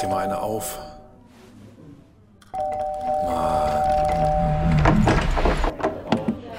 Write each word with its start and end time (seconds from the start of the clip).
dir 0.00 0.08
mal 0.08 0.24
eine 0.24 0.40
auf. 0.40 0.78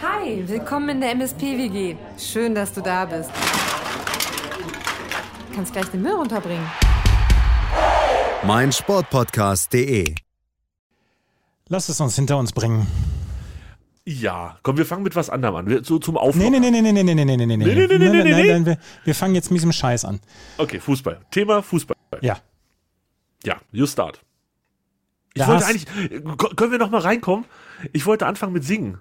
Hi, 0.01 0.43
willkommen 0.47 0.89
in 0.89 1.01
der 1.01 1.11
MSP-WG. 1.15 1.95
Schön, 2.17 2.55
dass 2.55 2.73
du 2.73 2.81
da 2.81 3.05
bist. 3.05 3.29
Du 5.49 5.55
kannst 5.55 5.73
gleich 5.73 5.87
den 5.87 6.01
Müll 6.01 6.13
runterbringen. 6.13 6.65
mein 8.43 8.71
Sportpodcast.de. 8.71 10.15
Lass 11.67 11.89
es 11.89 11.99
uns 12.01 12.15
hinter 12.15 12.37
uns 12.37 12.51
bringen. 12.53 12.87
Ja, 14.05 14.57
komm, 14.63 14.77
wir 14.77 14.85
fangen 14.85 15.03
mit 15.03 15.15
was 15.15 15.29
anderem 15.29 15.55
an. 15.55 15.67
Wir, 15.67 15.83
so 15.83 15.99
zum 15.99 16.15
Nee, 16.15 16.19
Auflockern. 16.21 16.51
nee, 16.51 16.59
nee, 16.59 16.71
nee, 16.71 16.81
nee, 16.81 16.91
nee, 16.91 17.03
nee, 17.03 17.13
nee, 17.13 17.35
nee, 17.35 17.45
nee, 17.45 17.57
Nee, 17.57 17.57
nee, 17.57 17.87
nee, 17.87 17.97
nee, 17.97 17.97
Nein, 17.97 18.11
nee, 18.11 18.23
nein, 18.23 18.41
nee. 18.41 18.51
nein, 18.53 18.65
wir, 18.65 18.77
wir 19.03 19.15
fangen 19.15 19.35
jetzt 19.35 19.51
mit 19.51 19.57
diesem 19.59 19.71
Scheiß 19.71 20.05
an. 20.05 20.19
Okay, 20.57 20.79
Fußball. 20.79 21.19
Thema 21.29 21.61
Fußball. 21.61 21.95
Ja. 22.21 22.37
Ja, 23.43 23.57
you 23.71 23.85
start. 23.85 24.21
Ich 25.33 25.47
wollte 25.47 25.65
eigentlich, 25.65 25.85
können 26.55 26.71
wir 26.71 26.77
noch 26.77 26.89
mal 26.89 27.01
reinkommen? 27.01 27.45
Ich 27.93 28.05
wollte 28.05 28.25
anfangen 28.25 28.53
mit 28.53 28.65
Singen. 28.65 28.99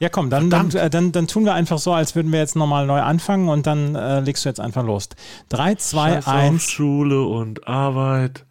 Ja, 0.00 0.08
komm, 0.08 0.30
dann, 0.30 0.48
dann, 0.48 0.70
äh, 0.72 0.90
dann, 0.90 1.10
dann 1.10 1.26
tun 1.26 1.44
wir 1.44 1.54
einfach 1.54 1.78
so, 1.78 1.92
als 1.92 2.14
würden 2.14 2.30
wir 2.30 2.38
jetzt 2.38 2.54
nochmal 2.54 2.86
neu 2.86 3.00
anfangen 3.00 3.48
und 3.48 3.66
dann 3.66 3.96
äh, 3.96 4.20
legst 4.20 4.44
du 4.44 4.48
jetzt 4.48 4.60
einfach 4.60 4.84
los. 4.84 5.08
3, 5.48 5.74
2, 5.74 6.12
Scheiß 6.12 6.26
auf 6.26 6.32
1. 6.32 6.62
Schule 6.62 7.22
und 7.22 7.66
Arbeit, 7.66 8.44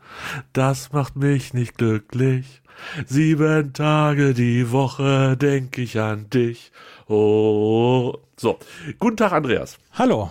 das 0.51 0.91
macht 0.91 1.15
mich 1.15 1.53
nicht 1.53 1.77
glücklich. 1.77 2.61
Sieben 3.05 3.73
Tage 3.73 4.33
die 4.33 4.71
Woche 4.71 5.37
denk 5.37 5.77
ich 5.77 5.99
an 5.99 6.29
dich. 6.29 6.71
Oh. 7.07 8.13
So, 8.35 8.59
guten 8.99 9.17
Tag, 9.17 9.31
Andreas. 9.31 9.77
Hallo. 9.93 10.29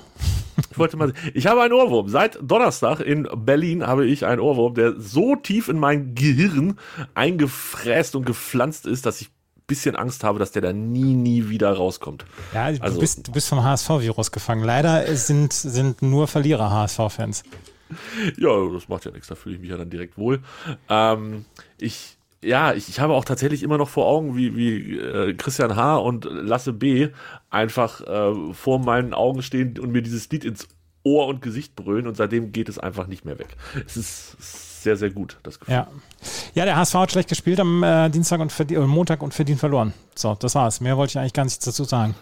Ich 0.71 0.79
wollte 0.79 0.97
mal, 0.97 1.13
ich 1.35 1.47
habe 1.47 1.63
einen 1.63 1.73
Ohrwurm. 1.73 2.09
Seit 2.09 2.39
Donnerstag 2.43 3.01
in 3.01 3.29
Berlin 3.45 3.87
habe 3.87 4.07
ich 4.07 4.25
einen 4.25 4.41
Ohrwurm, 4.41 4.75
der 4.75 4.99
so 4.99 5.37
tief 5.37 5.69
in 5.69 5.79
mein 5.79 6.15
Gehirn 6.15 6.79
eingefräst 7.15 8.17
und 8.17 8.25
gepflanzt 8.25 8.87
ist, 8.87 9.05
dass 9.07 9.21
ich 9.21 9.29
ein 9.29 9.63
bisschen 9.67 9.97
Angst 9.97 10.25
habe, 10.25 10.39
dass 10.39 10.53
der 10.53 10.63
da 10.63 10.73
nie, 10.73 11.15
nie 11.15 11.49
wieder 11.49 11.73
rauskommt. 11.73 12.25
Ja, 12.55 12.71
du, 12.73 12.81
Also- 12.83 13.01
bist, 13.01 13.27
du 13.29 13.33
bist 13.33 13.49
vom 13.49 13.63
HSV-Virus 13.63 14.31
gefangen. 14.33 14.65
Leider 14.65 15.15
sind, 15.17 15.53
sind 15.53 16.03
nur 16.03 16.27
Verlierer 16.29 16.71
HSV-Fans. 16.71 17.43
Ja, 18.37 18.51
das 18.73 18.89
macht 18.89 19.05
ja 19.05 19.11
nichts, 19.13 19.29
da 19.29 19.35
fühle 19.37 19.55
ich 19.57 19.61
mich 19.61 19.71
ja 19.71 19.77
dann 19.77 19.91
direkt 19.91 20.19
wohl. 20.19 20.41
Ähm, 20.89 21.45
ich, 21.79 22.16
ja, 22.45 22.73
ich, 22.75 22.89
ich 22.89 23.01
habe 23.01 23.15
auch 23.15 23.25
tatsächlich 23.25 23.63
immer 23.63 23.79
noch 23.79 23.89
vor 23.89 24.07
Augen, 24.07 24.37
wie, 24.37 24.57
wie 24.57 24.99
äh, 24.99 25.35
Christian 25.35 25.75
H. 25.77 25.97
und 25.97 26.25
Lasse 26.31 26.73
B. 26.73 27.09
einfach 27.51 28.01
äh, 28.03 28.53
vor 28.53 28.79
meinen 28.79 29.15
Augen 29.15 29.43
stehen 29.43 29.79
und 29.79 29.91
mir 29.91 30.03
dieses 30.03 30.29
Lied 30.31 30.45
ins 30.45 30.69
Ohr 31.03 31.27
und 31.29 31.41
Gesicht 31.43 31.77
brüllen 31.77 32.07
und 32.07 32.17
seitdem 32.17 32.53
geht 32.53 32.69
es 32.69 32.79
einfach 32.79 33.07
nicht 33.07 33.25
mehr 33.25 33.39
weg. 33.39 33.57
Es 33.87 33.97
ist 33.97 34.83
sehr, 34.83 34.97
sehr 34.97 35.11
gut, 35.11 35.39
das 35.45 35.59
Gefühl. 35.61 35.75
Ja. 35.75 35.87
Ja, 36.55 36.65
der 36.65 36.77
HSV 36.77 36.95
hat 36.95 37.13
schlecht 37.13 37.29
gespielt 37.29 37.59
am 37.61 37.83
äh, 37.83 38.09
Dienstag 38.11 38.41
und 38.41 38.53
verdient, 38.53 38.81
äh, 38.83 38.87
Montag 38.87 39.23
und 39.23 39.33
verdient 39.35 39.61
verloren. 39.61 39.93
So, 40.15 40.35
das 40.35 40.55
war's. 40.55 40.81
Mehr 40.81 40.97
wollte 40.97 41.13
ich 41.13 41.19
eigentlich 41.19 41.33
gar 41.33 41.45
nichts 41.45 41.65
dazu 41.65 41.85
sagen. 41.85 42.15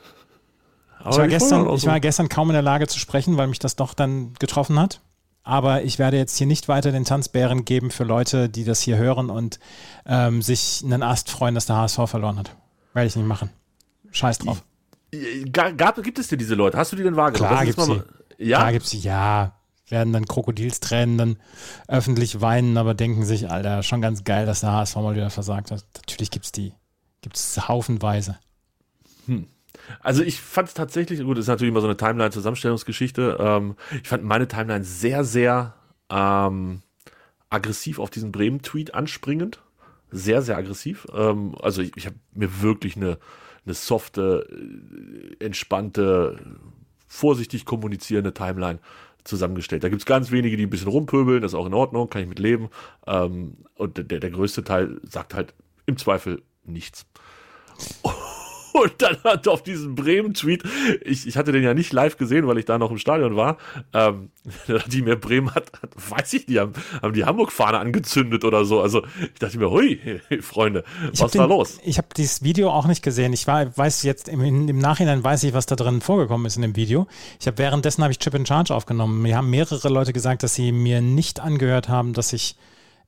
Aber 0.98 1.10
Ich 1.10 1.16
war, 1.18 1.24
ich 1.26 1.30
gestern, 1.32 1.66
auch 1.66 1.74
ich 1.76 1.82
so- 1.82 1.88
war 1.88 2.00
gestern 2.00 2.28
kaum 2.28 2.48
in 2.50 2.54
der 2.54 2.62
Lage 2.62 2.86
zu 2.86 2.98
sprechen, 2.98 3.36
weil 3.36 3.46
mich 3.48 3.58
das 3.58 3.76
doch 3.76 3.94
dann 3.94 4.32
getroffen 4.38 4.78
hat. 4.78 5.00
Aber 5.44 5.82
ich 5.82 5.98
werde 5.98 6.16
jetzt 6.16 6.36
hier 6.38 6.46
nicht 6.46 6.68
weiter 6.68 6.90
den 6.90 7.04
Tanzbären 7.04 7.64
geben 7.66 7.90
für 7.90 8.04
Leute, 8.04 8.48
die 8.48 8.64
das 8.64 8.80
hier 8.80 8.96
hören 8.96 9.28
und 9.30 9.58
ähm, 10.06 10.40
sich 10.42 10.80
einen 10.84 11.02
Ast 11.02 11.30
freuen, 11.30 11.54
dass 11.54 11.66
der 11.66 11.76
HSV 11.76 12.00
verloren 12.06 12.38
hat. 12.38 12.56
Werde 12.94 13.06
ich 13.08 13.14
nicht 13.16 13.26
machen. 13.26 13.50
Scheiß 14.10 14.38
drauf. 14.38 14.62
Gab, 15.52 16.02
gibt 16.02 16.18
es 16.18 16.28
denn 16.28 16.38
diese 16.38 16.54
Leute? 16.54 16.78
Hast 16.78 16.92
du 16.92 16.96
die 16.96 17.02
denn 17.02 17.14
wahrgenommen? 17.16 17.48
Klar 17.50 17.62
ist 17.64 17.76
gibt's 17.76 17.86
mal- 17.88 18.04
Ja, 18.38 18.58
Da 18.60 18.72
gibt's 18.72 18.92
ja, 18.94 19.52
werden 19.90 20.12
dann 20.14 20.24
Krokodilstränen 20.26 21.18
dann 21.18 21.36
öffentlich 21.88 22.40
weinen, 22.40 22.76
aber 22.78 22.94
denken 22.94 23.24
sich, 23.26 23.50
Alter, 23.50 23.82
schon 23.82 24.00
ganz 24.00 24.24
geil, 24.24 24.46
dass 24.46 24.60
der 24.60 24.72
HSV 24.72 24.96
mal 24.96 25.14
wieder 25.14 25.28
versagt 25.30 25.70
hat. 25.70 25.84
Natürlich 25.96 26.30
gibt's 26.30 26.52
die. 26.52 26.72
Gibt's 27.20 27.68
haufenweise. 27.68 28.38
Also 30.00 30.22
ich 30.22 30.40
fand 30.40 30.68
es 30.68 30.74
tatsächlich, 30.74 31.22
gut, 31.22 31.38
ist 31.38 31.46
natürlich 31.46 31.70
immer 31.70 31.80
so 31.80 31.86
eine 31.86 31.96
Timeline-Zusammenstellungsgeschichte. 31.96 33.36
Ähm, 33.40 33.76
ich 34.02 34.08
fand 34.08 34.24
meine 34.24 34.48
Timeline 34.48 34.84
sehr, 34.84 35.24
sehr 35.24 35.74
ähm, 36.10 36.82
aggressiv 37.50 37.98
auf 37.98 38.10
diesen 38.10 38.32
Bremen-Tweet 38.32 38.94
anspringend. 38.94 39.60
Sehr, 40.10 40.42
sehr 40.42 40.56
aggressiv. 40.56 41.06
Ähm, 41.12 41.54
also 41.60 41.82
ich, 41.82 41.92
ich 41.96 42.06
habe 42.06 42.16
mir 42.32 42.62
wirklich 42.62 42.96
eine, 42.96 43.18
eine 43.64 43.74
softe, 43.74 44.46
äh, 45.40 45.44
entspannte, 45.44 46.38
vorsichtig 47.06 47.64
kommunizierende 47.64 48.34
Timeline 48.34 48.80
zusammengestellt. 49.24 49.82
Da 49.82 49.88
gibt 49.88 50.02
es 50.02 50.06
ganz 50.06 50.30
wenige, 50.30 50.56
die 50.56 50.64
ein 50.64 50.70
bisschen 50.70 50.88
rumpöbeln, 50.88 51.42
das 51.42 51.52
ist 51.52 51.58
auch 51.58 51.66
in 51.66 51.74
Ordnung, 51.74 52.10
kann 52.10 52.22
ich 52.22 52.28
mit 52.28 52.38
leben. 52.38 52.68
Ähm, 53.06 53.56
und 53.74 53.98
der, 53.98 54.20
der 54.20 54.30
größte 54.30 54.64
Teil 54.64 55.00
sagt 55.02 55.34
halt 55.34 55.54
im 55.86 55.96
Zweifel 55.96 56.42
nichts. 56.64 57.06
Und 58.02 58.14
dann 58.98 59.16
hat 59.24 59.48
auf 59.48 59.62
diesen 59.62 59.94
Bremen-Tweet, 59.94 60.64
ich, 61.04 61.26
ich 61.26 61.36
hatte 61.36 61.52
den 61.52 61.62
ja 61.62 61.74
nicht 61.74 61.92
live 61.92 62.16
gesehen, 62.16 62.46
weil 62.46 62.58
ich 62.58 62.64
da 62.64 62.78
noch 62.78 62.90
im 62.90 62.98
Stadion 62.98 63.36
war, 63.36 63.58
ähm, 63.92 64.30
die 64.86 65.02
mir 65.02 65.16
Bremen 65.16 65.54
hat, 65.54 65.72
hat, 65.80 65.90
weiß 65.94 66.32
ich 66.34 66.48
nicht, 66.48 66.58
haben, 66.58 66.72
haben 67.00 67.14
die 67.14 67.24
Hamburg-Fahne 67.24 67.78
angezündet 67.78 68.44
oder 68.44 68.64
so. 68.64 68.80
Also 68.80 69.02
ich 69.20 69.38
dachte 69.38 69.58
mir, 69.58 69.70
hui, 69.70 70.00
Freunde, 70.40 70.84
Ich 71.12 71.20
was 71.20 71.32
da 71.32 71.44
los? 71.44 71.78
Ich 71.84 71.98
habe 71.98 72.08
dieses 72.16 72.42
Video 72.42 72.70
auch 72.70 72.86
nicht 72.86 73.02
gesehen. 73.02 73.32
Ich 73.32 73.46
war, 73.46 73.76
weiß 73.76 74.02
jetzt 74.02 74.28
im, 74.28 74.42
im 74.42 74.78
Nachhinein 74.78 75.22
weiß 75.22 75.44
ich, 75.44 75.54
was 75.54 75.66
da 75.66 75.76
drin 75.76 76.00
vorgekommen 76.00 76.46
ist 76.46 76.56
in 76.56 76.62
dem 76.62 76.76
Video. 76.76 77.06
Ich 77.40 77.46
habe 77.46 77.58
währenddessen 77.58 78.02
habe 78.02 78.12
ich 78.12 78.18
Chip 78.18 78.34
in 78.34 78.46
Charge 78.46 78.74
aufgenommen. 78.74 79.22
Mir 79.22 79.36
haben 79.36 79.50
mehrere 79.50 79.88
Leute 79.88 80.12
gesagt, 80.12 80.42
dass 80.42 80.54
sie 80.54 80.72
mir 80.72 81.00
nicht 81.00 81.40
angehört 81.40 81.88
haben, 81.88 82.12
dass 82.12 82.32
ich 82.32 82.56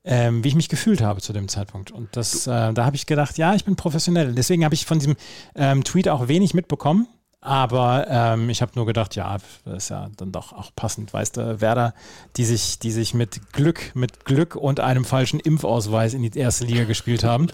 ähm, 0.07 0.45
wie 0.45 0.49
ich 0.49 0.55
mich 0.55 0.69
gefühlt 0.69 1.03
habe 1.03 1.21
zu 1.21 1.33
dem 1.33 1.49
Zeitpunkt. 1.49 1.91
Und 1.91 2.17
das, 2.17 2.47
äh, 2.47 2.73
da 2.73 2.85
habe 2.85 2.97
ich 2.97 3.07
gedacht, 3.07 3.37
ja, 3.39 3.55
ich 3.55 3.65
bin 3.65 3.77
professionell. 3.77 4.35
Deswegen 4.35 4.65
habe 4.65 4.75
ich 4.75 4.87
von 4.87 5.01
diesem 5.01 5.17
ähm, 5.57 5.85
Tweet 5.85 6.09
auch 6.09 6.29
wenig 6.29 6.55
mitbekommen. 6.55 7.09
Aber 7.41 8.07
ähm, 8.09 8.49
ich 8.49 8.63
habe 8.63 8.73
nur 8.75 8.87
gedacht, 8.87 9.15
ja, 9.15 9.37
das 9.65 9.75
ist 9.85 9.89
ja 9.91 10.09
dann 10.17 10.33
doch 10.33 10.53
auch 10.53 10.71
passend, 10.75 11.13
weißt 11.13 11.37
du, 11.37 11.61
Werder, 11.61 11.95
die 12.37 12.45
sich, 12.45 12.81
die 12.81 12.91
sich 12.91 13.15
mit 13.15 13.53
Glück, 13.53 13.93
mit 13.95 14.25
Glück 14.25 14.57
und 14.57 14.81
einem 14.81 15.05
falschen 15.05 15.39
Impfausweis 15.39 16.15
in 16.15 16.23
die 16.23 16.37
erste 16.37 16.65
Liga 16.65 16.85
gespielt 16.85 17.23
haben. 17.23 17.49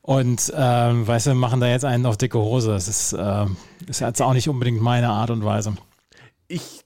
Und 0.00 0.52
ähm, 0.56 1.06
weißt 1.06 1.28
du, 1.28 1.34
machen 1.34 1.60
da 1.60 1.68
jetzt 1.68 1.84
einen 1.84 2.06
auf 2.06 2.16
dicke 2.16 2.38
Hose. 2.38 2.70
Das 2.70 2.88
ist, 2.88 3.14
ähm, 3.16 3.56
ist 3.86 4.00
jetzt 4.00 4.20
auch 4.22 4.32
nicht 4.32 4.48
unbedingt 4.48 4.80
meine 4.80 5.10
Art 5.10 5.30
und 5.30 5.44
Weise. 5.44 5.74
Ich, 6.48 6.84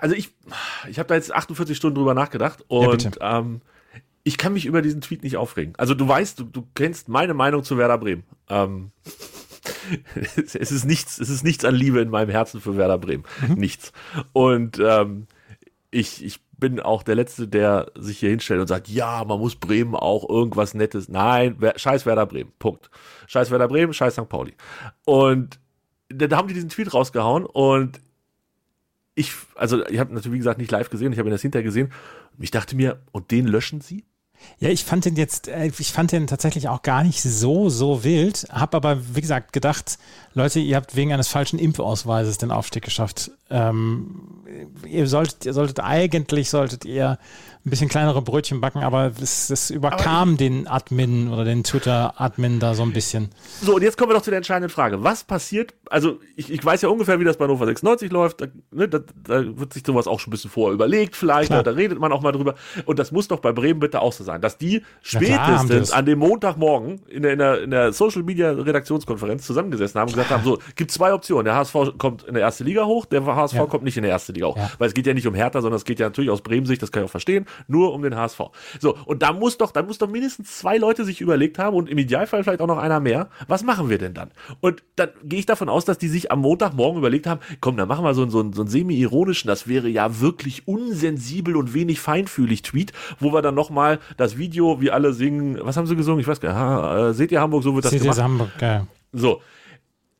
also 0.00 0.14
ich, 0.14 0.30
ich 0.88 0.98
habe 0.98 1.08
da 1.08 1.16
jetzt 1.16 1.34
48 1.34 1.76
Stunden 1.76 1.96
drüber 1.96 2.14
nachgedacht 2.14 2.60
Ja, 2.70 2.78
und 2.78 3.04
bitte. 3.04 3.18
Ich 4.24 4.38
kann 4.38 4.54
mich 4.54 4.66
über 4.66 4.82
diesen 4.82 5.02
Tweet 5.02 5.22
nicht 5.22 5.36
aufregen. 5.36 5.74
Also 5.76 5.94
du 5.94 6.08
weißt, 6.08 6.40
du, 6.40 6.44
du 6.44 6.66
kennst 6.74 7.08
meine 7.08 7.34
Meinung 7.34 7.62
zu 7.62 7.76
Werder 7.76 7.98
Bremen. 7.98 8.24
Ähm, 8.48 8.90
es 10.36 10.54
ist 10.54 10.84
nichts, 10.84 11.18
es 11.18 11.28
ist 11.28 11.44
nichts 11.44 11.64
an 11.64 11.74
Liebe 11.74 12.00
in 12.00 12.08
meinem 12.08 12.30
Herzen 12.30 12.60
für 12.60 12.76
Werder 12.76 12.98
Bremen. 12.98 13.24
Mhm. 13.46 13.54
Nichts. 13.54 13.92
Und 14.32 14.80
ähm, 14.82 15.26
ich, 15.90 16.24
ich 16.24 16.40
bin 16.58 16.80
auch 16.80 17.02
der 17.02 17.16
Letzte, 17.16 17.46
der 17.46 17.92
sich 17.94 18.18
hier 18.18 18.30
hinstellt 18.30 18.60
und 18.60 18.66
sagt, 18.66 18.88
ja, 18.88 19.22
man 19.24 19.38
muss 19.38 19.56
Bremen 19.56 19.94
auch 19.94 20.28
irgendwas 20.28 20.72
Nettes. 20.72 21.10
Nein, 21.10 21.58
scheiß 21.76 22.06
Werder 22.06 22.24
Bremen. 22.24 22.52
Punkt. 22.58 22.90
Scheiß 23.26 23.50
Werder 23.50 23.68
Bremen, 23.68 23.92
scheiß 23.92 24.14
St. 24.14 24.28
Pauli. 24.28 24.54
Und 25.04 25.60
da 26.08 26.34
haben 26.36 26.48
die 26.48 26.54
diesen 26.54 26.70
Tweet 26.70 26.94
rausgehauen 26.94 27.44
und 27.44 28.00
ich, 29.14 29.32
also 29.54 29.86
ich 29.86 29.98
habe 29.98 30.12
natürlich, 30.12 30.34
wie 30.34 30.38
gesagt, 30.38 30.58
nicht 30.58 30.70
live 30.70 30.90
gesehen, 30.90 31.12
ich 31.12 31.18
habe 31.18 31.28
ihn 31.28 31.32
erst 31.32 31.42
hinterher 31.42 31.64
gesehen. 31.64 31.92
Ich 32.38 32.50
dachte 32.50 32.74
mir, 32.74 33.00
und 33.12 33.30
den 33.30 33.46
löschen 33.46 33.80
sie? 33.80 34.04
Ja, 34.60 34.68
ich 34.68 34.84
fand 34.84 35.04
den 35.04 35.16
jetzt, 35.16 35.48
äh, 35.48 35.66
ich 35.66 35.92
fand 35.92 36.12
den 36.12 36.26
tatsächlich 36.26 36.68
auch 36.68 36.82
gar 36.82 37.02
nicht 37.02 37.22
so, 37.22 37.68
so 37.68 38.04
wild. 38.04 38.46
Hab 38.50 38.74
aber, 38.74 38.98
wie 39.14 39.20
gesagt, 39.20 39.52
gedacht, 39.52 39.98
Leute, 40.34 40.60
ihr 40.60 40.76
habt 40.76 40.96
wegen 40.96 41.12
eines 41.12 41.28
falschen 41.28 41.58
Impfausweises 41.58 42.38
den 42.38 42.50
Aufstieg 42.50 42.84
geschafft. 42.84 43.30
Ähm, 43.50 44.44
ihr 44.86 45.06
solltet, 45.06 45.44
ihr 45.44 45.52
solltet 45.52 45.80
eigentlich, 45.80 46.50
solltet 46.50 46.84
ihr 46.84 47.18
ein 47.66 47.70
bisschen 47.70 47.88
kleinere 47.88 48.20
Brötchen 48.20 48.60
backen, 48.60 48.82
aber 48.82 49.12
es, 49.20 49.48
es 49.48 49.70
überkam 49.70 50.36
den 50.36 50.68
Admin 50.68 51.32
oder 51.32 51.44
den 51.44 51.64
Twitter-Admin 51.64 52.60
da 52.60 52.74
so 52.74 52.82
ein 52.82 52.92
bisschen. 52.92 53.30
So, 53.62 53.76
und 53.76 53.82
jetzt 53.82 53.96
kommen 53.96 54.10
wir 54.10 54.14
doch 54.14 54.22
zu 54.22 54.30
der 54.30 54.38
entscheidenden 54.38 54.70
Frage. 54.70 55.02
Was 55.02 55.24
passiert, 55.24 55.72
also 55.94 56.18
ich, 56.34 56.50
ich 56.52 56.64
weiß 56.64 56.82
ja 56.82 56.88
ungefähr, 56.88 57.20
wie 57.20 57.24
das 57.24 57.36
bei 57.36 57.44
Hannover 57.44 57.66
96 57.66 58.10
läuft, 58.10 58.40
da, 58.40 58.46
ne, 58.72 58.88
da, 58.88 58.98
da 58.98 59.44
wird 59.58 59.72
sich 59.72 59.84
sowas 59.86 60.08
auch 60.08 60.18
schon 60.18 60.30
ein 60.30 60.32
bisschen 60.32 60.50
vorher 60.50 60.74
überlegt 60.74 61.14
vielleicht, 61.14 61.50
Klar. 61.50 61.62
da, 61.62 61.70
da 61.70 61.76
redet 61.76 62.00
man 62.00 62.10
auch 62.12 62.20
mal 62.20 62.32
drüber. 62.32 62.56
Und 62.84 62.98
das 62.98 63.12
muss 63.12 63.28
doch 63.28 63.38
bei 63.38 63.52
Bremen 63.52 63.78
bitte 63.78 64.00
auch 64.02 64.12
so 64.12 64.24
sein, 64.24 64.40
dass 64.40 64.58
die 64.58 64.80
klar 64.80 64.88
spätestens 65.02 65.88
das. 65.88 65.92
an 65.92 66.04
dem 66.04 66.18
Montagmorgen 66.18 67.02
in 67.06 67.22
der, 67.22 67.32
in 67.34 67.38
der, 67.38 67.62
in 67.62 67.70
der 67.70 67.92
Social 67.92 68.24
Media 68.24 68.50
Redaktionskonferenz 68.50 69.46
zusammengesessen 69.46 70.00
haben 70.00 70.08
und 70.08 70.14
gesagt 70.14 70.30
haben, 70.30 70.42
so, 70.42 70.58
gibt 70.74 70.90
zwei 70.90 71.14
Optionen. 71.14 71.44
Der 71.44 71.54
HSV 71.54 71.76
kommt 71.96 72.24
in 72.24 72.34
der 72.34 72.42
erste 72.42 72.64
Liga 72.64 72.84
hoch, 72.84 73.06
der 73.06 73.24
HSV 73.24 73.54
Ja. 73.54 73.66
kommt 73.66 73.84
nicht 73.84 73.96
in 73.96 74.02
der 74.02 74.10
erste 74.10 74.32
Liga 74.32 74.46
hoch. 74.48 74.56
Ja. 74.56 74.70
Weil 74.78 74.88
es 74.88 74.94
geht 74.94 75.06
ja 75.06 75.14
nicht 75.14 75.26
um 75.28 75.34
Hertha, 75.34 75.60
sondern 75.60 75.76
es 75.76 75.84
geht 75.84 76.00
ja 76.00 76.06
natürlich 76.06 76.30
aus 76.30 76.42
Bremen-Sicht, 76.42 76.82
das 76.82 76.90
kann 76.90 77.02
ich 77.04 77.06
auch 77.06 77.10
verstehen, 77.12 77.46
nur 77.68 77.92
um 77.94 78.02
den 78.02 78.16
HSV. 78.16 78.40
So, 78.80 78.96
und 79.06 79.22
da 79.22 79.32
muss 79.32 79.58
doch, 79.58 79.70
da 79.70 79.82
muss 79.82 79.98
doch 79.98 80.08
mindestens 80.08 80.58
zwei 80.58 80.76
Leute 80.76 81.04
sich 81.04 81.20
überlegt 81.20 81.58
haben 81.58 81.76
und 81.76 81.88
im 81.88 81.98
Idealfall 81.98 82.42
vielleicht 82.42 82.60
auch 82.60 82.66
noch 82.66 82.78
einer 82.78 82.98
mehr. 82.98 83.28
Was 83.46 83.62
machen 83.62 83.88
wir 83.90 83.98
denn 83.98 84.12
dann? 84.14 84.32
Und 84.60 84.82
dann 84.96 85.10
gehe 85.22 85.38
ich 85.38 85.46
davon 85.46 85.68
aus, 85.68 85.83
aus, 85.84 85.86
dass 85.86 85.98
die 85.98 86.08
sich 86.08 86.32
am 86.32 86.40
Montagmorgen 86.40 86.98
überlegt 86.98 87.26
haben, 87.26 87.40
komm, 87.60 87.76
dann 87.76 87.88
machen 87.88 88.04
wir 88.04 88.14
so, 88.14 88.28
so, 88.28 88.50
so 88.52 88.62
einen 88.62 88.70
semi-ironischen, 88.70 89.48
das 89.48 89.68
wäre 89.68 89.88
ja 89.88 90.20
wirklich 90.20 90.66
unsensibel 90.66 91.56
und 91.56 91.74
wenig 91.74 92.00
feinfühlig 92.00 92.62
Tweet, 92.62 92.92
wo 93.20 93.32
wir 93.32 93.42
dann 93.42 93.54
nochmal 93.54 93.98
das 94.16 94.38
Video, 94.38 94.80
wie 94.80 94.90
alle 94.90 95.12
singen, 95.12 95.58
was 95.62 95.76
haben 95.76 95.86
sie 95.86 95.96
gesungen? 95.96 96.20
Ich 96.20 96.26
weiß 96.28 96.40
gar 96.40 96.48
nicht, 96.50 96.58
aha, 96.58 97.08
äh, 97.10 97.14
seht 97.14 97.30
ihr 97.32 97.40
Hamburg, 97.40 97.62
so 97.62 97.74
wird 97.74 97.84
das 97.84 97.92
Seht 97.92 98.00
ihr 98.00 98.04
gemacht. 98.04 98.22
Hamburg, 98.22 98.50
ja. 98.60 98.86
So. 99.12 99.42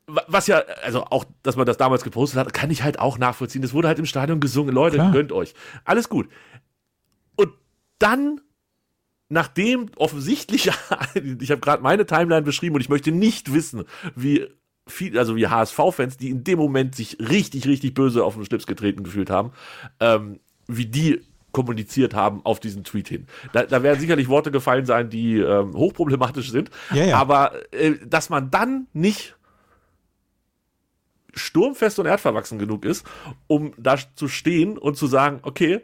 Wa- 0.07 0.23
Was 0.27 0.45
ja, 0.47 0.61
also 0.83 1.03
auch, 1.05 1.25
dass 1.41 1.55
man 1.55 1.65
das 1.65 1.77
damals 1.77 2.03
gepostet 2.03 2.39
hat, 2.39 2.53
kann 2.53 2.69
ich 2.69 2.83
halt 2.83 2.99
auch 2.99 3.17
nachvollziehen. 3.17 3.61
Das 3.63 3.73
wurde 3.73 3.87
halt 3.87 3.97
im 3.99 4.05
Stadion 4.05 4.39
gesungen. 4.39 4.73
Leute, 4.75 4.97
Klar. 4.97 5.11
gönnt 5.11 5.31
euch. 5.31 5.53
Alles 5.83 6.09
gut. 6.09 6.29
Und 7.35 7.49
dann, 7.97 8.39
nachdem 9.29 9.89
offensichtlich, 9.97 10.67
ich 11.39 11.51
habe 11.51 11.61
gerade 11.61 11.81
meine 11.81 12.05
Timeline 12.05 12.43
beschrieben 12.43 12.75
und 12.75 12.81
ich 12.81 12.89
möchte 12.89 13.11
nicht 13.11 13.51
wissen, 13.53 13.83
wie 14.15 14.45
viel, 14.87 15.17
also 15.17 15.35
wie 15.35 15.47
HSV-Fans, 15.47 16.17
die 16.17 16.29
in 16.29 16.43
dem 16.43 16.59
Moment 16.59 16.95
sich 16.95 17.17
richtig, 17.19 17.67
richtig 17.67 17.93
böse 17.93 18.23
auf 18.23 18.35
den 18.35 18.45
Schlips 18.45 18.67
getreten 18.67 19.03
gefühlt 19.03 19.29
haben, 19.29 19.51
ähm, 19.99 20.39
wie 20.67 20.85
die 20.85 21.21
kommuniziert 21.51 22.13
haben 22.13 22.41
auf 22.45 22.59
diesen 22.59 22.83
Tweet 22.83 23.07
hin. 23.07 23.27
Da, 23.53 23.63
da 23.63 23.81
werden 23.81 23.99
sicherlich 23.99 24.27
Worte 24.27 24.51
gefallen 24.51 24.85
sein, 24.85 25.09
die 25.09 25.37
ähm, 25.39 25.73
hochproblematisch 25.73 26.51
sind, 26.51 26.69
Ja, 26.93 27.05
ja. 27.05 27.17
aber 27.17 27.53
äh, 27.73 27.93
dass 28.05 28.29
man 28.29 28.51
dann 28.51 28.87
nicht 28.93 29.35
sturmfest 31.33 31.99
und 31.99 32.05
erdverwachsen 32.05 32.59
genug 32.59 32.85
ist, 32.85 33.05
um 33.47 33.73
da 33.77 33.97
zu 34.15 34.27
stehen 34.27 34.77
und 34.77 34.97
zu 34.97 35.07
sagen, 35.07 35.39
okay, 35.43 35.81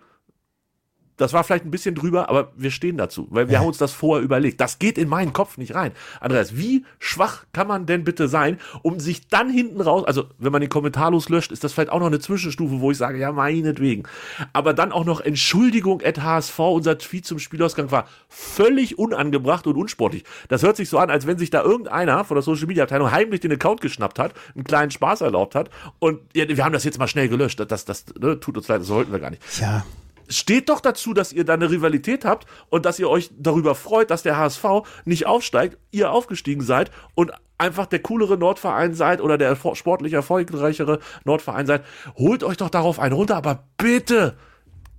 das 1.21 1.33
war 1.33 1.44
vielleicht 1.44 1.65
ein 1.65 1.71
bisschen 1.71 1.95
drüber, 1.95 2.29
aber 2.29 2.51
wir 2.56 2.71
stehen 2.71 2.97
dazu, 2.97 3.27
weil 3.29 3.47
wir 3.47 3.59
haben 3.59 3.68
uns 3.68 3.77
das 3.77 3.94
vorher 3.94 4.23
überlegt. 4.23 4.59
Das 4.59 4.79
geht 4.79 4.97
in 4.97 5.07
meinen 5.07 5.33
Kopf 5.33 5.57
nicht 5.57 5.75
rein. 5.75 5.91
Andreas, 6.19 6.57
wie 6.57 6.83
schwach 7.00 7.45
kann 7.53 7.68
man 7.68 7.85
denn 7.85 8.03
bitte 8.03 8.27
sein, 8.27 8.57
um 8.81 9.00
sich 9.00 9.27
dann 9.27 9.50
hinten 9.50 9.81
raus, 9.81 10.03
also 10.06 10.25
wenn 10.39 10.51
man 10.51 10.62
den 10.62 10.69
kommentarlos 10.69 11.29
löscht, 11.29 11.51
ist 11.51 11.63
das 11.63 11.73
vielleicht 11.73 11.91
auch 11.91 12.00
noch 12.00 12.07
eine 12.07 12.19
Zwischenstufe, 12.19 12.81
wo 12.81 12.91
ich 12.91 12.97
sage, 12.97 13.19
ja, 13.19 13.31
meinetwegen. 13.31 14.03
Aber 14.51 14.73
dann 14.73 14.91
auch 14.91 15.06
noch 15.06 15.21
Entschuldigung 15.21 16.01
at 16.03 16.21
HSV, 16.21 16.59
unser 16.59 16.97
Tweet 16.97 17.25
zum 17.25 17.38
Spielausgang 17.38 17.91
war 17.91 18.07
völlig 18.27 18.97
unangebracht 18.97 19.68
und 19.68 19.75
unsportlich. 19.75 20.23
Das 20.50 20.63
hört 20.63 20.75
sich 20.75 20.89
so 20.89 20.97
an, 20.97 21.12
als 21.12 21.27
wenn 21.27 21.38
sich 21.38 21.51
da 21.51 21.62
irgendeiner 21.62 22.23
von 22.23 22.35
der 22.35 22.41
Social 22.41 22.65
Media 22.65 22.83
Abteilung 22.83 23.12
heimlich 23.12 23.41
den 23.41 23.51
Account 23.51 23.81
geschnappt 23.81 24.18
hat, 24.18 24.33
einen 24.56 24.63
kleinen 24.63 24.91
Spaß 24.91 25.21
erlaubt 25.21 25.53
hat 25.53 25.69
und 26.00 26.19
ja, 26.33 26.47
wir 26.47 26.65
haben 26.65 26.73
das 26.73 26.83
jetzt 26.83 26.97
mal 26.97 27.07
schnell 27.07 27.29
gelöscht. 27.29 27.59
Das, 27.59 27.68
das, 27.68 27.85
das 27.85 28.06
ne, 28.19 28.39
tut 28.39 28.57
uns 28.57 28.68
leid, 28.68 28.81
das 28.81 28.88
sollten 28.88 29.12
wir 29.12 29.19
gar 29.19 29.29
nicht 29.29 29.41
Ja, 29.59 29.83
steht 30.27 30.69
doch 30.69 30.79
dazu, 30.79 31.13
dass 31.13 31.33
ihr 31.33 31.44
da 31.44 31.53
eine 31.53 31.69
Rivalität 31.69 32.25
habt 32.25 32.47
und 32.69 32.85
dass 32.85 33.00
ihr 33.00 33.09
euch 33.09 33.29
darüber 33.38 33.75
freut, 33.75 34.12
dass 34.12 34.23
der 34.23 34.38
HSV 34.38 34.65
nicht 35.06 35.25
aufsteigt, 35.25 35.77
ihr 35.91 36.12
aufgestiegen 36.12 36.62
seid 36.62 36.91
und 37.15 37.31
einfach 37.57 37.85
der 37.85 38.00
coolere 38.00 38.38
Nordverein 38.38 38.94
seid 38.94 39.21
oder 39.21 39.38
der 39.38 39.56
sportlich 39.73 40.13
erfolgreichere 40.13 41.00
Nordverein 41.25 41.68
seid. 41.68 41.85
Holt 42.15 42.44
euch 42.44 42.57
doch 42.57 42.69
darauf 42.69 43.00
einen 43.00 43.13
runter, 43.13 43.35
aber 43.35 43.68
bitte 43.77 44.35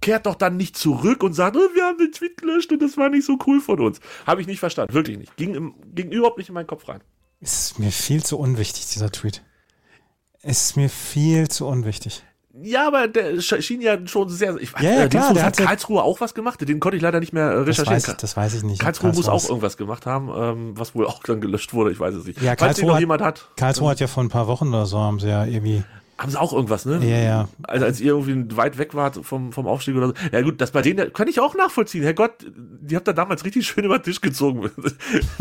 kehrt 0.00 0.26
doch 0.26 0.34
dann 0.34 0.56
nicht 0.56 0.76
zurück 0.76 1.22
und 1.22 1.32
sagt, 1.32 1.56
oh, 1.56 1.74
wir 1.74 1.84
haben 1.84 1.98
den 1.98 2.12
Tweet 2.12 2.36
gelöscht 2.36 2.70
und 2.72 2.82
das 2.82 2.96
war 2.96 3.08
nicht 3.08 3.24
so 3.24 3.38
cool 3.46 3.60
von 3.60 3.80
uns. 3.80 4.00
Habe 4.26 4.40
ich 4.40 4.46
nicht 4.46 4.60
verstanden, 4.60 4.94
wirklich 4.94 5.18
nicht. 5.18 5.36
Ging, 5.36 5.54
im, 5.54 5.74
ging 5.94 6.10
überhaupt 6.10 6.38
nicht 6.38 6.48
in 6.48 6.54
meinen 6.54 6.66
Kopf 6.66 6.88
rein. 6.88 7.00
ist 7.40 7.78
mir 7.78 7.90
viel 7.90 8.22
zu 8.22 8.38
unwichtig, 8.38 8.86
dieser 8.88 9.10
Tweet. 9.10 9.42
Ist 10.42 10.76
mir 10.76 10.88
viel 10.88 11.48
zu 11.48 11.66
unwichtig. 11.66 12.24
Ja, 12.60 12.86
aber 12.86 13.08
der 13.08 13.36
sch- 13.36 13.62
schien 13.62 13.80
ja 13.80 13.96
schon 14.06 14.28
sehr. 14.28 14.56
Ich, 14.58 14.72
Ja, 14.78 14.90
ja, 14.90 15.02
äh, 15.04 15.08
klar, 15.08 15.32
der 15.32 15.44
hat 15.46 15.56
Karlsruhe 15.56 16.02
auch 16.02 16.20
was 16.20 16.34
gemacht? 16.34 16.60
Den 16.68 16.80
konnte 16.80 16.96
ich 16.96 17.02
leider 17.02 17.18
nicht 17.18 17.32
mehr 17.32 17.50
äh, 17.50 17.54
Das 17.64 17.78
recherchieren. 17.78 17.96
weiß, 17.96 18.08
ich, 18.08 18.14
das 18.14 18.36
weiß 18.36 18.54
ich 18.54 18.62
nicht. 18.62 18.78
Karlsruhe 18.80 19.06
muss 19.08 19.16
Karlsruhe 19.16 19.32
auch 19.34 19.42
ist- 19.42 19.48
irgendwas 19.48 19.76
gemacht 19.78 20.04
haben, 20.04 20.28
ähm, 20.36 20.72
was 20.78 20.94
wohl 20.94 21.06
auch 21.06 21.22
dann 21.22 21.40
gelöscht 21.40 21.72
wurde, 21.72 21.92
ich 21.92 21.98
weiß 22.00 22.14
es 22.14 22.26
nicht. 22.26 22.38
Ja, 22.42 22.48
Falls 22.50 22.58
Karlsruhe 22.58 22.86
noch 22.88 22.94
hat- 22.96 23.00
jemand 23.00 23.22
hat, 23.22 23.48
Karlsruhe 23.56 23.88
hat 23.90 24.00
ja 24.00 24.06
vor 24.06 24.22
ein 24.22 24.28
paar 24.28 24.48
Wochen 24.48 24.68
oder 24.68 24.84
so, 24.84 24.98
haben 24.98 25.18
sie 25.18 25.28
ja 25.28 25.46
irgendwie. 25.46 25.82
Haben 26.18 26.30
sie 26.30 26.40
auch 26.40 26.52
irgendwas, 26.52 26.84
ne? 26.84 27.00
Ja, 27.02 27.18
ja. 27.18 27.48
Also 27.62 27.86
als 27.86 28.00
ihr 28.00 28.12
irgendwie 28.12 28.56
weit 28.56 28.78
weg 28.78 28.94
wart 28.94 29.18
vom, 29.22 29.52
vom 29.52 29.66
Aufstieg 29.66 29.96
oder 29.96 30.08
so. 30.08 30.14
Ja 30.30 30.42
gut, 30.42 30.60
das 30.60 30.70
bei 30.70 30.82
denen 30.82 31.12
kann 31.12 31.26
ich 31.26 31.40
auch 31.40 31.54
nachvollziehen. 31.54 32.02
Herrgott, 32.02 32.32
die 32.56 32.96
habt 32.96 33.08
da 33.08 33.12
damals 33.12 33.44
richtig 33.44 33.66
schön 33.66 33.84
über 33.84 33.98
den 33.98 34.04
Tisch 34.04 34.20
gezogen. 34.20 34.70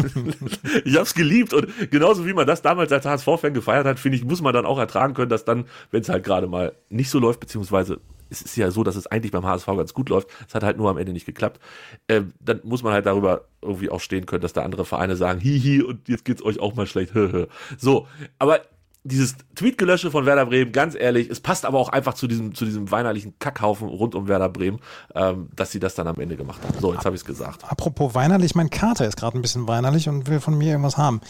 ich 0.85 0.97
hab's 0.97 1.13
geliebt 1.13 1.53
und 1.53 1.67
genauso 1.91 2.25
wie 2.25 2.33
man 2.33 2.47
das 2.47 2.61
damals 2.61 2.91
als 2.91 3.05
HSV-Fan 3.05 3.53
gefeiert 3.53 3.85
hat, 3.85 3.99
finde 3.99 4.17
ich, 4.17 4.23
muss 4.23 4.41
man 4.41 4.53
dann 4.53 4.65
auch 4.65 4.79
ertragen 4.79 5.13
können, 5.13 5.29
dass 5.29 5.45
dann, 5.45 5.65
wenn 5.91 6.01
es 6.01 6.09
halt 6.09 6.23
gerade 6.23 6.47
mal 6.47 6.73
nicht 6.89 7.09
so 7.09 7.19
läuft, 7.19 7.41
beziehungsweise 7.41 7.99
es 8.31 8.41
ist 8.41 8.55
ja 8.55 8.71
so, 8.71 8.83
dass 8.83 8.95
es 8.95 9.07
eigentlich 9.07 9.31
beim 9.31 9.45
HSV 9.45 9.67
ganz 9.67 9.93
gut 9.93 10.09
läuft, 10.09 10.29
es 10.47 10.55
hat 10.55 10.63
halt 10.63 10.77
nur 10.77 10.89
am 10.89 10.97
Ende 10.97 11.11
nicht 11.11 11.25
geklappt, 11.25 11.59
ähm, 12.07 12.33
dann 12.39 12.61
muss 12.63 12.81
man 12.81 12.93
halt 12.93 13.05
darüber 13.05 13.45
irgendwie 13.61 13.89
auch 13.89 13.99
stehen 13.99 14.25
können, 14.25 14.41
dass 14.41 14.53
da 14.53 14.63
andere 14.63 14.85
Vereine 14.85 15.17
sagen, 15.17 15.39
hihi, 15.41 15.83
und 15.83 16.07
jetzt 16.07 16.23
geht's 16.23 16.43
euch 16.43 16.59
auch 16.59 16.73
mal 16.73 16.87
schlecht. 16.87 17.11
so, 17.77 18.07
aber 18.39 18.61
dieses 19.03 19.35
Tweetgelösche 19.55 20.11
von 20.11 20.25
Werder 20.25 20.45
Bremen, 20.45 20.71
ganz 20.71 20.95
ehrlich, 20.95 21.29
es 21.29 21.39
passt 21.39 21.65
aber 21.65 21.79
auch 21.79 21.89
einfach 21.89 22.13
zu 22.13 22.27
diesem, 22.27 22.53
zu 22.53 22.65
diesem 22.65 22.91
weinerlichen 22.91 23.37
Kackhaufen 23.39 23.87
rund 23.87 24.13
um 24.13 24.27
Werder 24.27 24.49
Bremen, 24.49 24.79
ähm, 25.15 25.49
dass 25.55 25.71
sie 25.71 25.79
das 25.79 25.95
dann 25.95 26.07
am 26.07 26.19
Ende 26.19 26.37
gemacht 26.37 26.61
haben. 26.63 26.79
So, 26.79 26.93
jetzt 26.93 27.05
habe 27.05 27.15
ich 27.15 27.21
es 27.21 27.25
gesagt. 27.25 27.63
Apropos 27.69 28.13
weinerlich, 28.13 28.53
mein 28.53 28.69
Kater 28.69 29.07
ist 29.07 29.17
gerade 29.17 29.37
ein 29.37 29.41
bisschen 29.41 29.67
weinerlich 29.67 30.07
und 30.07 30.27
will 30.27 30.39
von 30.39 30.57
mir 30.57 30.71
irgendwas 30.71 30.97
haben. 30.97 31.21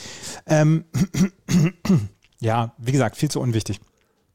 Ähm, 0.47 0.85
ja, 2.39 2.73
wie 2.77 2.91
gesagt, 2.91 3.15
viel 3.15 3.29
zu 3.29 3.39
unwichtig. 3.39 3.79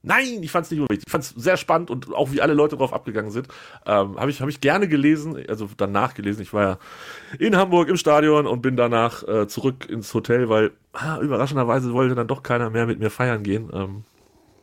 Nein, 0.07 0.41
ich 0.41 0.53
fand 0.53 0.67
es 0.67 0.71
nicht 0.71 0.81
unwichtig. 0.81 1.03
Ich 1.05 1.11
fand 1.11 1.25
es 1.25 1.31
sehr 1.31 1.57
spannend 1.57 1.91
und 1.91 2.15
auch 2.15 2.31
wie 2.31 2.41
alle 2.41 2.55
Leute 2.55 2.77
drauf 2.77 2.93
abgegangen 2.93 3.33
sind. 3.33 3.49
Ähm, 3.85 4.17
habe 4.17 4.31
ich, 4.31 4.41
hab 4.41 4.49
ich 4.49 4.61
gerne 4.61 4.87
gelesen, 4.87 5.37
also 5.49 5.69
danach 5.77 6.15
gelesen. 6.15 6.43
Ich 6.43 6.53
war 6.53 6.63
ja 6.63 6.79
in 7.41 7.57
Hamburg 7.57 7.89
im 7.89 7.97
Stadion 7.97 8.47
und 8.47 8.63
bin 8.63 8.77
danach 8.77 9.27
äh, 9.27 9.49
zurück 9.49 9.89
ins 9.91 10.15
Hotel, 10.15 10.49
weil 10.49 10.71
ah, 10.93 11.19
überraschenderweise 11.19 11.93
wollte 11.93 12.15
dann 12.15 12.29
doch 12.29 12.45
keiner 12.45 12.71
mehr 12.71 12.87
mit 12.87 13.01
mir 13.01 13.11
feiern 13.11 13.43
gehen. 13.43 13.69
Ähm, 13.73 14.05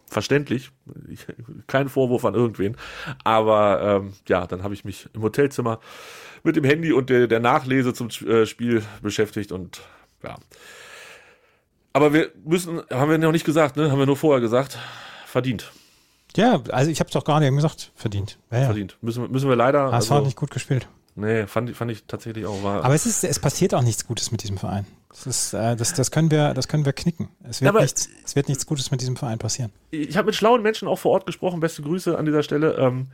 verständlich. 0.08 0.72
Ich, 1.10 1.28
kein 1.68 1.90
Vorwurf 1.90 2.24
an 2.24 2.36
irgendwen. 2.36 2.78
Aber 3.26 4.02
ähm, 4.02 4.14
ja, 4.30 4.48
dann 4.48 4.64
habe 4.64 4.74
ich 4.74 4.86
mich 4.86 5.10
im 5.12 5.24
Hotelzimmer 5.24 5.82
mit 6.44 6.56
dem 6.56 6.64
Handy 6.64 6.94
und 6.94 7.10
der, 7.10 7.28
der 7.28 7.42
Nachlese 7.42 7.94
zum 7.94 8.08
äh, 8.26 8.46
Spiel 8.46 8.82
beschäftigt 9.02 9.52
und 9.52 9.82
ja. 10.24 10.38
Aber 11.92 12.14
wir 12.14 12.32
müssen, 12.46 12.82
haben 12.90 13.12
wir 13.12 13.18
noch 13.18 13.34
nicht 13.34 13.46
gesagt, 13.46 13.76
ne? 13.76 13.92
Haben 13.92 14.00
wir 14.00 14.06
nur 14.06 14.18
vorher 14.18 14.40
gesagt. 14.40 14.80
Verdient. 15.34 15.72
Ja, 16.36 16.62
also 16.70 16.92
ich 16.92 17.00
habe 17.00 17.08
es 17.08 17.14
doch 17.14 17.26
gerade 17.26 17.48
eben 17.48 17.56
gesagt, 17.56 17.92
verdient. 17.96 18.38
Ja, 18.52 18.60
ja. 18.60 18.66
Verdient. 18.66 18.98
Müssen, 19.02 19.24
wir- 19.24 19.30
müssen 19.30 19.50
wir 19.50 19.56
leider. 19.56 19.92
HSV 19.92 20.12
hat 20.12 20.26
nicht 20.26 20.38
gut 20.38 20.52
gespielt. 20.52 20.88
nee, 21.16 21.48
fand, 21.48 21.72
ich- 21.72 21.76
fand 21.76 21.90
ich 21.90 22.04
tatsächlich 22.06 22.46
auch. 22.46 22.62
War, 22.64 22.84
Aber 22.86 22.94
es, 22.94 23.08
ist, 23.08 23.24
es 23.24 23.40
passiert 23.40 23.74
auch 23.74 23.82
nichts 23.82 24.06
Gutes 24.06 24.32
mit 24.32 24.44
diesem 24.44 24.60
Verein. 24.60 24.86
Das, 25.10 25.26
ist, 25.26 25.54
äh, 25.56 25.76
das, 25.76 25.96
das, 25.96 26.12
können, 26.12 26.30
wir, 26.30 26.54
das 26.54 26.68
können 26.68 26.86
wir 26.86 26.94
knicken. 26.94 27.30
Es 27.50 27.62
wird, 27.62 27.70
aber- 27.70 27.82
nichts, 27.82 28.10
es 28.24 28.36
wird 28.36 28.48
nichts 28.48 28.68
Gutes 28.68 28.92
mit 28.92 29.02
diesem 29.02 29.16
Verein 29.18 29.40
passieren. 29.40 29.72
ich 29.90 30.16
habe 30.18 30.28
mit 30.28 30.36
schlauen 30.36 30.62
Menschen 30.62 30.88
auch 30.88 31.00
vor 31.00 31.14
Ort 31.14 31.26
gesprochen. 31.26 31.60
Beste 31.60 31.82
Grüße 31.82 32.16
an 32.16 32.26
dieser 32.28 32.44
Stelle. 32.44 32.76
Ähm, 32.78 33.08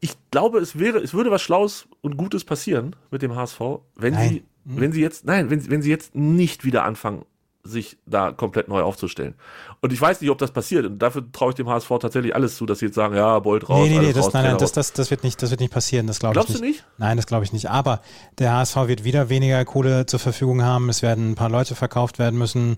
ich 0.00 0.12
glaube, 0.30 0.58
es 0.60 0.78
wäre, 0.78 1.00
es 1.00 1.12
würde 1.12 1.30
was 1.30 1.42
Schlaues 1.42 1.86
und 2.00 2.16
Gutes 2.16 2.44
passieren 2.44 2.96
mit 3.10 3.20
dem 3.20 3.34
HSV, 3.36 3.60
wenn 3.94 4.14
Nein. 4.14 4.28
sie, 4.30 4.44
wenn 4.64 4.92
sie 4.92 5.02
jetzt, 5.02 5.26
nein, 5.26 5.50
wenn, 5.50 5.70
wenn 5.70 5.82
sie 5.82 5.90
jetzt 5.90 6.14
nicht 6.14 6.64
wieder 6.64 6.84
anfangen, 6.84 7.26
sich 7.66 7.98
da 8.06 8.32
komplett 8.32 8.68
neu 8.68 8.82
aufzustellen. 8.82 9.34
Und 9.80 9.92
ich 9.92 10.00
weiß 10.00 10.20
nicht, 10.20 10.30
ob 10.30 10.38
das 10.38 10.50
passiert. 10.50 10.86
Und 10.86 10.98
dafür 10.98 11.24
traue 11.30 11.50
ich 11.50 11.54
dem 11.54 11.68
HSV 11.68 11.88
tatsächlich 12.00 12.34
alles 12.34 12.56
zu, 12.56 12.66
dass 12.66 12.78
sie 12.78 12.86
jetzt 12.86 12.94
sagen, 12.94 13.14
ja, 13.14 13.38
Bolt 13.38 13.68
raus, 13.68 13.86
nee, 13.86 13.98
nee, 13.98 14.06
nee, 14.06 14.12
das, 14.12 14.26
raus, 14.26 14.32
nein, 14.32 14.44
nein, 14.44 14.58
das, 14.58 14.72
das, 14.72 14.92
das, 14.92 15.10
wird 15.10 15.22
nicht, 15.22 15.42
das 15.42 15.50
wird 15.50 15.60
nicht 15.60 15.72
passieren. 15.72 16.06
Das 16.06 16.18
glaube 16.18 16.32
ich 16.32 16.34
Glaubst 16.34 16.50
nicht. 16.50 16.60
du 16.60 16.66
nicht? 16.66 16.84
Nein, 16.98 17.16
das 17.16 17.26
glaube 17.26 17.44
ich 17.44 17.52
nicht. 17.52 17.70
Aber 17.70 18.00
der 18.38 18.54
HSV 18.54 18.76
wird 18.86 19.04
wieder 19.04 19.28
weniger 19.28 19.64
Kohle 19.64 20.06
zur 20.06 20.18
Verfügung 20.18 20.62
haben. 20.62 20.88
Es 20.88 21.02
werden 21.02 21.32
ein 21.32 21.34
paar 21.34 21.50
Leute 21.50 21.74
verkauft 21.74 22.18
werden 22.18 22.38
müssen. 22.38 22.76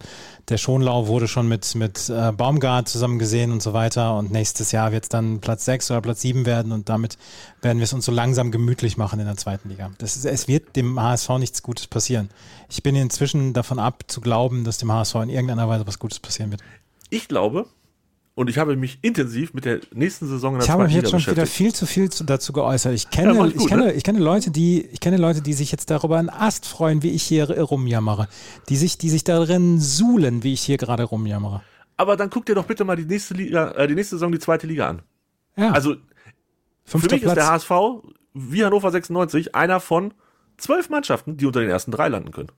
Der 0.48 0.58
Schonlau 0.58 1.06
wurde 1.06 1.28
schon 1.28 1.48
mit, 1.48 1.74
mit 1.74 2.08
äh, 2.08 2.32
Baumgart 2.32 2.88
zusammen 2.88 3.18
gesehen 3.18 3.52
und 3.52 3.62
so 3.62 3.72
weiter. 3.72 4.16
Und 4.16 4.30
nächstes 4.30 4.72
Jahr 4.72 4.92
wird 4.92 5.04
es 5.04 5.08
dann 5.08 5.40
Platz 5.40 5.64
6 5.66 5.90
oder 5.90 6.00
Platz 6.00 6.22
7 6.22 6.46
werden. 6.46 6.72
Und 6.72 6.88
damit 6.88 7.18
werden 7.62 7.78
wir 7.78 7.84
es 7.84 7.92
uns 7.92 8.04
so 8.04 8.12
langsam 8.12 8.50
gemütlich 8.50 8.96
machen 8.96 9.20
in 9.20 9.26
der 9.26 9.36
zweiten 9.36 9.68
Liga. 9.68 9.90
Das 9.98 10.16
ist, 10.16 10.24
es 10.24 10.48
wird 10.48 10.76
dem 10.76 11.00
HSV 11.00 11.28
nichts 11.38 11.62
Gutes 11.62 11.86
passieren. 11.86 12.30
Ich 12.70 12.82
bin 12.82 12.96
inzwischen 12.96 13.52
davon 13.52 13.78
ab, 13.78 14.04
zu 14.08 14.20
glauben, 14.20 14.64
dass 14.64 14.77
dem 14.78 14.92
HSV 14.92 15.14
in 15.16 15.28
irgendeiner 15.28 15.68
Weise 15.68 15.86
was 15.86 15.98
Gutes 15.98 16.18
passieren 16.20 16.50
wird. 16.50 16.62
Ich 17.10 17.28
glaube, 17.28 17.66
und 18.34 18.48
ich 18.48 18.58
habe 18.58 18.76
mich 18.76 18.98
intensiv 19.02 19.52
mit 19.52 19.64
der 19.64 19.80
nächsten 19.92 20.28
Saison 20.28 20.54
in 20.54 20.58
der 20.60 20.64
Ich 20.66 20.70
habe 20.70 20.84
mich 20.84 20.94
jetzt 20.94 21.10
schon 21.10 21.20
wieder 21.20 21.32
beschäftigt. 21.34 21.56
viel 21.56 21.74
zu 21.74 21.86
viel 21.86 22.10
zu, 22.10 22.22
dazu 22.24 22.52
geäußert. 22.52 22.94
Ich 22.94 23.10
kenne, 23.10 23.34
Ja, 23.34 23.42
gut, 23.44 23.54
ich, 23.56 23.66
kenne, 23.66 23.86
ne? 23.86 23.92
ich 23.94 24.04
kenne 24.04 24.20
Leute, 24.20 24.50
die, 24.52 24.82
ich 24.86 25.00
kenne 25.00 25.16
Leute, 25.16 25.42
die 25.42 25.54
sich 25.54 25.72
jetzt 25.72 25.90
darüber 25.90 26.18
einen 26.18 26.30
Ast 26.30 26.64
freuen, 26.66 27.02
wie 27.02 27.10
ich 27.10 27.24
hier 27.24 27.50
rumjammere. 27.50 28.28
Die 28.68 28.76
sich, 28.76 28.96
die 28.96 29.10
sich 29.10 29.24
darin 29.24 29.80
suhlen, 29.80 30.44
wie 30.44 30.52
ich 30.52 30.60
hier 30.60 30.76
gerade 30.76 31.02
rumjammere. 31.02 31.62
Aber 31.96 32.16
dann 32.16 32.30
guck 32.30 32.46
dir 32.46 32.54
doch 32.54 32.66
bitte 32.66 32.84
mal 32.84 32.94
die 32.94 33.06
nächste 33.06 33.34
Liga, 33.34 33.72
äh, 33.72 33.88
die 33.88 33.96
nächste 33.96 34.14
Saison 34.16 34.30
die 34.30 34.38
zweite 34.38 34.68
Liga 34.68 34.88
an. 34.88 35.02
Ja, 35.56 35.72
Also 35.72 35.96
fünfter 36.84 37.08
für 37.08 37.14
mich 37.16 37.22
Platz. 37.24 37.38
ist 37.38 37.42
der 37.44 37.48
HSV 37.50 37.70
wie 38.34 38.64
Hannover 38.64 38.92
96 38.92 39.56
einer 39.56 39.80
von 39.80 40.14
zwölf 40.58 40.90
Mannschaften, 40.90 41.36
die 41.36 41.46
unter 41.46 41.58
den 41.58 41.70
ersten 41.70 41.90
drei 41.90 42.06
landen 42.06 42.30
können. 42.30 42.52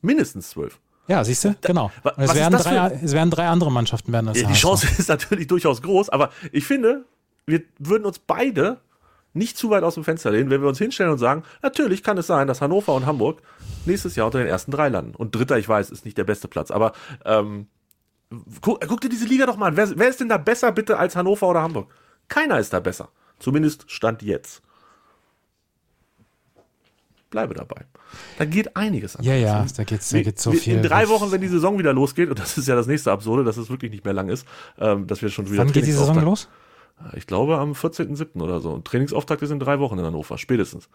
Mindestens 0.00 0.50
zwölf. 0.50 0.80
Ja, 1.08 1.24
siehst 1.24 1.44
du? 1.44 1.54
Genau. 1.62 1.90
Und 2.04 2.12
es 2.18 2.34
werden, 2.34 2.58
drei, 2.58 2.90
für- 2.90 3.04
es 3.04 3.12
werden 3.12 3.30
drei 3.30 3.48
andere 3.48 3.72
Mannschaften 3.72 4.12
werden 4.12 4.26
das 4.26 4.36
Ja, 4.36 4.42
die 4.46 4.52
HSV. 4.54 4.60
Chance 4.62 4.86
ist 4.98 5.08
natürlich 5.08 5.46
durchaus 5.48 5.82
groß, 5.82 6.08
aber 6.10 6.30
ich 6.52 6.64
finde, 6.64 7.04
wir 7.46 7.62
würden 7.78 8.04
uns 8.04 8.18
beide 8.20 8.78
nicht 9.34 9.56
zu 9.58 9.70
weit 9.70 9.82
aus 9.84 9.94
dem 9.94 10.04
Fenster 10.04 10.30
lehnen, 10.30 10.50
wenn 10.50 10.60
wir 10.62 10.68
uns 10.68 10.78
hinstellen 10.78 11.12
und 11.12 11.18
sagen, 11.18 11.42
natürlich 11.62 12.02
kann 12.02 12.16
es 12.18 12.26
sein, 12.26 12.46
dass 12.46 12.60
Hannover 12.60 12.94
und 12.94 13.06
Hamburg 13.06 13.42
nächstes 13.86 14.16
Jahr 14.16 14.26
unter 14.26 14.38
den 14.38 14.48
ersten 14.48 14.70
drei 14.70 14.88
landen. 14.88 15.14
Und 15.14 15.34
dritter, 15.34 15.58
ich 15.58 15.68
weiß, 15.68 15.90
ist 15.90 16.04
nicht 16.04 16.16
der 16.18 16.24
beste 16.24 16.48
Platz, 16.48 16.70
aber 16.70 16.92
ähm, 17.24 17.66
Guck, 18.60 18.86
guck, 18.86 19.00
dir 19.00 19.08
diese 19.08 19.24
Liga 19.24 19.46
doch 19.46 19.56
mal 19.56 19.68
an. 19.68 19.76
Wer, 19.78 19.98
wer 19.98 20.08
ist 20.08 20.20
denn 20.20 20.28
da 20.28 20.36
besser 20.36 20.70
bitte 20.70 20.98
als 20.98 21.16
Hannover 21.16 21.48
oder 21.48 21.62
Hamburg? 21.62 21.90
Keiner 22.28 22.58
ist 22.58 22.74
da 22.74 22.80
besser. 22.80 23.08
Zumindest 23.38 23.90
Stand 23.90 24.20
jetzt. 24.22 24.60
Bleibe 27.30 27.54
dabei. 27.54 27.84
Da 28.38 28.44
geht 28.46 28.74
einiges 28.76 29.16
an. 29.16 29.24
Ja, 29.24 29.34
ja, 29.34 29.66
da, 29.76 29.84
geht's, 29.84 30.08
da 30.08 30.22
geht 30.22 30.38
so 30.38 30.52
viel. 30.52 30.76
In 30.76 30.82
drei 30.82 31.08
Wochen, 31.08 31.30
wenn 31.30 31.42
die 31.42 31.48
Saison 31.48 31.78
wieder 31.78 31.92
losgeht, 31.92 32.30
und 32.30 32.38
das 32.38 32.56
ist 32.56 32.68
ja 32.68 32.74
das 32.74 32.86
nächste 32.86 33.12
Absurde, 33.12 33.44
dass 33.44 33.58
es 33.58 33.68
wirklich 33.68 33.90
nicht 33.90 34.04
mehr 34.04 34.14
lang 34.14 34.28
ist, 34.28 34.46
ähm, 34.78 35.06
dass 35.06 35.20
wir 35.20 35.28
schon 35.28 35.50
wieder. 35.50 35.58
Wann 35.58 35.72
geht 35.72 35.86
die 35.86 35.92
Saison 35.92 36.18
los? 36.22 36.48
Ich 37.14 37.26
glaube 37.26 37.58
am 37.58 37.72
14.07. 37.72 38.42
oder 38.42 38.60
so. 38.60 38.72
Und 38.72 38.86
Trainingsauftakt 38.86 39.42
ist 39.42 39.50
in 39.50 39.60
drei 39.60 39.78
Wochen 39.78 39.98
in 39.98 40.04
Hannover, 40.04 40.38
spätestens. 40.38 40.88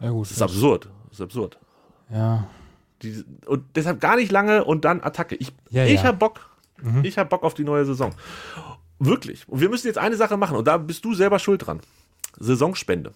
Ja, 0.00 0.10
gut. 0.10 0.26
Das 0.26 0.32
ist 0.32 0.42
absurd. 0.42 0.88
Das 1.08 1.18
ist 1.18 1.22
absurd. 1.22 1.58
Ja. 2.10 2.46
Die, 3.02 3.24
und 3.46 3.64
deshalb 3.74 4.00
gar 4.00 4.16
nicht 4.16 4.32
lange 4.32 4.64
und 4.64 4.84
dann 4.84 5.02
Attacke. 5.02 5.34
Ich, 5.34 5.52
ja, 5.70 5.84
ich 5.84 6.02
ja. 6.02 6.04
hab 6.04 6.18
Bock. 6.18 6.48
Mhm. 6.82 7.04
Ich 7.04 7.18
hab 7.18 7.30
Bock 7.30 7.42
auf 7.42 7.54
die 7.54 7.64
neue 7.64 7.84
Saison. 7.84 8.14
Wirklich. 8.98 9.48
Und 9.48 9.60
wir 9.60 9.68
müssen 9.68 9.86
jetzt 9.86 9.98
eine 9.98 10.16
Sache 10.16 10.36
machen 10.36 10.56
und 10.56 10.66
da 10.66 10.76
bist 10.78 11.04
du 11.04 11.14
selber 11.14 11.38
schuld 11.38 11.66
dran. 11.66 11.80
Saisonspende. 12.38 13.12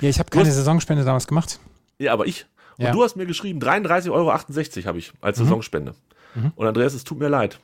Ja, 0.00 0.08
ich 0.08 0.18
habe 0.18 0.30
keine 0.30 0.48
hast, 0.48 0.56
Saisonspende 0.56 1.04
damals 1.04 1.26
gemacht. 1.26 1.58
Ja, 1.98 2.12
aber 2.12 2.26
ich. 2.26 2.46
Und 2.78 2.84
ja. 2.84 2.92
du 2.92 3.02
hast 3.02 3.16
mir 3.16 3.26
geschrieben, 3.26 3.60
33,68 3.60 4.10
Euro 4.10 4.32
habe 4.32 4.98
ich 4.98 5.12
als 5.20 5.38
mhm. 5.38 5.44
Saisonspende. 5.44 5.94
Mhm. 6.34 6.52
Und 6.54 6.66
Andreas, 6.66 6.94
es 6.94 7.04
tut 7.04 7.18
mir 7.18 7.28
leid. 7.28 7.58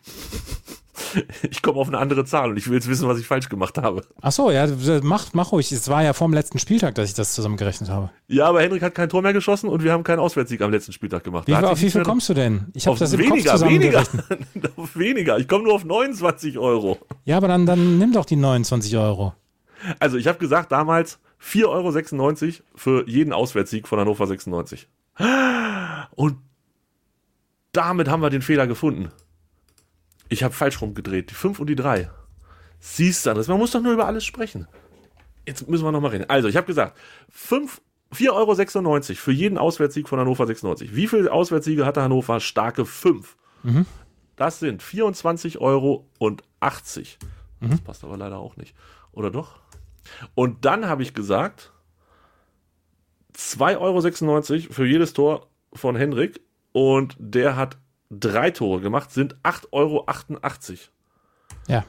ich 1.50 1.62
komme 1.62 1.78
auf 1.78 1.88
eine 1.88 1.98
andere 1.98 2.24
Zahl 2.24 2.50
und 2.50 2.56
ich 2.56 2.66
will 2.68 2.74
jetzt 2.74 2.88
wissen, 2.88 3.08
was 3.08 3.18
ich 3.18 3.26
falsch 3.26 3.48
gemacht 3.48 3.78
habe. 3.78 4.04
Ach 4.20 4.32
so, 4.32 4.50
ja, 4.50 4.66
mach, 5.02 5.32
mach 5.32 5.52
ruhig. 5.52 5.70
Es 5.72 5.88
war 5.88 6.02
ja 6.02 6.12
vor 6.12 6.28
dem 6.28 6.34
letzten 6.34 6.58
Spieltag, 6.58 6.94
dass 6.94 7.08
ich 7.08 7.14
das 7.14 7.34
zusammengerechnet 7.34 7.90
habe. 7.90 8.10
Ja, 8.28 8.46
aber 8.46 8.62
Henrik 8.62 8.82
hat 8.82 8.94
kein 8.94 9.08
Tor 9.08 9.22
mehr 9.22 9.32
geschossen 9.32 9.68
und 9.68 9.82
wir 9.82 9.92
haben 9.92 10.04
keinen 10.04 10.20
Auswärtssieg 10.20 10.60
am 10.62 10.70
letzten 10.70 10.92
Spieltag 10.92 11.24
gemacht. 11.24 11.46
Wie, 11.46 11.54
auf 11.54 11.80
wie 11.80 11.90
viel 11.90 12.02
kommst 12.02 12.28
du 12.28 12.34
denn? 12.34 12.66
Ich 12.74 12.86
habe 12.86 12.98
das 12.98 13.12
im 13.12 13.20
weniger, 13.20 13.52
Kopf 13.52 13.62
weniger, 13.62 14.04
weniger. 14.94 15.38
Ich 15.42 15.48
komme 15.48 15.64
nur 15.64 15.74
auf 15.74 15.84
29 15.84 16.58
Euro. 16.58 16.98
Ja, 17.24 17.36
aber 17.36 17.48
dann, 17.48 17.66
dann 17.66 17.98
nimm 17.98 18.12
doch 18.12 18.24
die 18.24 18.36
29 18.36 18.96
Euro. 18.96 19.34
Also 19.98 20.16
ich 20.16 20.26
habe 20.26 20.38
gesagt 20.38 20.72
damals, 20.72 21.18
4,96 21.42 21.66
Euro 21.66 22.64
für 22.76 23.08
jeden 23.08 23.32
Auswärtssieg 23.32 23.88
von 23.88 23.99
Hannover 23.99 24.26
96. 24.26 24.88
Und 26.14 26.38
damit 27.72 28.08
haben 28.08 28.22
wir 28.22 28.30
den 28.30 28.42
Fehler 28.42 28.66
gefunden. 28.66 29.11
Ich 30.28 30.42
habe 30.42 30.54
falsch 30.54 30.80
rumgedreht. 30.80 31.30
Die 31.30 31.34
5 31.34 31.58
und 31.58 31.66
die 31.66 31.76
3. 31.76 32.11
Siehst 32.78 33.26
du, 33.26 33.30
Andres, 33.30 33.49
man 33.49 33.58
muss 33.58 33.72
doch 33.72 33.80
nur 33.80 33.92
über 33.92 34.06
alles 34.06 34.25
sprechen. 34.25 34.66
Jetzt 35.46 35.68
müssen 35.68 35.84
wir 35.84 35.92
nochmal 35.92 36.12
reden. 36.12 36.28
Also, 36.28 36.49
ich 36.49 36.56
habe 36.56 36.66
gesagt, 36.66 36.96
4,96 37.34 38.30
Euro 38.30 38.54
für 39.16 39.32
jeden 39.32 39.58
Auswärtssieg 39.58 40.08
von 40.08 40.20
Hannover 40.20 40.46
96. 40.46 40.94
Wie 40.94 41.08
viele 41.08 41.32
Auswärtssiege 41.32 41.84
hatte 41.87 42.02
Hannover? 42.02 42.40
Starke 42.40 42.87
5. 42.87 43.37
Mhm. 43.62 43.87
Das 44.37 44.58
sind 44.58 44.82
24,80 44.82 45.58
Euro. 45.58 46.06
Mhm. 46.20 47.70
Das 47.70 47.80
passt 47.80 48.04
aber 48.04 48.16
leider 48.16 48.38
auch 48.38 48.56
nicht. 48.56 48.75
Oder 49.12 49.30
doch? 49.30 49.62
Und 50.35 50.64
dann 50.64 50.87
habe 50.87 51.02
ich 51.02 51.14
gesagt, 51.14 51.73
2,96 53.37 53.78
Euro 53.78 54.73
für 54.73 54.87
jedes 54.87 55.12
Tor 55.12 55.49
von 55.73 55.97
Henrik 55.97 56.40
und 56.73 57.16
der 57.18 57.56
hat 57.56 57.78
drei 58.11 58.50
Tore 58.50 58.80
gemacht, 58.80 59.11
sind 59.11 59.37
8,88 59.42 59.71
Euro. 59.73 60.06
Ja. 61.68 61.85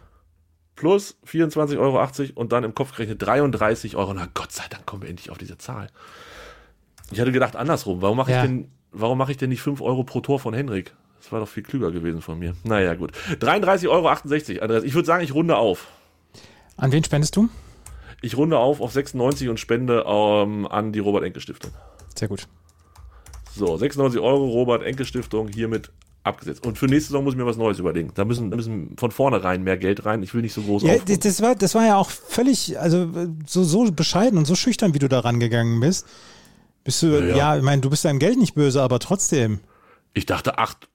Plus 0.75 1.17
24,80 1.27 1.77
Euro 1.77 2.03
und 2.36 2.51
dann 2.51 2.63
im 2.63 2.74
Kopf 2.74 2.93
gerechnet 2.93 3.22
33 3.22 3.96
Euro. 3.96 4.13
Na 4.13 4.27
Gott 4.34 4.51
sei 4.51 4.63
Dank 4.70 4.86
kommen 4.86 5.03
wir 5.03 5.10
endlich 5.10 5.29
auf 5.29 5.38
diese 5.38 5.58
Zahl. 5.58 5.88
Ich 7.12 7.20
hatte 7.20 7.32
gedacht 7.32 7.55
andersrum. 7.55 8.01
Warum 8.01 8.17
mache 8.17 8.32
ja. 8.32 8.43
ich 8.43 8.50
denn, 8.50 8.72
warum 8.91 9.17
mache 9.17 9.32
ich 9.32 9.38
denn 9.38 9.50
nicht 9.50 9.62
5 9.62 9.82
Euro 9.82 10.03
pro 10.03 10.22
Tor 10.22 10.39
von 10.39 10.53
Henrik? 10.53 10.93
Das 11.20 11.32
war 11.32 11.39
doch 11.39 11.48
viel 11.48 11.63
klüger 11.63 11.91
gewesen 11.91 12.22
von 12.22 12.39
mir. 12.39 12.55
Naja, 12.63 12.96
gut. 12.96 13.12
33,68 13.39 13.89
Euro, 13.89 14.10
Andreas. 14.10 14.84
Ich 14.84 14.93
würde 14.93 15.05
sagen, 15.05 15.24
ich 15.24 15.34
runde 15.34 15.55
auf. 15.55 15.88
An 16.75 16.91
wen 16.91 17.03
spendest 17.03 17.36
du? 17.36 17.50
Ich 18.24 18.38
runde 18.38 18.58
auf 18.58 18.80
auf 18.80 18.94
96 18.94 19.50
und 19.50 19.60
spende 19.60 20.06
ähm, 20.08 20.65
an 20.65 20.94
die 20.94 21.00
Robert-Enke-Stiftung. 21.00 21.72
Sehr 22.15 22.30
gut. 22.30 22.48
So, 23.53 23.75
96 23.75 24.22
Euro 24.22 24.48
Robert-Enke-Stiftung 24.48 25.50
hiermit 25.50 25.92
abgesetzt. 26.24 26.65
Und 26.65 26.77
für 26.77 26.86
nächste 26.86 27.10
Saison 27.10 27.25
muss 27.25 27.34
ich 27.34 27.38
mir 27.38 27.46
was 27.46 27.58
Neues 27.58 27.80
überlegen. 27.80 28.12
Da 28.15 28.24
müssen, 28.24 28.50
da 28.50 28.56
müssen 28.56 28.96
von 28.98 29.12
vornherein 29.12 29.62
mehr 29.63 29.75
Geld 29.75 30.06
rein. 30.06 30.24
Ich 30.24 30.34
will 30.34 30.42
nicht 30.42 30.53
so 30.53 30.62
groß 30.62 30.84
ja, 30.84 30.96
das 30.98 31.42
war, 31.42 31.56
das 31.56 31.75
war 31.75 31.86
ja 31.86 31.98
auch 31.98 32.10
völlig, 32.10 32.80
also 32.80 33.10
so, 33.46 33.65
so 33.65 33.92
bescheiden 33.92 34.38
und 34.38 34.46
so 34.46 34.56
schüchtern, 34.56 34.94
wie 34.94 35.00
du 35.00 35.10
da 35.10 35.20
rangegangen 35.20 35.82
bist. 35.82 36.08
Bist 36.86 37.03
du, 37.03 37.08
ja, 37.08 37.36
ja 37.36 37.58
ich 37.58 37.63
meine, 37.63 37.82
du 37.82 37.89
bist 37.89 38.06
deinem 38.06 38.20
Geld 38.20 38.38
nicht 38.38 38.56
böse, 38.56 38.82
aber 38.82 39.00
trotzdem. 39.00 39.60
Ich 40.13 40.25
dachte, 40.25 40.58
acht, 40.58 40.88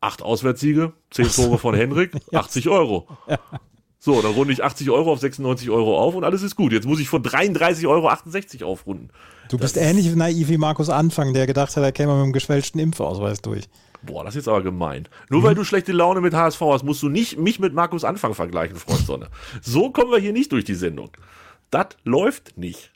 acht 0.00 0.22
Auswärtssiege, 0.22 0.94
zehn 1.10 1.28
Tore 1.28 1.58
von 1.58 1.74
Henrik, 1.74 2.12
80 2.32 2.70
Euro. 2.70 3.06
Ja. 3.28 3.38
So, 4.04 4.20
dann 4.20 4.32
runde 4.32 4.52
ich 4.52 4.62
80 4.62 4.90
Euro 4.90 5.10
auf 5.12 5.20
96 5.20 5.70
Euro 5.70 5.98
auf 5.98 6.14
und 6.14 6.24
alles 6.24 6.42
ist 6.42 6.56
gut. 6.56 6.72
Jetzt 6.74 6.86
muss 6.86 7.00
ich 7.00 7.08
von 7.08 7.22
33,68 7.22 8.60
Euro 8.60 8.72
aufrunden. 8.72 9.08
Du 9.48 9.56
bist 9.56 9.76
das 9.76 9.82
ähnlich 9.82 10.14
naiv 10.14 10.50
wie 10.50 10.58
Markus 10.58 10.90
Anfang, 10.90 11.32
der 11.32 11.46
gedacht 11.46 11.74
hat, 11.74 11.82
er 11.82 11.90
käme 11.90 12.12
mit 12.12 12.22
einem 12.24 12.32
geschwälzten 12.34 12.82
Impfausweis 12.82 13.40
durch. 13.40 13.64
Boah, 14.02 14.22
das 14.22 14.34
ist 14.34 14.40
jetzt 14.40 14.48
aber 14.48 14.62
gemein. 14.62 15.08
Nur 15.30 15.40
mhm. 15.40 15.44
weil 15.44 15.54
du 15.54 15.64
schlechte 15.64 15.92
Laune 15.92 16.20
mit 16.20 16.34
HSV 16.34 16.60
hast, 16.60 16.82
musst 16.82 17.02
du 17.02 17.08
nicht 17.08 17.38
mich 17.38 17.58
mit 17.60 17.72
Markus 17.72 18.04
Anfang 18.04 18.34
vergleichen, 18.34 18.76
Freund 18.76 19.06
Sonne. 19.06 19.28
so 19.62 19.88
kommen 19.88 20.10
wir 20.10 20.18
hier 20.18 20.34
nicht 20.34 20.52
durch 20.52 20.64
die 20.64 20.74
Sendung. 20.74 21.10
Das 21.70 21.86
läuft 22.04 22.58
nicht. 22.58 22.92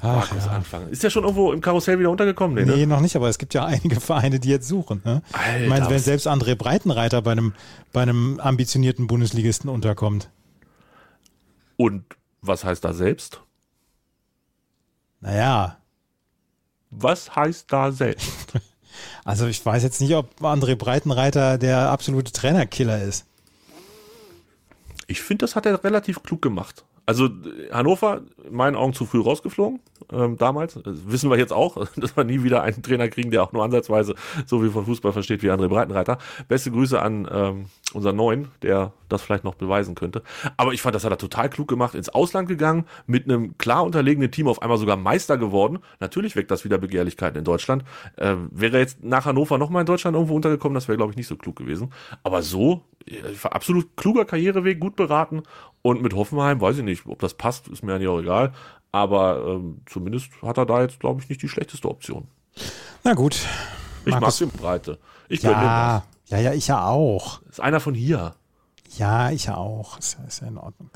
Ach, 0.00 0.30
Markus 0.30 0.46
ja. 0.46 0.52
Anfang. 0.52 0.88
Ist 0.88 1.02
ja 1.02 1.10
schon 1.10 1.24
irgendwo 1.24 1.52
im 1.52 1.60
Karussell 1.60 1.98
wieder 1.98 2.10
untergekommen? 2.10 2.56
Nee, 2.56 2.70
nee 2.70 2.80
ne? 2.80 2.86
noch 2.86 3.00
nicht, 3.00 3.16
aber 3.16 3.28
es 3.28 3.38
gibt 3.38 3.54
ja 3.54 3.64
einige 3.64 4.00
Vereine, 4.00 4.40
die 4.40 4.48
jetzt 4.48 4.68
suchen. 4.68 5.02
Ne? 5.04 5.22
Alter, 5.32 5.62
ich 5.62 5.68
meine, 5.68 5.88
wenn 5.88 5.98
selbst 5.98 6.26
André 6.26 6.54
Breitenreiter 6.54 7.22
bei 7.22 7.32
einem, 7.32 7.54
bei 7.92 8.02
einem 8.02 8.40
ambitionierten 8.40 9.06
Bundesligisten 9.06 9.70
unterkommt. 9.70 10.30
Und 11.76 12.04
was 12.40 12.64
heißt 12.64 12.84
da 12.84 12.92
selbst? 12.92 13.40
Naja. 15.20 15.78
Was 16.90 17.34
heißt 17.34 17.72
da 17.72 17.90
selbst? 17.90 18.52
also 19.24 19.46
ich 19.46 19.64
weiß 19.64 19.82
jetzt 19.82 20.00
nicht, 20.00 20.14
ob 20.14 20.40
André 20.42 20.76
Breitenreiter 20.76 21.58
der 21.58 21.90
absolute 21.90 22.32
Trainerkiller 22.32 23.02
ist. 23.02 23.26
Ich 25.06 25.22
finde, 25.22 25.44
das 25.44 25.56
hat 25.56 25.66
er 25.66 25.82
relativ 25.84 26.22
klug 26.22 26.42
gemacht. 26.42 26.84
Also 27.06 27.28
Hannover, 27.70 28.22
in 28.44 28.54
meinen 28.54 28.76
Augen 28.76 28.92
zu 28.92 29.06
früh 29.06 29.20
rausgeflogen 29.20 29.80
ähm, 30.12 30.36
damals. 30.36 30.74
Das 30.74 31.06
wissen 31.06 31.30
wir 31.30 31.38
jetzt 31.38 31.52
auch, 31.52 31.86
dass 31.96 32.16
wir 32.16 32.24
nie 32.24 32.42
wieder 32.42 32.62
einen 32.62 32.82
Trainer 32.82 33.08
kriegen, 33.08 33.30
der 33.30 33.42
auch 33.42 33.52
nur 33.52 33.64
ansatzweise 33.64 34.14
so 34.46 34.60
viel 34.60 34.70
von 34.70 34.84
Fußball 34.84 35.12
versteht 35.12 35.42
wie 35.42 35.50
André 35.50 35.68
Breitenreiter. 35.68 36.18
Beste 36.48 36.70
Grüße 36.70 37.00
an 37.00 37.28
ähm, 37.30 37.66
unseren 37.92 38.16
Neuen, 38.16 38.48
der 38.62 38.92
das 39.08 39.22
vielleicht 39.22 39.44
noch 39.44 39.54
beweisen 39.54 39.94
könnte. 39.94 40.22
Aber 40.56 40.72
ich 40.72 40.82
fand, 40.82 40.94
das 40.94 41.04
hat 41.04 41.12
er 41.12 41.18
total 41.18 41.48
klug 41.48 41.68
gemacht. 41.68 41.94
Ins 41.94 42.08
Ausland 42.08 42.48
gegangen, 42.48 42.84
mit 43.06 43.24
einem 43.24 43.56
klar 43.58 43.84
unterlegenen 43.84 44.30
Team 44.30 44.48
auf 44.48 44.62
einmal 44.62 44.78
sogar 44.78 44.96
Meister 44.96 45.38
geworden. 45.38 45.78
Natürlich 46.00 46.36
weckt 46.36 46.50
das 46.50 46.64
wieder 46.64 46.78
Begehrlichkeiten 46.78 47.38
in 47.38 47.44
Deutschland. 47.44 47.84
Äh, 48.16 48.34
wäre 48.50 48.78
jetzt 48.78 49.04
nach 49.04 49.26
Hannover 49.26 49.58
nochmal 49.58 49.80
in 49.80 49.86
Deutschland 49.86 50.14
irgendwo 50.14 50.34
untergekommen, 50.34 50.74
das 50.74 50.88
wäre, 50.88 50.96
glaube 50.96 51.12
ich, 51.12 51.16
nicht 51.16 51.28
so 51.28 51.36
klug 51.36 51.56
gewesen. 51.56 51.92
Aber 52.22 52.42
so, 52.42 52.82
absolut 53.44 53.96
kluger 53.96 54.24
Karriereweg, 54.24 54.80
gut 54.80 54.96
beraten. 54.96 55.42
Und 55.82 56.02
mit 56.02 56.14
Hoffenheim, 56.14 56.60
weiß 56.60 56.78
ich 56.78 56.84
nicht, 56.84 57.06
ob 57.06 57.18
das 57.18 57.34
passt, 57.34 57.68
ist 57.68 57.82
mir 57.82 57.94
eigentlich 57.94 58.08
auch 58.08 58.20
egal. 58.20 58.33
Aber 58.94 59.44
ähm, 59.44 59.80
zumindest 59.86 60.30
hat 60.42 60.56
er 60.56 60.66
da 60.66 60.82
jetzt, 60.82 61.00
glaube 61.00 61.20
ich, 61.20 61.28
nicht 61.28 61.42
die 61.42 61.48
schlechteste 61.48 61.88
Option. 61.88 62.28
Na 63.02 63.14
gut. 63.14 63.36
Ich 64.06 64.14
mag 64.14 64.36
den 64.36 64.50
Breite. 64.50 65.00
Ich 65.28 65.42
ja, 65.42 66.04
ja, 66.26 66.38
ja, 66.38 66.52
ich 66.52 66.68
ja 66.68 66.86
auch. 66.86 67.42
Ist 67.50 67.60
einer 67.60 67.80
von 67.80 67.94
hier. 67.94 68.36
Ja, 68.96 69.30
ich 69.30 69.46
ja 69.46 69.56
auch. 69.56 69.98
Ist 69.98 70.16
ja, 70.16 70.24
ist 70.26 70.42
ja 70.42 70.46
in 70.46 70.58
Ordnung. 70.58 70.90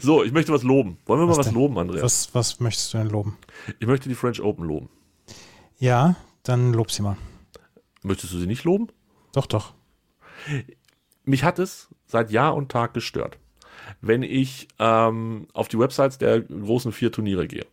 So, 0.00 0.24
ich 0.24 0.32
möchte 0.32 0.52
was 0.52 0.64
loben. 0.64 0.98
Wollen 1.06 1.20
wir 1.20 1.28
was 1.28 1.36
mal 1.36 1.46
was 1.46 1.52
loben, 1.52 1.78
Andreas? 1.78 2.02
Was, 2.02 2.34
was 2.34 2.60
möchtest 2.60 2.92
du 2.92 2.98
denn 2.98 3.10
loben? 3.10 3.38
Ich 3.78 3.86
möchte 3.86 4.08
die 4.08 4.14
French 4.14 4.42
Open 4.42 4.66
loben. 4.66 4.88
Ja, 5.78 6.16
dann 6.42 6.72
lob 6.72 6.90
sie 6.90 7.02
mal. 7.02 7.16
Möchtest 8.02 8.32
du 8.32 8.38
sie 8.38 8.46
nicht 8.46 8.64
loben? 8.64 8.88
Doch, 9.32 9.46
doch. 9.46 9.72
Mich 11.24 11.44
hat 11.44 11.58
es 11.58 11.88
seit 12.06 12.30
Jahr 12.30 12.54
und 12.56 12.70
Tag 12.70 12.92
gestört 12.92 13.38
wenn 14.00 14.22
ich 14.22 14.68
ähm, 14.78 15.46
auf 15.52 15.68
die 15.68 15.78
Websites 15.78 16.18
der 16.18 16.40
großen 16.40 16.92
vier 16.92 17.12
Turniere 17.12 17.46
gehe, 17.46 17.66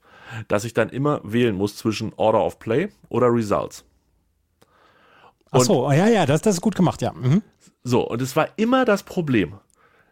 dass 0.48 0.63
ich 0.63 0.74
dann 0.74 0.89
immer 0.89 1.22
wählen 1.24 1.55
muss 1.55 1.75
zwischen 1.75 2.13
Order 2.15 2.43
of 2.46 2.60
Play 2.60 2.89
oder 3.10 3.34
Results. 3.34 3.84
Und 5.51 5.62
Ach 5.62 5.65
so, 5.65 5.91
ja, 5.91 6.08
ja, 6.08 6.25
das, 6.25 6.41
das 6.41 6.55
ist 6.55 6.62
gut 6.62 6.75
gemacht, 6.75 7.01
ja. 7.01 7.12
Mhm. 7.13 7.41
So, 7.84 8.08
und 8.08 8.22
es 8.22 8.36
war 8.36 8.48
immer 8.55 8.86
das 8.86 9.03
Problem 9.03 9.55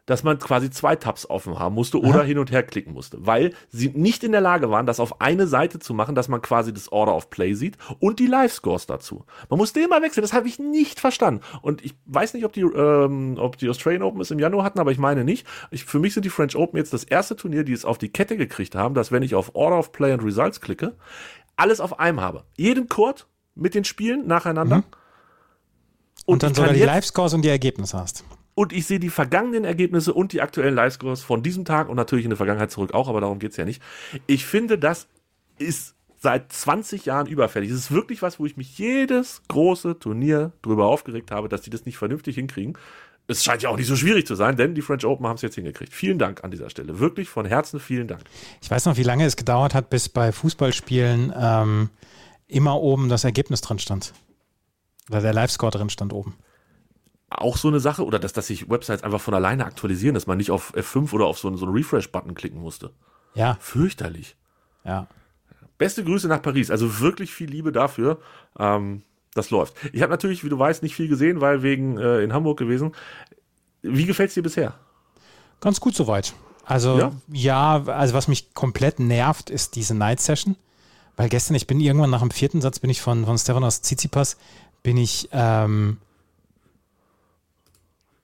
dass 0.09 0.23
man 0.23 0.39
quasi 0.39 0.71
zwei 0.71 0.95
Tabs 0.95 1.29
offen 1.29 1.59
haben 1.59 1.75
musste 1.75 1.99
oder 1.99 2.21
Aha. 2.21 2.23
hin 2.23 2.39
und 2.39 2.49
her 2.51 2.63
klicken 2.63 2.93
musste, 2.93 3.23
weil 3.23 3.53
sie 3.69 3.89
nicht 3.89 4.23
in 4.23 4.31
der 4.31 4.41
Lage 4.41 4.71
waren, 4.71 4.87
das 4.87 4.99
auf 4.99 5.21
eine 5.21 5.45
Seite 5.45 5.77
zu 5.77 5.93
machen, 5.93 6.15
dass 6.15 6.27
man 6.27 6.41
quasi 6.41 6.73
das 6.73 6.91
Order 6.91 7.15
of 7.15 7.29
Play 7.29 7.53
sieht 7.53 7.77
und 7.99 8.17
die 8.17 8.25
Live-Scores 8.25 8.87
dazu. 8.87 9.25
Man 9.49 9.59
musste 9.59 9.81
immer 9.81 10.01
wechseln, 10.01 10.23
das 10.23 10.33
habe 10.33 10.47
ich 10.47 10.57
nicht 10.57 10.99
verstanden. 10.99 11.41
Und 11.61 11.85
ich 11.85 11.93
weiß 12.07 12.33
nicht, 12.33 12.43
ob 12.43 12.53
die, 12.53 12.61
ähm, 12.61 13.35
ob 13.37 13.59
die 13.59 13.69
Australian 13.69 14.01
Open 14.01 14.19
es 14.19 14.31
im 14.31 14.39
Januar 14.39 14.63
hatten, 14.63 14.79
aber 14.79 14.91
ich 14.91 14.97
meine 14.97 15.23
nicht. 15.23 15.45
Ich, 15.69 15.85
für 15.85 15.99
mich 15.99 16.15
sind 16.15 16.25
die 16.25 16.31
French 16.31 16.55
Open 16.55 16.77
jetzt 16.77 16.91
das 16.91 17.03
erste 17.03 17.35
Turnier, 17.35 17.63
die 17.63 17.73
es 17.73 17.85
auf 17.85 17.99
die 17.99 18.09
Kette 18.09 18.35
gekriegt 18.35 18.73
haben, 18.73 18.95
dass 18.95 19.11
wenn 19.11 19.21
ich 19.21 19.35
auf 19.35 19.53
Order 19.53 19.77
of 19.77 19.91
Play 19.91 20.11
und 20.11 20.23
Results 20.23 20.59
klicke, 20.59 20.95
alles 21.55 21.79
auf 21.79 21.99
einem 21.99 22.19
habe. 22.19 22.45
Jeden 22.57 22.89
Court 22.89 23.27
mit 23.53 23.75
den 23.75 23.83
Spielen 23.83 24.25
nacheinander. 24.25 24.77
Mhm 24.77 24.83
Und, 26.25 26.41
dann 26.41 26.51
ich 26.51 26.57
sogar 26.57 26.73
die 26.73 26.81
Live-Scores 26.81 27.35
und 27.35 27.43
die 27.43 27.49
Ergebnisse 27.49 27.97
hast. 27.99 28.23
Und 28.59 28.73
ich 28.73 28.87
sehe 28.87 28.99
die 28.99 29.09
vergangenen 29.09 29.63
Ergebnisse 29.63 30.13
und 30.13 30.33
die 30.33 30.41
aktuellen 30.41 30.75
Live-Scores 30.75 31.23
von 31.23 31.41
diesem 31.41 31.63
Tag 31.63 31.87
und 31.87 31.95
natürlich 31.95 32.25
in 32.25 32.29
der 32.29 32.35
Vergangenheit 32.35 32.69
zurück 32.69 32.93
auch, 32.93 33.07
aber 33.07 33.21
darum 33.21 33.39
geht's 33.39 33.55
ja 33.55 33.63
nicht. 33.63 33.81
Ich 34.27 34.45
finde, 34.45 34.77
das 34.77 35.07
ist 35.59 35.95
seit 36.17 36.51
20 36.51 37.05
Jahren 37.05 37.27
überfällig. 37.27 37.69
Es 37.69 37.77
ist 37.77 37.91
wirklich 37.91 38.21
was, 38.21 38.37
wo 38.37 38.45
ich 38.45 38.57
mich 38.57 38.77
jedes 38.77 39.43
große 39.47 39.97
Turnier 39.99 40.51
drüber 40.61 40.87
aufgeregt 40.87 41.31
habe, 41.31 41.47
dass 41.47 41.61
die 41.61 41.69
das 41.69 41.85
nicht 41.85 41.97
vernünftig 41.97 42.35
hinkriegen. 42.35 42.77
Es 43.27 43.45
scheint 43.45 43.61
ja 43.61 43.69
auch 43.69 43.77
nicht 43.77 43.87
so 43.87 43.95
schwierig 43.95 44.27
zu 44.27 44.35
sein, 44.35 44.57
denn 44.57 44.75
die 44.75 44.81
French 44.81 45.05
Open 45.05 45.25
haben 45.25 45.35
es 45.37 45.41
jetzt 45.41 45.55
hingekriegt. 45.55 45.93
Vielen 45.93 46.19
Dank 46.19 46.43
an 46.43 46.51
dieser 46.51 46.69
Stelle. 46.69 46.99
Wirklich 46.99 47.29
von 47.29 47.45
Herzen 47.45 47.79
vielen 47.79 48.09
Dank. 48.09 48.23
Ich 48.61 48.69
weiß 48.69 48.83
noch, 48.83 48.97
wie 48.97 49.03
lange 49.03 49.23
es 49.23 49.37
gedauert 49.37 49.73
hat, 49.73 49.89
bis 49.89 50.09
bei 50.09 50.33
Fußballspielen 50.33 51.31
ähm, 51.33 51.91
immer 52.49 52.75
oben 52.81 53.07
das 53.07 53.23
Ergebnis 53.23 53.61
drin 53.61 53.79
stand. 53.79 54.11
Oder 55.09 55.21
der 55.21 55.31
Live-Score 55.31 55.71
drin 55.71 55.89
stand 55.89 56.11
oben. 56.11 56.35
Auch 57.29 57.57
so 57.57 57.67
eine 57.67 57.79
Sache, 57.79 58.03
oder 58.05 58.17
dass, 58.19 58.33
dass 58.33 58.47
sich 58.47 58.69
Websites 58.69 59.03
einfach 59.03 59.21
von 59.21 59.33
alleine 59.33 59.65
aktualisieren, 59.65 60.15
dass 60.15 60.25
man 60.27 60.37
nicht 60.37 60.51
auf 60.51 60.73
F5 60.75 61.13
oder 61.13 61.25
auf 61.25 61.37
so 61.37 61.47
einen, 61.47 61.57
so 61.57 61.65
einen 61.65 61.75
Refresh-Button 61.75 62.33
klicken 62.33 62.59
musste. 62.59 62.91
Ja, 63.35 63.57
Fürchterlich. 63.59 64.35
ja. 64.83 65.07
Beste 65.77 66.03
Grüße 66.03 66.27
nach 66.27 66.41
Paris. 66.41 66.71
Also 66.71 66.99
wirklich 66.99 67.31
viel 67.31 67.49
Liebe 67.49 67.71
dafür. 67.71 68.19
Ähm, 68.57 69.03
das 69.33 69.49
läuft. 69.49 69.75
Ich 69.93 70.01
habe 70.01 70.11
natürlich, 70.11 70.43
wie 70.43 70.49
du 70.49 70.59
weißt, 70.59 70.83
nicht 70.83 70.93
viel 70.93 71.07
gesehen, 71.07 71.39
weil 71.39 71.63
wegen 71.63 71.97
äh, 71.97 72.21
in 72.21 72.33
Hamburg 72.33 72.57
gewesen. 72.57 72.93
Wie 73.81 74.05
gefällt's 74.05 74.33
dir 74.33 74.43
bisher? 74.43 74.73
Ganz 75.61 75.79
gut 75.79 75.95
soweit. 75.95 76.33
Also 76.65 76.99
Ja? 76.99 77.11
ja? 77.31 77.83
also 77.85 78.13
was 78.13 78.27
mich 78.27 78.53
komplett 78.53 78.99
nervt, 78.99 79.49
ist 79.49 79.75
diese 79.75 79.95
Night 79.95 80.19
Session. 80.19 80.57
Weil 81.15 81.29
gestern, 81.29 81.55
ich 81.55 81.67
bin 81.67 81.79
irgendwann 81.79 82.09
nach 82.09 82.21
dem 82.21 82.31
vierten 82.31 82.59
Satz, 82.61 82.79
bin 82.79 82.89
ich 82.89 83.01
von, 83.01 83.25
von 83.25 83.37
Stefanos 83.37 83.81
Tsitsipas, 83.81 84.37
bin 84.83 84.97
ich, 84.97 85.29
ähm, 85.31 85.97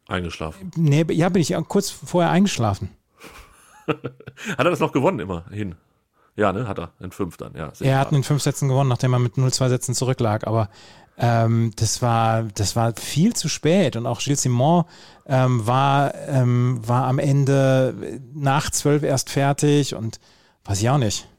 Eingeschlafen. 0.07 0.71
nee, 0.75 1.05
ja, 1.09 1.29
bin 1.29 1.41
ich 1.41 1.55
kurz 1.67 1.89
vorher 1.89 2.31
eingeschlafen. 2.31 2.89
Hat 3.87 4.65
er 4.65 4.69
das 4.69 4.79
noch 4.79 4.91
gewonnen 4.91 5.19
immerhin? 5.19 5.75
Ja, 6.35 6.51
ne, 6.51 6.67
hat 6.67 6.79
er. 6.79 6.91
In 6.99 7.11
fünf 7.11 7.37
dann, 7.37 7.53
ja. 7.55 7.71
Er 7.79 7.99
hat 7.99 8.11
in 8.11 8.23
fünf 8.23 8.41
Sätzen 8.41 8.67
gewonnen, 8.67 8.89
nachdem 8.89 9.13
er 9.13 9.19
mit 9.19 9.35
0-2 9.35 9.69
Sätzen 9.69 9.95
zurücklag. 9.95 10.45
Aber 10.45 10.69
ähm, 11.17 11.71
das, 11.77 12.01
war, 12.01 12.43
das 12.43 12.75
war 12.75 12.93
viel 12.95 13.33
zu 13.33 13.47
spät. 13.47 13.95
Und 13.95 14.05
auch 14.05 14.19
Gilles 14.19 14.41
Simon 14.41 14.83
ähm, 15.25 15.65
war, 15.65 16.13
ähm, 16.27 16.81
war 16.85 17.05
am 17.05 17.19
Ende 17.19 18.19
nach 18.33 18.69
zwölf 18.69 19.03
erst 19.03 19.29
fertig 19.29 19.95
und 19.95 20.19
weiß 20.65 20.81
ich 20.81 20.89
auch 20.89 20.97
nicht. 20.97 21.29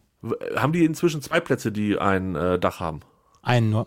Haben 0.57 0.73
die 0.73 0.85
inzwischen 0.85 1.21
zwei 1.21 1.41
Plätze, 1.41 1.73
die 1.73 1.99
ein 1.99 2.35
äh, 2.35 2.59
Dach 2.59 2.81
haben? 2.81 3.01
Einen 3.43 3.71
nur. 3.71 3.87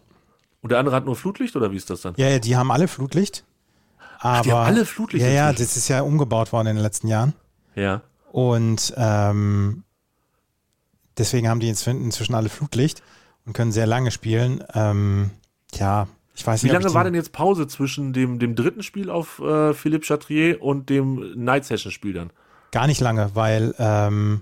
Und 0.62 0.72
der 0.72 0.80
andere 0.80 0.96
hat 0.96 1.06
nur 1.06 1.16
Flutlicht 1.16 1.56
oder 1.56 1.72
wie 1.72 1.78
ist 1.78 1.90
das 1.90 2.02
dann? 2.02 2.14
Ja, 2.18 2.30
ja, 2.30 2.40
die 2.40 2.56
haben 2.56 2.72
alle 2.72 2.88
Flutlicht. 2.88 3.46
Aber, 4.20 4.44
die 4.44 4.52
haben 4.52 4.68
alle 4.68 4.86
Flutlicht 4.86 5.26
Ja, 5.26 5.32
ja, 5.32 5.54
das 5.54 5.78
ist 5.78 5.88
ja 5.88 6.02
umgebaut 6.02 6.52
worden 6.52 6.68
in 6.68 6.76
den 6.76 6.84
letzten 6.84 7.08
Jahren. 7.08 7.34
Ja. 7.76 8.02
Und 8.32 8.94
ähm, 8.98 9.84
deswegen 11.18 11.48
haben 11.48 11.60
die 11.60 11.70
inzwischen 11.70 12.04
inzwischen 12.04 12.36
alle 12.36 12.50
Flutlicht 12.50 13.02
und 13.46 13.54
können 13.54 13.72
sehr 13.72 13.88
lange 13.88 14.12
spielen. 14.12 14.64
Ähm, 14.76 15.32
ja, 15.74 16.08
ich 16.36 16.46
weiß 16.46 16.64
Wie 16.64 16.68
nicht. 16.68 16.76
ob 16.76 16.84
lange 16.84 16.94
war 16.94 17.04
denn 17.06 17.16
jetzt 17.16 17.32
Pause 17.32 17.68
zwischen 17.68 18.14
dem, 18.14 18.40
dem 18.40 18.56
dritten 18.56 18.84
Spiel 18.84 19.10
auf 19.10 19.40
äh, 19.40 19.74
Philippe 19.74 20.06
Chatrier 20.06 20.62
und 20.62 20.90
dem 20.90 21.34
Night 21.36 21.66
Session 21.66 21.92
Spiel 21.92 22.14
dann? 22.14 22.30
Gar 22.72 22.88
nicht 22.88 23.02
lange, 23.02 23.32
weil, 23.34 23.74
ähm, 23.80 24.42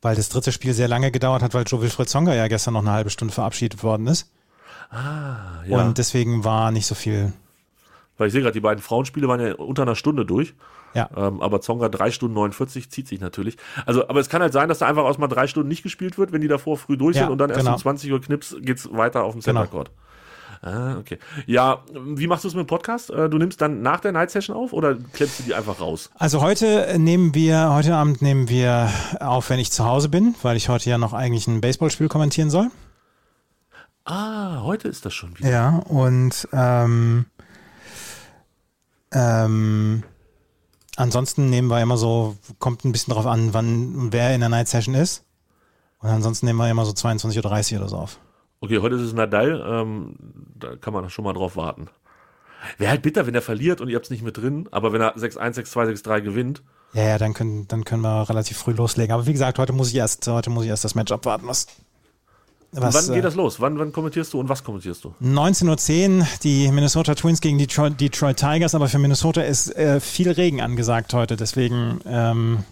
weil 0.00 0.16
das 0.16 0.28
dritte 0.30 0.52
Spiel 0.52 0.74
sehr 0.74 0.88
lange 0.88 1.10
gedauert 1.10 1.42
hat, 1.42 1.54
weil 1.54 1.64
Joe 1.66 1.82
Wilfried 1.82 2.08
Songa 2.08 2.34
ja 2.34 2.48
gestern 2.48 2.74
noch 2.74 2.80
eine 2.80 2.92
halbe 2.92 3.10
Stunde 3.10 3.34
verabschiedet 3.34 3.82
worden 3.82 4.06
ist. 4.06 4.32
Ah, 4.90 5.62
ja. 5.66 5.78
Und 5.78 5.98
deswegen 5.98 6.44
war 6.44 6.70
nicht 6.70 6.86
so 6.86 6.94
viel. 6.94 7.32
Weil 8.18 8.26
ich 8.26 8.32
sehe 8.32 8.42
gerade, 8.42 8.52
die 8.52 8.60
beiden 8.60 8.82
Frauenspiele 8.82 9.26
waren 9.28 9.40
ja 9.40 9.54
unter 9.54 9.82
einer 9.82 9.94
Stunde 9.94 10.26
durch. 10.26 10.54
Ja. 10.94 11.08
Ähm, 11.16 11.40
aber 11.40 11.60
Zonga 11.60 11.88
3 11.88 12.10
Stunden 12.10 12.34
49 12.34 12.90
zieht 12.90 13.08
sich 13.08 13.20
natürlich. 13.20 13.56
Also, 13.86 14.08
aber 14.08 14.20
es 14.20 14.28
kann 14.28 14.42
halt 14.42 14.52
sein, 14.52 14.68
dass 14.68 14.78
da 14.78 14.86
einfach 14.86 15.04
aus 15.04 15.18
mal 15.18 15.28
drei 15.28 15.46
Stunden 15.46 15.68
nicht 15.68 15.82
gespielt 15.82 16.18
wird, 16.18 16.32
wenn 16.32 16.40
die 16.40 16.48
davor 16.48 16.76
früh 16.78 16.96
durch 16.96 17.16
Ja, 17.16 17.22
sind 17.24 17.32
und 17.32 17.38
dann 17.38 17.50
erst 17.50 17.60
genau. 17.60 17.72
um 17.74 17.78
20 17.78 18.12
Uhr 18.12 18.20
knips 18.20 18.56
geht's 18.60 18.88
weiter 18.92 19.22
auf 19.24 19.32
dem 19.34 19.40
Genau. 19.42 19.60
Center 19.60 19.70
Court. 19.70 19.90
Ah, 20.60 20.96
okay. 20.98 21.18
Ja, 21.46 21.84
wie 21.94 22.26
machst 22.26 22.42
du 22.42 22.48
es 22.48 22.54
mit 22.54 22.64
dem 22.64 22.66
Podcast? 22.66 23.10
Äh, 23.10 23.28
Du 23.28 23.38
nimmst 23.38 23.60
dann 23.60 23.80
nach 23.82 24.00
der 24.00 24.10
Night 24.10 24.30
Session 24.32 24.56
auf 24.56 24.72
oder 24.72 24.96
klemmst 25.12 25.38
du 25.38 25.42
die 25.44 25.54
einfach 25.54 25.78
raus? 25.80 26.10
Also 26.16 26.40
heute 26.42 26.96
nehmen 26.98 27.32
wir, 27.34 27.72
heute 27.72 27.94
Abend 27.94 28.22
nehmen 28.22 28.48
wir 28.48 28.90
auf, 29.20 29.50
wenn 29.50 29.60
ich 29.60 29.70
zu 29.70 29.84
Hause 29.84 30.08
bin, 30.08 30.34
weil 30.42 30.56
ich 30.56 30.68
heute 30.68 30.90
ja 30.90 30.98
noch 30.98 31.12
eigentlich 31.12 31.46
ein 31.46 31.60
Baseballspiel 31.60 32.08
kommentieren 32.08 32.50
soll. 32.50 32.70
Ah, 34.04 34.62
heute 34.62 34.88
ist 34.88 35.04
das 35.04 35.14
schon 35.14 35.38
wieder. 35.38 35.50
Ja, 35.50 35.68
und 35.86 36.48
ähm, 36.52 37.26
ähm, 39.12 40.02
ansonsten 40.96 41.50
nehmen 41.50 41.68
wir 41.68 41.80
immer 41.80 41.96
so, 41.96 42.36
kommt 42.58 42.84
ein 42.84 42.92
bisschen 42.92 43.14
drauf 43.14 43.26
an, 43.26 43.54
wann 43.54 44.12
wer 44.12 44.34
in 44.34 44.40
der 44.40 44.48
Night 44.48 44.68
Session 44.68 44.94
ist. 44.94 45.24
Und 46.00 46.10
ansonsten 46.10 46.46
nehmen 46.46 46.58
wir 46.58 46.70
immer 46.70 46.84
so 46.84 46.92
22.30 46.92 47.74
Uhr 47.74 47.80
oder 47.80 47.88
so 47.88 47.96
auf. 47.96 48.18
Okay, 48.60 48.78
heute 48.78 48.96
ist 48.96 49.02
es 49.02 49.12
Nadal. 49.12 49.64
Ähm, 49.66 50.16
da 50.54 50.76
kann 50.76 50.92
man 50.92 51.08
schon 51.10 51.24
mal 51.24 51.32
drauf 51.32 51.56
warten. 51.56 51.88
Wäre 52.76 52.90
halt 52.90 53.02
bitter, 53.02 53.26
wenn 53.26 53.34
er 53.34 53.42
verliert 53.42 53.80
und 53.80 53.88
ihr 53.88 53.96
habt 53.96 54.06
es 54.06 54.10
nicht 54.10 54.22
mit 54.22 54.36
drin. 54.36 54.68
Aber 54.72 54.92
wenn 54.92 55.00
er 55.00 55.16
6-1, 55.16 55.58
6-2, 55.60 56.02
6-3 56.02 56.20
gewinnt, 56.20 56.62
Ja, 56.92 57.04
ja, 57.04 57.18
dann 57.18 57.34
können, 57.34 57.68
dann 57.68 57.84
können 57.84 58.02
wir 58.02 58.28
relativ 58.28 58.58
früh 58.58 58.72
loslegen. 58.72 59.12
Aber 59.12 59.26
wie 59.26 59.32
gesagt, 59.32 59.58
heute 59.58 59.72
muss 59.72 59.90
ich 59.90 59.94
erst, 59.96 60.26
heute 60.26 60.50
muss 60.50 60.64
ich 60.64 60.70
erst 60.70 60.84
das 60.84 60.94
Match 60.96 61.12
abwarten. 61.12 61.46
Was, 61.46 61.68
was, 62.72 62.94
wann 62.94 63.14
geht 63.14 63.20
äh, 63.20 63.22
das 63.22 63.34
los? 63.34 63.60
Wann, 63.60 63.78
wann 63.78 63.92
kommentierst 63.92 64.32
du 64.32 64.40
und 64.40 64.48
was 64.48 64.62
kommentierst 64.62 65.04
du? 65.04 65.14
19.10 65.22 66.20
Uhr 66.20 66.26
die 66.42 66.70
Minnesota 66.70 67.14
Twins 67.14 67.40
gegen 67.40 67.58
die 67.58 67.66
Detroit, 67.66 68.00
Detroit 68.00 68.36
Tigers, 68.36 68.74
aber 68.74 68.88
für 68.88 68.98
Minnesota 68.98 69.40
ist 69.40 69.74
äh, 69.76 70.00
viel 70.00 70.30
Regen 70.30 70.60
angesagt 70.60 71.14
heute, 71.14 71.36
deswegen 71.36 72.00
ähm, 72.06 72.64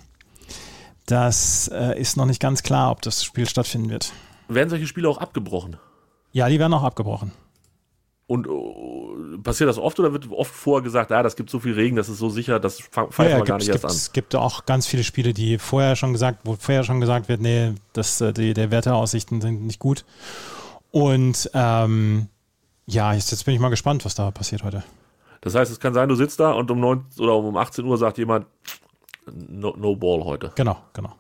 das 1.07 1.69
äh, 1.73 1.99
ist 1.99 2.17
noch 2.17 2.27
nicht 2.27 2.41
ganz 2.41 2.63
klar, 2.63 2.91
ob 2.91 3.01
das 3.03 3.25
Spiel 3.25 3.49
stattfinden 3.49 3.91
wird. 3.91 4.13
Werden 4.49 4.69
solche 4.69 4.87
Spiele 4.87 5.09
auch 5.09 5.19
abgebrochen? 5.19 5.77
Ja, 6.33 6.49
die 6.49 6.59
werden 6.59 6.75
auch 6.75 6.83
abgebrochen. 6.83 7.33
Und 8.29 8.49
äh, 8.49 9.39
passiert 9.39 9.71
das 9.71 9.79
oft 9.79 10.01
oder 10.01 10.13
wird 10.13 10.29
oft 10.31 10.53
vorher 10.53 10.83
gesagt, 10.83 11.13
ja, 11.13 11.23
das 11.23 11.37
gibt 11.37 11.49
so 11.49 11.61
viel 11.61 11.75
Regen, 11.75 11.95
das 11.95 12.09
ist 12.09 12.19
so 12.19 12.29
sicher, 12.29 12.59
das 12.59 12.81
pfeifen 12.81 13.25
Ja, 13.25 13.31
ja, 13.31 13.37
wir 13.37 13.45
gar 13.45 13.59
gibt, 13.59 13.59
nicht 13.59 13.69
erst 13.69 13.83
gibt, 13.83 13.85
an. 13.85 13.97
es 13.97 14.13
gibt 14.13 14.35
auch 14.35 14.67
ganz 14.67 14.87
viele 14.89 15.05
Spiele, 15.05 15.33
die 15.33 15.59
vorher 15.59 15.95
schon 15.95 16.13
gesagt, 16.13 16.41
wo 16.43 16.57
vorher 16.57 16.83
schon 16.83 17.01
gesagt 17.01 17.29
wird, 17.29 17.41
nee, 17.41 17.75
das, 17.93 18.21
äh, 18.21 18.33
die, 18.33 18.53
der 18.53 18.73
Wetteraussichten 18.73 19.41
sind 19.41 19.63
nicht 19.65 19.79
gut. 19.79 20.05
Und 20.91 21.51
ähm, 21.55 22.29
ja, 22.87 23.13
jetzt, 23.13 23.31
jetzt 23.31 23.45
bin 23.45 23.55
ich 23.55 23.61
mal 23.61 23.69
gespannt, 23.69 24.05
was 24.05 24.17
da 24.17 24.31
passiert 24.33 24.65
heute. 24.65 24.83
Das 25.41 25.55
heißt, 25.55 25.71
es 25.71 25.79
kann 25.79 25.95
sein, 25.95 26.09
du 26.09 26.17
sitzt 26.17 26.41
da 26.41 26.51
und 26.51 26.69
um 26.71 26.81
9 26.81 27.05
oder 27.19 27.37
um 27.37 27.57
18 27.57 27.85
Uhr 27.85 27.97
sagt 27.97 28.19
jemand, 28.19 28.47
no, 29.27 29.75
no 29.77 29.95
ball 29.95 30.25
heute. 30.25 30.51
Genau, 30.57 30.79
genau. 30.93 31.15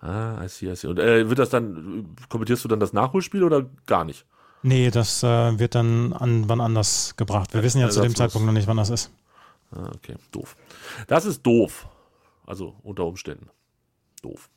Ah, 0.00 0.44
I 0.44 0.48
see, 0.48 0.70
I 0.70 0.76
see. 0.76 0.86
Und 0.86 0.98
äh, 1.00 1.28
wird 1.28 1.38
das 1.38 1.50
dann, 1.50 2.14
kommentierst 2.28 2.62
du 2.62 2.68
dann 2.68 2.78
das 2.78 2.92
Nachholspiel 2.92 3.42
oder 3.42 3.64
gar 3.86 4.04
nicht? 4.04 4.26
Nee, 4.66 4.90
das 4.90 5.22
äh, 5.22 5.58
wird 5.58 5.74
dann 5.74 6.14
an 6.14 6.48
wann 6.48 6.62
anders 6.62 7.16
gebracht. 7.16 7.52
Wir 7.52 7.62
wissen 7.62 7.82
ja 7.82 7.90
zu 7.90 8.00
dem. 8.00 8.14
Zeitpunkt 8.14 8.46
noch 8.46 8.52
nicht, 8.54 8.66
wann 8.66 8.78
das 8.78 8.88
ist. 8.88 9.10
Ah, 9.70 9.90
okay, 9.94 10.14
doof. 10.32 10.56
Das 11.06 11.26
ist 11.26 11.42
doof. 11.42 11.86
Also 12.46 12.74
unter 12.82 13.04
Umständen. 13.04 13.50
Doof. 14.22 14.48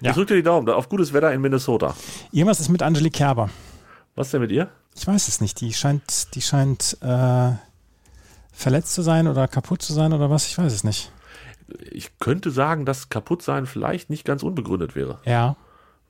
Ja. 0.00 0.10
Ich 0.10 0.16
drücke 0.16 0.34
dir 0.34 0.40
die 0.40 0.42
Daumen, 0.42 0.68
auf 0.70 0.88
gutes 0.88 1.12
Wetter 1.12 1.32
in 1.32 1.40
Minnesota. 1.40 1.94
Irgendwas 2.32 2.58
ist 2.58 2.68
mit 2.68 2.82
Angelique 2.82 3.12
Kerber. 3.12 3.48
Was 4.16 4.32
denn 4.32 4.40
mit 4.40 4.50
ihr? 4.50 4.70
Ich 4.96 5.06
weiß 5.06 5.28
es 5.28 5.40
nicht. 5.40 5.60
Die 5.60 5.72
scheint, 5.72 6.34
die 6.34 6.42
scheint 6.42 6.98
äh, 7.00 7.52
verletzt 8.50 8.92
zu 8.92 9.02
sein 9.02 9.28
oder 9.28 9.46
kaputt 9.46 9.82
zu 9.82 9.92
sein 9.92 10.14
oder 10.14 10.30
was. 10.30 10.48
Ich 10.48 10.58
weiß 10.58 10.72
es 10.72 10.82
nicht. 10.82 11.12
Ich 11.92 12.18
könnte 12.18 12.50
sagen, 12.50 12.84
dass 12.84 13.08
Kaputtsein 13.08 13.66
vielleicht 13.66 14.10
nicht 14.10 14.24
ganz 14.24 14.42
unbegründet 14.42 14.96
wäre. 14.96 15.20
Ja. 15.24 15.54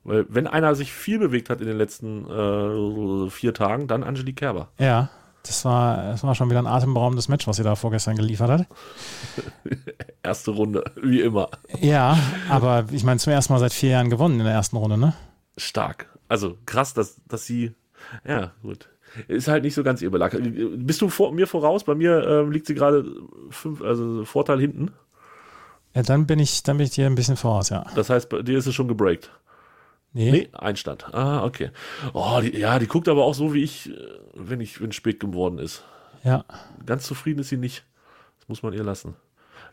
Weil 0.07 0.25
wenn 0.29 0.47
einer 0.47 0.73
sich 0.73 0.93
viel 0.93 1.19
bewegt 1.19 1.49
hat 1.49 1.59
in 1.59 1.67
den 1.67 1.77
letzten 1.77 2.25
äh, 2.29 3.29
vier 3.29 3.53
Tagen, 3.53 3.87
dann 3.87 4.03
Angelique 4.03 4.37
Kerber. 4.37 4.69
Ja. 4.79 5.09
Das 5.43 5.63
war, 5.63 5.97
das 5.97 6.23
war 6.23 6.35
schon 6.35 6.49
wieder 6.49 6.59
ein 6.59 6.67
atemberaubendes 6.67 7.29
Match, 7.29 7.47
was 7.47 7.57
sie 7.57 7.63
da 7.63 7.75
vorgestern 7.75 8.15
geliefert 8.15 8.49
hat. 8.49 8.67
Erste 10.23 10.51
Runde, 10.51 10.83
wie 11.01 11.21
immer. 11.21 11.49
Ja, 11.79 12.17
aber 12.49 12.85
ich 12.91 13.03
meine, 13.03 13.19
zum 13.19 13.31
ersten 13.31 13.53
Mal 13.53 13.59
seit 13.59 13.71
vier 13.71 13.91
Jahren 13.91 14.09
gewonnen 14.09 14.39
in 14.39 14.45
der 14.45 14.53
ersten 14.53 14.75
Runde, 14.75 14.97
ne? 14.97 15.13
Stark. 15.55 16.07
Also 16.27 16.57
krass, 16.65 16.93
dass, 16.93 17.21
dass 17.27 17.45
sie. 17.45 17.73
Ja, 18.27 18.51
gut. 18.61 18.89
Ist 19.27 19.47
halt 19.47 19.63
nicht 19.63 19.73
so 19.73 19.83
ganz 19.83 20.01
ihr 20.01 20.11
Belag. 20.11 20.37
Bist 20.77 21.01
du 21.01 21.09
vor, 21.09 21.33
mir 21.33 21.47
voraus? 21.47 21.85
Bei 21.85 21.95
mir 21.95 22.25
ähm, 22.27 22.51
liegt 22.51 22.67
sie 22.67 22.75
gerade 22.75 23.05
fünf, 23.49 23.81
also 23.81 24.25
Vorteil 24.25 24.59
hinten. 24.59 24.91
Ja, 25.93 26.01
dann 26.03 26.27
bin 26.27 26.39
ich, 26.39 26.63
dann 26.63 26.77
bin 26.77 26.85
ich 26.85 26.93
dir 26.93 27.05
ein 27.07 27.15
bisschen 27.15 27.37
voraus, 27.37 27.69
ja. 27.69 27.85
Das 27.95 28.09
heißt, 28.09 28.27
bei 28.29 28.41
dir 28.41 28.57
ist 28.57 28.67
es 28.67 28.75
schon 28.75 28.89
gebreakt. 28.89 29.31
Nee. 30.13 30.31
Nee, 30.31 30.49
Einstand. 30.53 31.13
Ah, 31.13 31.43
okay. 31.43 31.71
Oh, 32.13 32.39
die, 32.41 32.57
ja, 32.57 32.79
die 32.79 32.87
guckt 32.87 33.07
aber 33.07 33.23
auch 33.25 33.33
so 33.35 33.53
wie 33.53 33.63
ich, 33.63 33.89
äh, 33.89 33.95
wenn 34.33 34.61
ich, 34.61 34.81
wenn 34.81 34.91
spät 34.91 35.19
geworden 35.19 35.59
ist. 35.59 35.83
Ja. 36.23 36.45
Ganz 36.85 37.05
zufrieden 37.05 37.39
ist 37.41 37.49
sie 37.49 37.57
nicht. 37.57 37.83
Das 38.39 38.47
muss 38.49 38.63
man 38.63 38.73
ihr 38.73 38.83
lassen. 38.83 39.15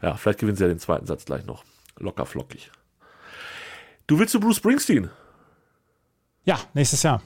Ja, 0.03 0.14
vielleicht 0.16 0.40
gewinnt 0.40 0.59
sie 0.59 0.64
ja 0.64 0.68
den 0.68 0.79
zweiten 0.79 1.07
Satz 1.07 1.25
gleich 1.25 1.47
noch. 1.47 1.64
Locker 1.99 2.27
flockig. 2.27 2.70
Du 4.07 4.18
willst 4.18 4.33
zu 4.33 4.40
Bruce 4.40 4.57
Springsteen? 4.57 5.09
Ja, 6.44 6.59
nächstes 6.75 7.03
Jahr. 7.03 7.23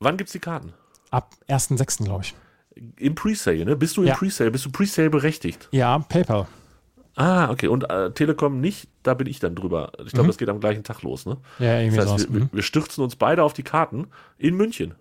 Wann 0.00 0.16
gibt's 0.16 0.32
die 0.32 0.40
Karten? 0.40 0.72
Ab 1.10 1.34
1.6., 1.48 2.04
glaube 2.04 2.24
ich. 2.24 2.34
Im 2.96 3.14
Presale, 3.14 3.64
ne? 3.64 3.76
Bist 3.76 3.96
du 3.96 4.02
im 4.02 4.08
Ja. 4.08 4.14
Presale? 4.16 4.50
Bist 4.50 4.64
du 4.64 4.70
Presale 4.70 5.10
berechtigt? 5.10 5.68
Ja, 5.72 5.98
PayPal. 6.00 6.46
Ah, 7.20 7.50
okay. 7.50 7.66
Und 7.66 7.90
äh, 7.90 8.12
Telekom 8.12 8.60
nicht, 8.60 8.88
da 9.02 9.14
bin 9.14 9.26
ich 9.26 9.40
dann 9.40 9.54
drüber. 9.56 9.90
Ich 10.06 10.12
glaube, 10.12 10.28
das 10.28 10.38
geht 10.38 10.48
am 10.48 10.60
gleichen 10.60 10.84
Tag 10.84 11.02
los, 11.02 11.26
ne? 11.26 11.36
Ja, 11.58 11.78
irgendwie 11.80 11.96
Das 11.96 12.10
heißt, 12.12 12.20
sowas. 12.28 12.32
wir, 12.34 12.40
Mhm. 12.44 12.48
wir 12.52 12.62
stürzen 12.62 13.02
uns 13.02 13.16
beide 13.16 13.42
auf 13.42 13.52
die 13.54 13.64
Karten 13.64 14.06
in 14.38 14.54
München. 14.54 14.94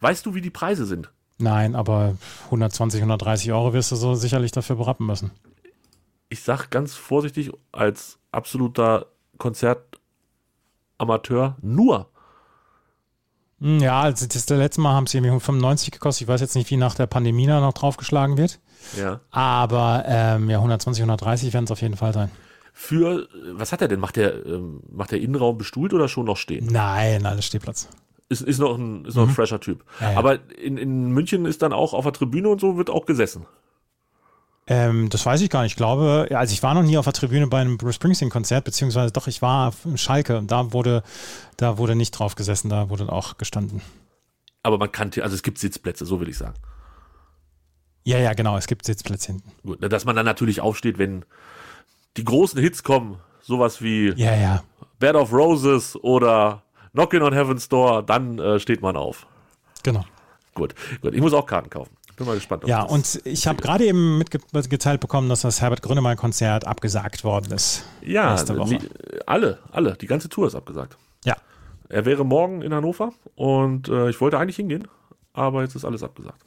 Weißt 0.00 0.26
du, 0.26 0.34
wie 0.34 0.40
die 0.42 0.50
Preise 0.50 0.84
sind? 0.84 1.10
Nein, 1.38 1.74
aber 1.74 2.16
120, 2.46 3.00
130 3.00 3.52
Euro 3.52 3.72
wirst 3.72 3.90
du 3.90 3.96
so 3.96 4.14
sicherlich 4.14 4.52
dafür 4.52 4.76
berappen 4.76 5.06
müssen. 5.06 5.30
Ich 6.28 6.42
sag 6.42 6.70
ganz 6.70 6.94
vorsichtig, 6.94 7.52
als 7.72 8.18
absoluter 8.32 9.06
Konzertamateur, 10.98 11.56
nur. 11.62 12.10
Hm, 13.60 13.80
Ja, 13.80 14.00
also 14.02 14.26
das 14.26 14.48
letzte 14.48 14.80
Mal 14.80 14.92
haben 14.94 15.06
sie 15.06 15.18
irgendwie 15.18 15.38
95 15.40 15.90
gekostet. 15.90 16.22
Ich 16.22 16.28
weiß 16.28 16.40
jetzt 16.40 16.54
nicht, 16.54 16.70
wie 16.70 16.76
nach 16.76 16.94
der 16.94 17.06
Pandemie 17.06 17.46
da 17.46 17.60
noch 17.60 17.72
draufgeschlagen 17.72 18.36
wird. 18.36 18.60
Ja. 18.98 19.20
Aber 19.30 20.04
ähm, 20.06 20.50
ja, 20.50 20.58
120, 20.58 21.02
130 21.02 21.52
werden 21.52 21.64
es 21.64 21.70
auf 21.70 21.80
jeden 21.82 21.96
Fall 21.96 22.12
sein. 22.12 22.30
Für, 22.72 23.26
was 23.54 23.72
hat 23.72 23.80
er 23.80 23.88
denn? 23.88 24.00
Macht 24.00 24.16
der, 24.16 24.44
ähm, 24.44 24.80
macht 24.92 25.10
der 25.10 25.20
Innenraum 25.20 25.56
bestuhlt 25.56 25.94
oder 25.94 26.08
schon 26.08 26.26
noch 26.26 26.36
stehen? 26.36 26.66
Nein, 26.70 27.24
alles 27.24 27.46
Stehplatz. 27.46 27.88
Ist, 28.28 28.42
ist 28.42 28.58
noch 28.58 28.76
ein, 28.76 29.04
ist 29.06 29.14
noch 29.14 29.22
ein 29.28 29.34
fresher 29.34 29.60
Typ. 29.60 29.78
Mhm. 29.78 30.04
Ja, 30.04 30.12
ja. 30.12 30.18
Aber 30.18 30.38
in, 30.58 30.76
in 30.76 31.10
München 31.12 31.46
ist 31.46 31.62
dann 31.62 31.72
auch 31.72 31.94
auf 31.94 32.04
der 32.04 32.12
Tribüne 32.12 32.48
und 32.50 32.60
so 32.60 32.76
wird 32.76 32.90
auch 32.90 33.06
gesessen. 33.06 33.46
Ähm, 34.68 35.08
das 35.10 35.24
weiß 35.24 35.40
ich 35.42 35.50
gar 35.50 35.62
nicht. 35.62 35.72
Ich 35.72 35.76
glaube, 35.76 36.26
also 36.32 36.52
ich 36.52 36.62
war 36.62 36.74
noch 36.74 36.82
nie 36.82 36.98
auf 36.98 37.04
der 37.04 37.12
Tribüne 37.12 37.46
bei 37.46 37.60
einem 37.60 37.78
Bruce 37.78 37.94
Springsteen-Konzert, 37.94 38.64
beziehungsweise 38.64 39.12
doch, 39.12 39.28
ich 39.28 39.40
war 39.40 39.68
auf 39.68 39.86
Schalke 39.94 40.38
und 40.38 40.50
da 40.50 40.72
wurde, 40.72 41.02
da 41.56 41.78
wurde 41.78 41.94
nicht 41.94 42.10
drauf 42.12 42.34
gesessen, 42.34 42.68
da 42.68 42.90
wurde 42.90 43.10
auch 43.10 43.38
gestanden. 43.38 43.80
Aber 44.64 44.78
man 44.78 44.90
kann, 44.90 45.12
also 45.20 45.34
es 45.36 45.42
gibt 45.44 45.58
Sitzplätze, 45.58 46.04
so 46.04 46.20
will 46.20 46.28
ich 46.28 46.36
sagen. 46.38 46.54
Ja, 48.02 48.18
ja, 48.18 48.34
genau, 48.34 48.56
es 48.56 48.66
gibt 48.66 48.84
Sitzplätze 48.84 49.32
hinten. 49.32 49.52
Gut, 49.64 49.92
dass 49.92 50.04
man 50.04 50.16
dann 50.16 50.26
natürlich 50.26 50.60
aufsteht, 50.60 50.98
wenn 50.98 51.24
die 52.16 52.24
großen 52.24 52.60
Hits 52.60 52.82
kommen, 52.82 53.18
sowas 53.42 53.82
wie 53.82 54.12
Ja, 54.16 54.34
ja. 54.34 54.62
Bed 54.98 55.14
of 55.14 55.32
Roses 55.32 55.96
oder 55.96 56.62
Knockin' 56.92 57.22
on 57.22 57.32
Heaven's 57.32 57.68
Door, 57.68 58.02
dann 58.02 58.38
äh, 58.38 58.58
steht 58.58 58.80
man 58.80 58.96
auf. 58.96 59.26
Genau. 59.82 60.04
Gut, 60.54 60.74
gut. 61.02 61.14
Ich 61.14 61.20
muss 61.20 61.34
auch 61.34 61.46
Karten 61.46 61.70
kaufen. 61.70 61.96
Bin 62.16 62.26
mal 62.26 62.34
gespannt. 62.34 62.64
Ja, 62.66 62.82
und 62.82 63.20
ich 63.24 63.46
habe 63.46 63.60
gerade 63.60 63.84
eben 63.84 64.18
mitge- 64.20 64.40
mitgeteilt 64.52 65.00
bekommen, 65.00 65.28
dass 65.28 65.42
das 65.42 65.60
Herbert 65.60 65.82
Grönemeyer-Konzert 65.82 66.66
abgesagt 66.66 67.24
worden 67.24 67.52
ist. 67.52 67.84
ja, 68.02 68.30
nächste 68.30 68.56
Woche. 68.56 68.78
die- 68.78 68.88
alle, 69.26 69.58
alle, 69.70 69.94
die 69.94 70.06
ganze 70.06 70.28
Tour 70.28 70.46
ist 70.46 70.54
abgesagt. 70.54 70.96
Ja. 71.24 71.36
Er 71.88 72.04
wäre 72.06 72.24
morgen 72.24 72.62
in 72.62 72.72
Hannover 72.74 73.12
und 73.34 73.88
äh, 73.88 74.08
ich 74.08 74.20
wollte 74.20 74.38
eigentlich 74.38 74.56
hingehen, 74.56 74.88
aber 75.34 75.62
jetzt 75.62 75.74
ist 75.76 75.84
alles 75.84 76.02
abgesagt. 76.02 76.40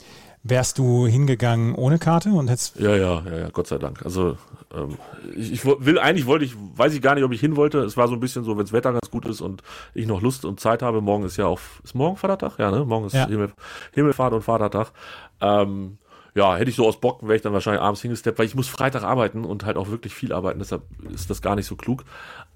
Wärst 0.44 0.78
du 0.78 1.06
hingegangen 1.06 1.76
ohne 1.76 2.00
Karte 2.00 2.30
und 2.30 2.50
hättest. 2.50 2.80
Ja, 2.80 2.96
ja, 2.96 3.22
ja, 3.26 3.38
ja, 3.38 3.50
Gott 3.50 3.68
sei 3.68 3.78
Dank. 3.78 4.04
Also 4.06 4.38
ähm, 4.74 4.98
ich, 5.36 5.52
ich 5.52 5.66
will 5.66 6.00
eigentlich 6.00 6.26
wollte 6.28 6.46
ich, 6.46 6.56
weiß 6.76 6.94
ich 6.94 7.02
gar 7.02 7.16
nicht, 7.16 7.26
ob 7.26 7.34
ich 7.34 7.42
hin 7.42 7.58
wollte. 7.58 7.80
Es 7.80 7.98
war 7.98 8.08
so 8.08 8.14
ein 8.14 8.22
bisschen 8.22 8.46
so, 8.46 8.58
wenn 8.58 8.64
das 8.64 8.72
Wetter 8.72 8.94
ganz 8.94 9.12
gut 9.12 9.26
ist 9.26 9.42
und 9.42 9.64
ich 9.94 10.08
noch 10.08 10.22
Lust 10.22 10.46
und 10.46 10.60
Zeit 10.62 10.82
habe. 10.82 11.02
Morgen 11.02 11.26
ist 11.26 11.36
ja 11.38 11.46
auch, 11.46 11.60
ist 11.84 11.94
morgen 11.94 12.16
Vatertag? 12.16 12.58
Ja, 12.58 12.72
ne? 12.72 12.86
Morgen 12.86 13.08
ist 13.08 13.14
Ja. 13.14 13.28
Himmel, 13.28 13.52
Himmelfahrt 13.92 14.34
und 14.34 14.42
Vatertag. 14.42 14.92
Ähm, 15.42 15.98
ja, 16.36 16.56
hätte 16.56 16.70
ich 16.70 16.76
so 16.76 16.88
aus 16.88 17.00
Bock, 17.02 17.24
wäre 17.24 17.36
ich 17.36 17.42
dann 17.42 17.54
wahrscheinlich 17.54 17.82
abends 17.82 18.02
hingesteppt, 18.02 18.40
weil 18.40 18.46
ich 18.46 18.56
muss 18.56 18.68
Freitag 18.70 19.04
arbeiten 19.04 19.44
und 19.44 19.66
halt 19.66 19.76
auch 19.76 19.90
wirklich 19.90 20.14
viel 20.14 20.32
arbeiten, 20.32 20.60
deshalb 20.60 20.84
ist 21.12 21.30
das 21.30 21.42
gar 21.42 21.56
nicht 21.56 21.66
so 21.66 21.76
klug. 21.76 22.06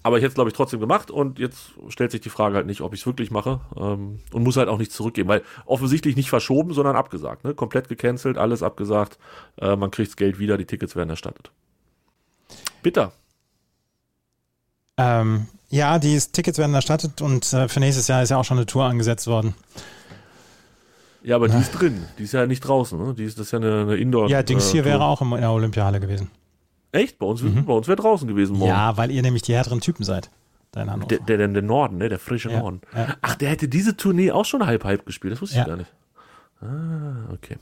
Aber 0.04 0.18
ich 0.18 0.22
hätte 0.22 0.32
es, 0.32 0.34
glaube 0.34 0.50
ich, 0.50 0.54
trotzdem 0.54 0.80
gemacht 0.80 1.10
und 1.10 1.38
jetzt 1.38 1.72
stellt 1.88 2.10
sich 2.12 2.20
die 2.20 2.28
Frage 2.28 2.56
halt 2.56 2.66
nicht, 2.66 2.82
ob 2.82 2.92
ich 2.92 3.00
es 3.00 3.06
wirklich 3.06 3.30
mache 3.30 3.60
ähm, 3.74 4.20
und 4.32 4.44
muss 4.44 4.58
halt 4.58 4.68
auch 4.68 4.76
nicht 4.76 4.92
zurückgeben, 4.92 5.30
weil 5.30 5.42
offensichtlich 5.64 6.14
nicht 6.14 6.28
verschoben, 6.28 6.74
sondern 6.74 6.94
abgesagt. 6.94 7.42
Ne? 7.42 7.54
Komplett 7.54 7.88
gecancelt, 7.88 8.36
alles 8.36 8.62
abgesagt, 8.62 9.18
äh, 9.56 9.76
man 9.76 9.90
kriegt 9.90 10.10
das 10.10 10.16
Geld 10.16 10.38
wieder, 10.38 10.58
die 10.58 10.66
Tickets 10.66 10.94
werden 10.94 11.08
erstattet. 11.08 11.50
Bitter. 12.82 13.12
Ähm, 14.98 15.46
ja, 15.70 15.98
die 15.98 16.18
Tickets 16.18 16.58
werden 16.58 16.74
erstattet 16.74 17.22
und 17.22 17.50
äh, 17.54 17.66
für 17.68 17.80
nächstes 17.80 18.06
Jahr 18.06 18.22
ist 18.22 18.28
ja 18.28 18.36
auch 18.36 18.44
schon 18.44 18.58
eine 18.58 18.66
Tour 18.66 18.84
angesetzt 18.84 19.26
worden. 19.26 19.54
Ja, 21.22 21.36
aber 21.36 21.48
die 21.48 21.56
ist 21.56 21.70
drin, 21.70 22.04
die 22.18 22.24
ist 22.24 22.32
ja 22.32 22.46
nicht 22.46 22.60
draußen, 22.60 23.02
ne? 23.02 23.14
Die 23.14 23.24
ist, 23.24 23.38
das 23.38 23.46
ist 23.46 23.52
ja 23.52 23.58
eine, 23.58 23.80
eine 23.80 23.96
Indoor. 23.96 24.28
Ja, 24.28 24.42
Dings 24.42 24.68
äh, 24.68 24.72
hier 24.72 24.84
wäre 24.84 25.02
auch 25.02 25.22
in 25.22 25.30
der 25.30 25.50
Olympiahalle 25.50 25.98
gewesen. 25.98 26.30
Echt? 26.94 27.18
Bei 27.18 27.26
uns, 27.26 27.42
bei 27.42 27.72
uns 27.72 27.88
wäre 27.88 27.96
draußen 27.96 28.26
gewesen 28.28 28.56
morgen. 28.56 28.70
Ja, 28.70 28.96
weil 28.96 29.10
ihr 29.10 29.22
nämlich 29.22 29.42
die 29.42 29.54
härteren 29.54 29.80
Typen 29.80 30.04
seid. 30.04 30.30
Dein 30.72 30.90
Hannover. 30.90 31.08
Der, 31.08 31.18
der, 31.18 31.38
der, 31.38 31.48
der 31.48 31.62
Norden, 31.62 31.98
ne? 31.98 32.08
Der 32.08 32.18
frische 32.18 32.50
Ja, 32.50 32.60
Norden. 32.60 32.80
ja. 32.94 33.08
Ach, 33.20 33.34
der 33.34 33.50
hätte 33.50 33.68
diese 33.68 33.96
Tournee 33.96 34.30
auch 34.32 34.44
schon 34.44 34.64
halb-halb 34.66 35.04
gespielt. 35.06 35.32
Das 35.34 35.42
wusste 35.42 35.56
Ja. 35.56 35.62
ich 35.62 35.68
gar 35.68 35.76
nicht. 35.76 35.92
Ah, 36.64 37.30
okay. 37.32 37.56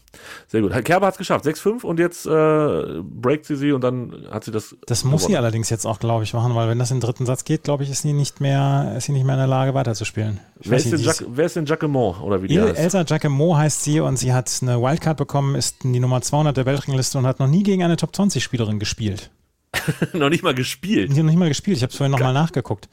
Sehr 0.46 0.60
gut. 0.60 0.72
Kerber 0.84 1.06
hat 1.06 1.14
es 1.14 1.18
geschafft. 1.18 1.44
6-5 1.44 1.82
und 1.82 1.98
jetzt 1.98 2.24
äh, 2.24 3.00
breakt 3.02 3.46
sie 3.46 3.56
sie 3.56 3.72
und 3.72 3.82
dann 3.82 4.26
hat 4.30 4.44
sie 4.44 4.52
das. 4.52 4.76
Das 4.86 5.02
muss 5.02 5.22
sie 5.22 5.28
gewonnen. 5.28 5.38
allerdings 5.38 5.70
jetzt 5.70 5.86
auch, 5.86 5.98
glaube 5.98 6.22
ich, 6.22 6.32
machen, 6.34 6.54
weil 6.54 6.68
wenn 6.68 6.78
das 6.78 6.92
in 6.92 6.98
den 6.98 7.06
dritten 7.06 7.26
Satz 7.26 7.44
geht, 7.44 7.64
glaube 7.64 7.82
ich, 7.82 7.90
ist 7.90 8.02
sie 8.02 8.12
nicht 8.12 8.40
mehr, 8.40 8.94
ist 8.96 9.06
sie 9.06 9.12
nicht 9.12 9.24
mehr 9.24 9.34
in 9.34 9.40
der 9.40 9.48
Lage 9.48 9.74
weiterzuspielen. 9.74 10.38
Wer 10.60 10.78
ist, 10.78 10.92
nicht, 10.92 11.04
Jack, 11.04 11.24
wer 11.28 11.46
ist 11.46 11.56
denn 11.56 11.66
Jacquemont 11.66 12.20
oder 12.22 12.42
wie 12.42 12.46
die 12.46 12.54
Il 12.54 12.62
heißt? 12.62 12.78
Elsa 12.78 13.02
Giacomo 13.02 13.56
heißt 13.56 13.82
sie 13.82 13.98
und 13.98 14.16
sie 14.16 14.32
hat 14.32 14.56
eine 14.62 14.80
Wildcard 14.80 15.16
bekommen, 15.16 15.56
ist 15.56 15.84
in 15.84 15.92
die 15.92 16.00
Nummer 16.00 16.20
200 16.20 16.56
der 16.56 16.66
Weltrangliste 16.66 17.18
und 17.18 17.26
hat 17.26 17.40
noch 17.40 17.48
nie 17.48 17.64
gegen 17.64 17.82
eine 17.82 17.96
Top 17.96 18.14
20 18.14 18.42
Spielerin 18.42 18.78
gespielt. 18.78 19.30
Noch 20.12 20.28
nicht 20.28 20.42
mal 20.42 20.54
gespielt. 20.54 21.16
Noch 21.16 21.22
nicht 21.22 21.38
mal 21.38 21.48
gespielt. 21.48 21.78
Ich 21.78 21.82
habe 21.82 21.90
es 21.90 21.96
vorhin 21.96 22.12
nochmal 22.12 22.34
nachgeguckt. 22.34 22.90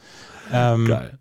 Ähm, 0.52 0.88
Geil. 0.88 1.20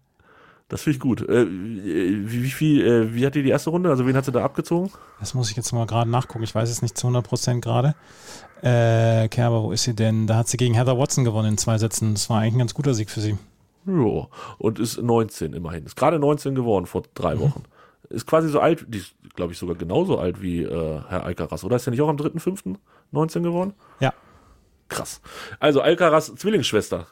Das 0.68 0.83
finde 0.83 0.96
ich 0.96 1.00
gut. 1.00 1.22
Äh, 1.28 1.46
wie, 1.48 2.42
wie 2.42 2.50
viel, 2.50 2.87
äh, 2.87 3.14
wie 3.14 3.24
hat 3.24 3.35
die 3.35 3.42
die 3.42 3.48
erste 3.48 3.70
Runde? 3.70 3.88
Also 3.88 4.07
wen 4.07 4.14
hat 4.16 4.26
sie 4.26 4.33
da 4.33 4.44
abgezogen? 4.44 4.90
Das 5.18 5.33
muss 5.35 5.50
ich 5.50 5.57
jetzt 5.57 5.72
mal 5.72 5.87
gerade 5.87 6.11
nachgucken. 6.11 6.44
Ich 6.44 6.54
weiß 6.54 6.68
es 6.68 6.83
nicht 6.83 6.96
zu 6.98 7.07
100 7.07 7.26
Prozent 7.26 7.64
gerade. 7.64 7.94
Äh, 8.62 9.28
Kerber, 9.28 9.62
wo 9.62 9.72
ist 9.72 9.85
sie 9.85 9.94
denn? 9.94 10.26
Da 10.26 10.37
hat 10.37 10.48
sie 10.48 10.57
gegen 10.59 10.74
Heather 10.74 10.98
Watson 10.98 11.24
gewonnen 11.24 11.48
in 11.52 11.59
zwei 11.59 11.78
Sätzen. 11.78 12.12
Das 12.14 12.28
war 12.28 12.40
eigentlich 12.40 12.54
ein 12.54 12.59
ganz 12.59 12.74
guter 12.74 12.92
Sieg 12.92 13.09
für 13.09 13.20
sie. 13.20 13.38
Ja. 13.87 14.28
Und 14.59 14.78
ist 14.78 15.00
19 15.00 15.54
immerhin. 15.54 15.87
Ist 15.87 15.96
gerade 15.96 16.18
19 16.18 16.54
geworden 16.54 16.85
vor 16.87 17.02
drei 17.14 17.35
Mhm. 17.37 17.40
Wochen. 17.40 17.62
Ist 18.11 18.26
quasi 18.26 18.48
so 18.48 18.61
alt, 18.61 18.85
die 18.88 18.98
ist, 18.98 19.14
glaube 19.35 19.52
ich, 19.52 19.59
sogar 19.59 19.74
genauso 19.76 20.18
alt 20.18 20.42
wie 20.42 20.62
äh, 20.62 21.00
Herr 21.09 21.24
Alcaraz. 21.24 21.64
Oder 21.64 21.76
ist 21.76 21.87
er 21.87 21.92
nicht 21.92 22.00
auch 22.02 22.09
am 22.09 22.16
3.5. 22.16 22.76
19 23.12 23.42
geworden? 23.42 23.72
Ja. 24.00 24.12
Krass. 24.88 25.20
Also 25.61 25.81
Alcaraz 25.81 26.35
Zwillingsschwester 26.35 27.07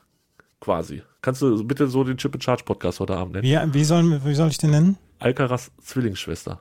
quasi. 0.66 1.00
Kannst 1.22 1.42
du 1.42 1.62
bitte 1.64 1.86
so 1.86 2.02
den 2.02 2.16
Chip 2.18 2.34
and 2.34 2.42
Charge 2.42 2.64
Podcast 2.64 2.98
heute 2.98 3.16
Abend 3.16 3.34
nennen? 3.36 3.72
Wie, 3.72 3.78
wie, 3.80 3.84
soll, 3.84 4.20
wie 4.24 4.34
soll 4.34 4.48
ich 4.48 4.58
den 4.58 4.70
nennen? 4.70 4.98
Alcaraz 5.20 5.70
Zwillingsschwester. 5.80 6.58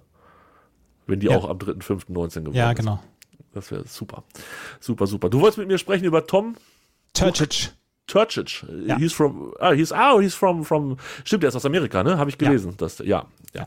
Wenn 1.07 1.19
die 1.19 1.25
Ja. 1.27 1.37
auch 1.37 1.49
am 1.49 1.57
3.5.19 1.57 2.05
geworden 2.41 2.53
Ja, 2.53 2.69
ist. 2.71 2.77
genau. 2.77 2.99
Das 3.53 3.71
wäre 3.71 3.83
super. 3.87 4.23
Super, 4.79 5.07
super. 5.07 5.29
Du 5.29 5.39
wolltest 5.41 5.57
mit 5.57 5.67
mir 5.69 5.79
sprechen 5.79 6.05
über 6.05 6.25
Tom 6.27 6.55
Turcic. 7.13 7.71
Turcic. 8.05 8.63
Ja. 8.85 8.97
He's 8.97 9.11
from, 9.13 9.53
ah, 9.59 9.71
he's, 9.71 9.91
ah, 9.91 10.19
he's 10.19 10.35
from, 10.35 10.63
from, 10.63 10.97
stimmt, 11.23 11.43
er 11.43 11.47
ist 11.49 11.55
aus 11.55 11.65
Amerika, 11.65 12.03
ne? 12.03 12.19
Habe 12.19 12.29
ich 12.29 12.37
Ja. 12.39 12.47
gelesen. 12.47 12.75
Das, 12.77 12.99
ja, 12.99 13.25
ja. 13.55 13.65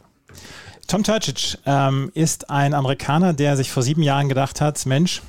Tom 0.87 1.03
Turcic 1.03 1.59
ähm, 1.67 2.13
ist 2.15 2.49
ein 2.49 2.75
Amerikaner, 2.75 3.33
der 3.33 3.57
sich 3.57 3.73
vor 3.73 3.83
sieben 3.83 4.03
Jahren 4.05 4.29
gedacht 4.29 4.61
hat, 4.61 4.87
Mensch, 4.87 5.21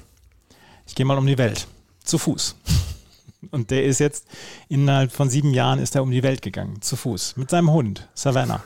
ich 0.85 0.93
gehe 0.93 1.05
mal 1.05 1.17
um 1.17 1.25
die 1.25 1.39
Welt. 1.39 1.67
Zu 2.03 2.19
Fuß. 2.19 2.55
Und 3.51 3.71
der 3.71 3.85
ist 3.85 3.99
jetzt, 3.99 4.27
innerhalb 4.67 5.11
von 5.11 5.29
sieben 5.29 5.53
Jahren 5.53 5.79
ist 5.79 5.95
er 5.95 6.03
um 6.03 6.11
die 6.11 6.23
Welt 6.23 6.41
gegangen. 6.41 6.81
Zu 6.81 6.95
Fuß. 6.95 7.37
Mit 7.37 7.49
seinem 7.49 7.71
Hund, 7.71 8.07
Savannah. 8.13 8.61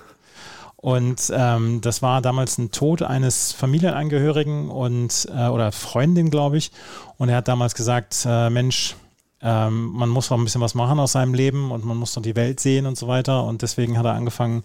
Und 0.84 1.32
ähm, 1.34 1.80
das 1.80 2.02
war 2.02 2.22
damals 2.22 2.58
ein 2.58 2.72
Tod 2.72 3.04
eines 3.04 3.54
Familienangehörigen 3.54 4.70
und 4.70 5.30
äh, 5.34 5.48
oder 5.48 5.72
Freundin, 5.72 6.30
glaube 6.30 6.58
ich. 6.58 6.72
Und 7.18 7.30
er 7.30 7.38
hat 7.38 7.48
damals 7.48 7.74
gesagt, 7.74 8.26
äh, 8.26 8.50
Mensch, 8.50 8.96
ähm, 9.42 9.92
man 9.94 10.10
muss 10.10 10.30
auch 10.30 10.38
ein 10.38 10.44
bisschen 10.44 10.60
was 10.60 10.76
machen 10.76 11.00
aus 11.00 11.14
seinem 11.14 11.34
Leben 11.34 11.72
und 11.72 11.86
man 11.86 11.96
muss 11.96 12.14
doch 12.14 12.22
die 12.22 12.36
Welt 12.36 12.60
sehen 12.60 12.86
und 12.86 12.98
so 12.98 13.08
weiter. 13.08 13.46
Und 13.46 13.62
deswegen 13.62 13.98
hat 13.98 14.06
er 14.06 14.14
angefangen, 14.14 14.64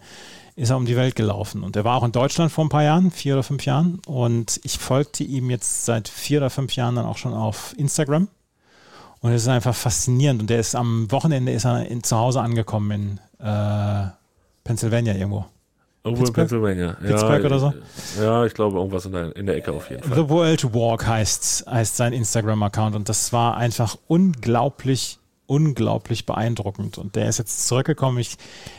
ist 0.57 0.71
er 0.71 0.77
um 0.77 0.87
die 0.87 0.97
Welt 0.97 1.15
gelaufen. 1.15 1.63
Und 1.63 1.77
er 1.77 1.85
war 1.85 1.97
auch 1.97 2.05
in 2.05 2.11
Deutschland 2.11 2.51
vor 2.51 2.65
ein 2.65 2.69
paar 2.69 2.83
Jahren, 2.83 3.13
vier 3.13 3.35
oder 3.35 3.45
fünf 3.45 3.65
Jahren. 3.65 4.01
Und 4.07 4.59
ich 4.65 4.79
folgte 4.79 5.23
ihm 5.23 5.51
jetzt 5.51 5.85
seit 5.85 6.09
vier 6.09 6.39
oder 6.39 6.51
fünf 6.51 6.75
Jahren 6.75 6.97
dann 6.97 7.07
auch 7.07 7.17
schon 7.17 7.33
auf 7.33 7.75
Instagram. 7.77 8.27
Und 9.21 9.33
es 9.33 9.43
ist 9.43 9.49
einfach 9.49 9.75
faszinierend. 9.75 10.41
Und 10.43 10.51
der 10.51 10.61
ist 10.61 10.75
am 10.75 11.11
Wochenende 11.11 11.53
ist 11.53 11.65
er 11.65 11.87
in, 11.87 12.03
zu 12.03 12.17
Hause 12.17 12.41
angekommen 12.41 13.19
in 13.41 13.47
äh, 13.47 14.09
Pennsylvania 14.65 15.15
irgendwo. 15.15 15.47
Irgendwo 16.05 16.27
in? 16.27 16.33
Pennsylvania. 16.33 16.97
Pittsburgh 17.01 17.41
ja, 17.41 17.47
oder 17.47 17.59
so? 17.59 17.75
Ja, 18.21 18.45
ich 18.45 18.55
glaube, 18.55 18.77
irgendwas 18.77 19.07
in 19.07 19.13
der, 19.13 19.35
in 19.37 19.47
der 19.47 19.57
Ecke 19.57 19.73
auf 19.73 19.91
jeden 19.91 20.03
Fall. 20.03 20.17
The 20.17 20.29
World 20.29 20.75
Walk 20.75 21.07
heißt, 21.07 21.67
heißt 21.69 21.97
sein 21.97 22.13
Instagram-Account 22.13 22.95
und 22.95 23.09
das 23.09 23.33
war 23.33 23.57
einfach 23.57 23.97
unglaublich, 24.07 25.19
unglaublich 25.47 26.25
beeindruckend. 26.25 26.99
Und 26.99 27.17
der 27.17 27.29
ist 27.29 27.39
jetzt 27.39 27.67
zurückgekommen. 27.67 28.19
Ich, 28.19 28.37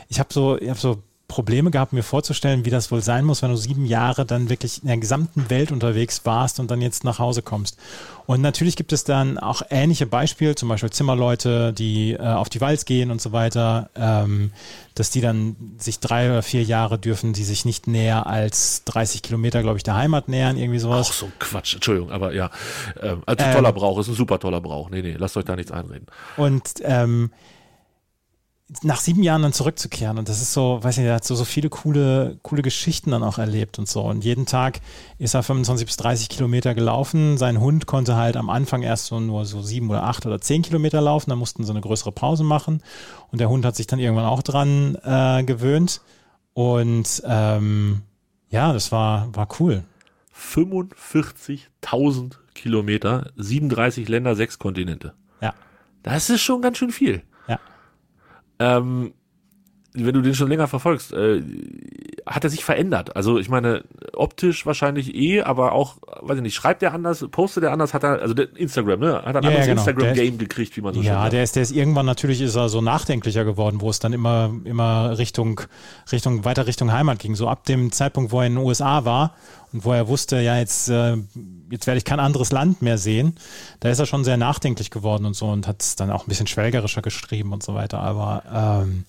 ich 0.08 0.18
habe 0.18 0.32
so, 0.32 0.58
ich 0.58 0.70
hab 0.70 0.78
so 0.78 1.02
Probleme 1.30 1.70
gehabt, 1.70 1.92
mir 1.92 2.02
vorzustellen, 2.02 2.64
wie 2.64 2.70
das 2.70 2.90
wohl 2.90 3.00
sein 3.00 3.24
muss, 3.24 3.40
wenn 3.40 3.50
du 3.50 3.56
sieben 3.56 3.86
Jahre 3.86 4.26
dann 4.26 4.50
wirklich 4.50 4.82
in 4.82 4.88
der 4.88 4.96
gesamten 4.98 5.48
Welt 5.48 5.70
unterwegs 5.70 6.22
warst 6.24 6.58
und 6.58 6.70
dann 6.72 6.82
jetzt 6.82 7.04
nach 7.04 7.20
Hause 7.20 7.40
kommst. 7.40 7.78
Und 8.26 8.40
natürlich 8.42 8.74
gibt 8.74 8.92
es 8.92 9.04
dann 9.04 9.38
auch 9.38 9.62
ähnliche 9.70 10.06
Beispiele, 10.06 10.56
zum 10.56 10.68
Beispiel 10.68 10.90
Zimmerleute, 10.90 11.72
die 11.72 12.14
äh, 12.14 12.18
auf 12.18 12.48
die 12.48 12.60
Walz 12.60 12.84
gehen 12.84 13.12
und 13.12 13.20
so 13.20 13.30
weiter, 13.30 13.90
ähm, 13.94 14.50
dass 14.96 15.10
die 15.10 15.20
dann 15.20 15.54
sich 15.78 16.00
drei 16.00 16.30
oder 16.30 16.42
vier 16.42 16.64
Jahre 16.64 16.98
dürfen, 16.98 17.32
die 17.32 17.44
sich 17.44 17.64
nicht 17.64 17.86
näher 17.86 18.26
als 18.26 18.82
30 18.84 19.22
Kilometer, 19.22 19.62
glaube 19.62 19.76
ich, 19.76 19.84
der 19.84 19.94
Heimat 19.94 20.28
nähern, 20.28 20.56
irgendwie 20.56 20.80
sowas. 20.80 21.10
Auch 21.10 21.12
so 21.12 21.26
ein 21.26 21.32
Quatsch, 21.38 21.74
Entschuldigung, 21.74 22.10
aber 22.10 22.34
ja. 22.34 22.50
Ähm, 23.00 23.22
also 23.24 23.44
ähm, 23.44 23.54
toller 23.54 23.72
Brauch, 23.72 23.98
ist 24.00 24.08
ein 24.08 24.14
super 24.14 24.40
toller 24.40 24.60
Brauch. 24.60 24.90
Nee, 24.90 25.02
nee, 25.02 25.14
lasst 25.16 25.36
euch 25.36 25.44
da 25.44 25.54
nichts 25.54 25.70
einreden. 25.70 26.06
Und 26.36 26.74
ähm, 26.82 27.30
nach 28.82 29.00
sieben 29.00 29.22
Jahren 29.22 29.42
dann 29.42 29.52
zurückzukehren 29.52 30.18
und 30.18 30.28
das 30.28 30.40
ist 30.40 30.52
so, 30.52 30.78
weiß 30.82 30.96
nicht, 30.98 31.06
er 31.06 31.16
hat 31.16 31.24
so, 31.24 31.34
so 31.34 31.44
viele 31.44 31.68
coole, 31.68 32.38
coole 32.42 32.62
Geschichten 32.62 33.10
dann 33.10 33.22
auch 33.22 33.38
erlebt 33.38 33.78
und 33.78 33.88
so. 33.88 34.02
Und 34.02 34.24
jeden 34.24 34.46
Tag 34.46 34.80
ist 35.18 35.34
er 35.34 35.42
25 35.42 35.86
bis 35.86 35.96
30 35.96 36.28
Kilometer 36.28 36.74
gelaufen. 36.74 37.36
Sein 37.36 37.60
Hund 37.60 37.86
konnte 37.86 38.16
halt 38.16 38.36
am 38.36 38.48
Anfang 38.48 38.82
erst 38.82 39.06
so 39.06 39.18
nur 39.18 39.44
so 39.44 39.60
sieben 39.62 39.90
oder 39.90 40.04
acht 40.04 40.24
oder 40.24 40.40
zehn 40.40 40.62
Kilometer 40.62 41.00
laufen. 41.00 41.30
Da 41.30 41.36
mussten 41.36 41.64
sie 41.64 41.70
eine 41.70 41.80
größere 41.80 42.12
Pause 42.12 42.44
machen. 42.44 42.82
Und 43.30 43.40
der 43.40 43.48
Hund 43.50 43.64
hat 43.64 43.74
sich 43.74 43.88
dann 43.88 43.98
irgendwann 43.98 44.26
auch 44.26 44.42
dran 44.42 44.96
äh, 45.02 45.42
gewöhnt. 45.42 46.00
Und 46.54 47.22
ähm, 47.26 48.02
ja, 48.50 48.72
das 48.72 48.92
war, 48.92 49.34
war 49.34 49.48
cool. 49.58 49.82
45.000 50.36 52.34
Kilometer, 52.54 53.30
37 53.36 54.08
Länder, 54.08 54.36
sechs 54.36 54.58
Kontinente. 54.58 55.14
Ja. 55.40 55.54
Das 56.02 56.30
ist 56.30 56.40
schon 56.42 56.62
ganz 56.62 56.78
schön 56.78 56.92
viel. 56.92 57.22
Ähm, 58.60 59.14
wenn 59.92 60.14
du 60.14 60.20
den 60.20 60.34
schon 60.34 60.48
länger 60.48 60.68
verfolgst, 60.68 61.12
äh, 61.12 61.42
hat 62.24 62.44
er 62.44 62.50
sich 62.50 62.64
verändert. 62.64 63.16
Also 63.16 63.38
ich 63.38 63.48
meine, 63.48 63.82
optisch 64.12 64.64
wahrscheinlich 64.64 65.14
eh, 65.14 65.42
aber 65.42 65.72
auch, 65.72 65.96
weiß 66.20 66.36
ich 66.36 66.42
nicht, 66.42 66.54
schreibt 66.54 66.82
er 66.82 66.94
anders, 66.94 67.26
postet 67.30 67.64
er 67.64 67.72
anders, 67.72 67.92
hat 67.92 68.04
er, 68.04 68.20
also 68.20 68.34
Instagram, 68.34 69.00
ne? 69.00 69.14
Hat 69.24 69.34
er 69.34 69.36
ein 69.36 69.42
ja, 69.42 69.48
anderes 69.48 69.66
ja, 69.66 69.74
genau. 69.74 69.80
Instagram-Game 69.80 70.38
gekriegt, 70.38 70.76
wie 70.76 70.80
man 70.80 70.94
so 70.94 71.00
ja, 71.00 71.06
schön 71.06 71.20
sagt. 71.22 71.32
der 71.32 71.42
ist, 71.42 71.56
der 71.56 71.62
ist 71.64 71.72
irgendwann 71.72 72.06
natürlich 72.06 72.40
ist 72.40 72.54
er 72.54 72.68
so 72.68 72.80
nachdenklicher 72.80 73.44
geworden, 73.44 73.80
wo 73.80 73.90
es 73.90 73.98
dann 73.98 74.12
immer, 74.12 74.52
immer 74.64 75.18
Richtung, 75.18 75.60
Richtung, 76.12 76.44
weiter 76.44 76.68
Richtung 76.68 76.92
Heimat 76.92 77.18
ging. 77.18 77.34
So 77.34 77.48
ab 77.48 77.64
dem 77.64 77.90
Zeitpunkt, 77.90 78.30
wo 78.30 78.40
er 78.40 78.46
in 78.46 78.54
den 78.54 78.64
USA 78.64 79.04
war 79.04 79.34
und 79.72 79.84
wo 79.84 79.92
er 79.92 80.06
wusste, 80.06 80.40
ja, 80.40 80.56
jetzt, 80.56 80.88
äh, 80.88 81.16
jetzt 81.70 81.88
werde 81.88 81.98
ich 81.98 82.04
kein 82.04 82.20
anderes 82.20 82.52
Land 82.52 82.80
mehr 82.80 82.98
sehen, 82.98 83.34
da 83.80 83.88
ist 83.88 83.98
er 83.98 84.06
schon 84.06 84.22
sehr 84.22 84.36
nachdenklich 84.36 84.90
geworden 84.90 85.24
und 85.24 85.34
so 85.34 85.48
und 85.48 85.66
hat 85.66 85.82
es 85.82 85.96
dann 85.96 86.10
auch 86.10 86.26
ein 86.26 86.28
bisschen 86.28 86.46
schwelgerischer 86.46 87.02
geschrieben 87.02 87.52
und 87.52 87.64
so 87.64 87.74
weiter. 87.74 87.98
Aber 87.98 88.82
ähm, 88.84 89.04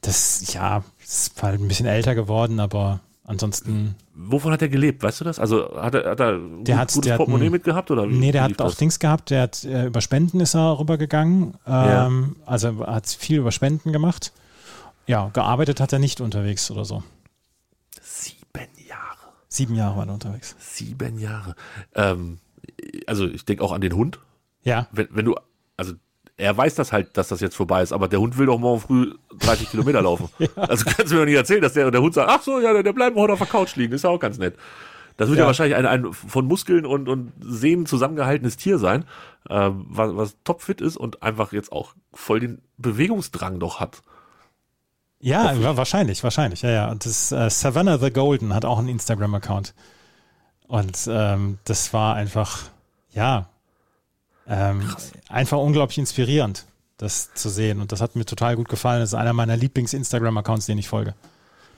das, 0.00 0.52
ja, 0.52 0.84
ist 1.02 1.42
halt 1.42 1.60
ein 1.60 1.68
bisschen 1.68 1.86
älter 1.86 2.14
geworden, 2.14 2.60
aber 2.60 3.00
ansonsten. 3.24 3.94
Wovon 4.14 4.52
hat 4.52 4.62
er 4.62 4.68
gelebt, 4.68 5.02
weißt 5.02 5.20
du 5.20 5.24
das? 5.24 5.38
Also 5.38 5.80
hat 5.80 5.94
er, 5.94 6.10
hat 6.10 6.20
er 6.20 6.32
der 6.32 6.38
gut, 6.38 6.68
hat, 6.68 6.92
gutes 6.92 7.08
der 7.08 7.16
Portemonnaie 7.16 7.46
hat, 7.46 7.52
mitgehabt 7.52 7.90
oder? 7.90 8.06
Nee, 8.06 8.32
der 8.32 8.42
hat 8.42 8.60
auch 8.60 8.68
das? 8.68 8.76
Dings 8.76 8.98
gehabt, 8.98 9.30
der 9.30 9.42
hat 9.42 9.64
äh, 9.64 9.86
über 9.86 10.00
Spenden 10.00 10.40
ist 10.40 10.54
er 10.54 10.78
rübergegangen. 10.78 11.54
Ähm, 11.66 12.36
ja. 12.36 12.46
Also 12.46 12.86
hat 12.86 13.06
viel 13.06 13.38
über 13.38 13.52
Spenden 13.52 13.92
gemacht. 13.92 14.32
Ja, 15.06 15.30
gearbeitet 15.32 15.80
hat 15.80 15.92
er 15.92 15.98
nicht 15.98 16.20
unterwegs 16.20 16.70
oder 16.70 16.84
so. 16.84 17.02
Sieben 18.02 18.68
Jahre. 18.86 19.32
Sieben 19.48 19.74
Jahre 19.74 19.96
war 19.96 20.06
er 20.06 20.14
unterwegs. 20.14 20.56
Sieben 20.58 21.18
Jahre. 21.18 21.54
Ähm, 21.94 22.38
also 23.06 23.26
ich 23.26 23.44
denke 23.44 23.64
auch 23.64 23.72
an 23.72 23.80
den 23.80 23.94
Hund. 23.94 24.18
Ja. 24.62 24.86
Wenn, 24.92 25.08
wenn 25.10 25.24
du, 25.24 25.34
also 25.76 25.94
er 26.38 26.56
weiß 26.56 26.76
das 26.76 26.92
halt, 26.92 27.16
dass 27.16 27.28
das 27.28 27.40
jetzt 27.40 27.56
vorbei 27.56 27.82
ist, 27.82 27.92
aber 27.92 28.06
der 28.06 28.20
Hund 28.20 28.38
will 28.38 28.46
doch 28.46 28.58
morgen 28.58 28.80
früh 28.80 29.12
30 29.40 29.70
Kilometer 29.70 30.00
laufen. 30.00 30.28
ja. 30.38 30.48
Also 30.56 30.84
kannst 30.84 31.10
du 31.10 31.16
mir 31.16 31.22
doch 31.22 31.26
nicht 31.26 31.34
erzählen, 31.34 31.60
dass 31.60 31.72
der, 31.72 31.90
der 31.90 32.00
Hund 32.00 32.14
sagt, 32.14 32.30
ach 32.30 32.42
so, 32.42 32.60
ja, 32.60 32.80
der, 32.80 32.92
bleibt 32.92 33.16
heute 33.16 33.32
auf 33.32 33.40
der 33.40 33.48
Couch 33.48 33.74
liegen, 33.74 33.92
ist 33.92 34.04
ja 34.04 34.10
auch 34.10 34.20
ganz 34.20 34.38
nett. 34.38 34.54
Das 35.16 35.28
wird 35.28 35.38
ja, 35.38 35.44
ja 35.44 35.46
wahrscheinlich 35.48 35.76
ein, 35.76 35.84
ein 35.84 36.12
von 36.12 36.46
Muskeln 36.46 36.86
und, 36.86 37.08
und 37.08 37.32
Sehnen 37.40 37.86
zusammengehaltenes 37.86 38.56
Tier 38.56 38.78
sein, 38.78 39.04
äh, 39.48 39.70
was, 39.72 40.16
was 40.16 40.36
topfit 40.44 40.80
ist 40.80 40.96
und 40.96 41.24
einfach 41.24 41.52
jetzt 41.52 41.72
auch 41.72 41.94
voll 42.14 42.38
den 42.38 42.62
Bewegungsdrang 42.76 43.58
doch 43.58 43.80
hat. 43.80 44.02
Ja, 45.18 45.52
ja 45.52 45.76
wahrscheinlich, 45.76 46.22
wahrscheinlich, 46.22 46.62
ja, 46.62 46.70
ja. 46.70 46.90
Und 46.90 47.04
das 47.04 47.32
äh, 47.32 47.50
Savannah 47.50 47.98
the 47.98 48.12
Golden 48.12 48.54
hat 48.54 48.64
auch 48.64 48.78
einen 48.78 48.88
Instagram-Account. 48.88 49.74
Und 50.68 51.08
ähm, 51.10 51.58
das 51.64 51.92
war 51.92 52.14
einfach, 52.14 52.62
ja, 53.10 53.48
ähm, 54.48 54.82
einfach 55.28 55.58
unglaublich 55.58 55.98
inspirierend, 55.98 56.66
das 56.96 57.34
zu 57.34 57.48
sehen. 57.48 57.80
Und 57.80 57.92
das 57.92 58.00
hat 58.00 58.16
mir 58.16 58.24
total 58.24 58.56
gut 58.56 58.68
gefallen. 58.68 59.00
Das 59.00 59.10
ist 59.10 59.14
einer 59.14 59.32
meiner 59.32 59.56
Lieblings-Instagram-Accounts, 59.56 60.66
den 60.66 60.78
ich 60.78 60.88
folge. 60.88 61.14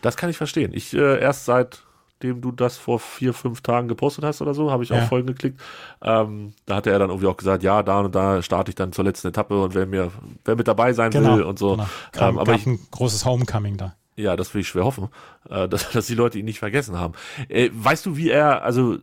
Das 0.03 0.17
kann 0.17 0.31
ich 0.31 0.37
verstehen. 0.37 0.73
Ich 0.73 0.95
äh, 0.95 1.21
erst 1.21 1.45
seitdem 1.45 2.41
du 2.41 2.53
das 2.53 2.79
vor 2.79 3.01
vier, 3.01 3.35
fünf 3.35 3.61
Tagen 3.61 3.89
gepostet 3.89 4.25
hast 4.25 4.41
oder 4.41 4.55
so, 4.55 4.71
habe 4.71 4.83
ich 4.83 4.91
ja. 4.91 5.03
auch 5.03 5.09
Folgen 5.09 5.27
geklickt. 5.27 5.61
Ähm, 6.01 6.55
da 6.65 6.77
hatte 6.77 6.91
er 6.91 6.99
dann 6.99 7.11
irgendwie 7.11 7.27
auch 7.27 7.37
gesagt, 7.37 7.63
ja, 7.63 7.83
da 7.83 8.01
und 8.01 8.15
da 8.15 8.41
starte 8.43 8.71
ich 8.71 8.77
dann 8.77 8.93
zur 8.93 9.05
letzten 9.05 9.29
Etappe 9.29 9.61
und 9.61 9.75
wer 9.75 9.87
mir, 9.87 10.11
wer 10.45 10.57
mit 10.57 10.69
dabei 10.69 10.93
sein 10.93 11.11
genau, 11.11 11.37
will 11.37 11.43
und 11.43 11.59
so. 11.59 11.73
Genau. 11.73 11.89
Kam, 12.13 12.35
ähm, 12.35 12.39
aber 12.39 12.55
ich, 12.55 12.67
ein 12.67 12.79
großes 12.91 13.25
Homecoming 13.25 13.77
da. 13.77 13.95
Ja, 14.17 14.37
das 14.37 14.53
will 14.55 14.61
ich 14.61 14.69
schwer 14.69 14.85
hoffen, 14.85 15.09
äh, 15.49 15.69
dass, 15.69 15.91
dass 15.93 16.07
die 16.07 16.15
Leute 16.15 16.39
ihn 16.39 16.45
nicht 16.45 16.61
vergessen 16.61 16.99
haben. 16.99 17.15
Äh, 17.49 17.71
weißt 17.73 18.07
du, 18.07 18.17
wie 18.17 18.31
er, 18.31 18.63
also 18.63 18.99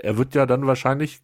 er 0.00 0.18
wird 0.18 0.34
ja 0.34 0.46
dann 0.46 0.66
wahrscheinlich 0.66 1.20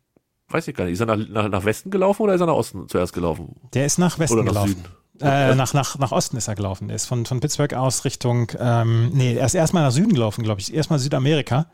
weiß 0.48 0.68
ich 0.68 0.74
gar 0.74 0.84
nicht, 0.84 0.94
ist 0.94 1.00
er 1.00 1.06
nach, 1.06 1.16
nach, 1.28 1.48
nach 1.48 1.64
Westen 1.64 1.90
gelaufen 1.90 2.22
oder 2.22 2.34
ist 2.34 2.40
er 2.40 2.46
nach 2.46 2.54
Osten 2.54 2.88
zuerst 2.88 3.12
gelaufen? 3.12 3.56
Der 3.72 3.86
ist 3.86 3.98
nach 3.98 4.18
Westen 4.18 4.34
oder 4.34 4.44
nach 4.44 4.52
gelaufen. 4.52 4.68
Süden? 4.68 4.84
Äh, 5.20 5.54
nach, 5.54 5.72
nach, 5.74 5.98
nach 5.98 6.12
Osten 6.12 6.36
ist 6.36 6.48
er 6.48 6.56
gelaufen. 6.56 6.90
Er 6.90 6.96
ist 6.96 7.06
von, 7.06 7.24
von 7.24 7.40
Pittsburgh 7.40 7.74
aus 7.74 8.04
Richtung, 8.04 8.50
ähm, 8.58 9.10
nee, 9.12 9.36
er 9.36 9.46
ist 9.46 9.54
erstmal 9.54 9.84
nach 9.84 9.92
Süden 9.92 10.12
gelaufen, 10.12 10.42
glaube 10.42 10.60
ich. 10.60 10.74
Erstmal 10.74 10.98
Südamerika. 10.98 11.66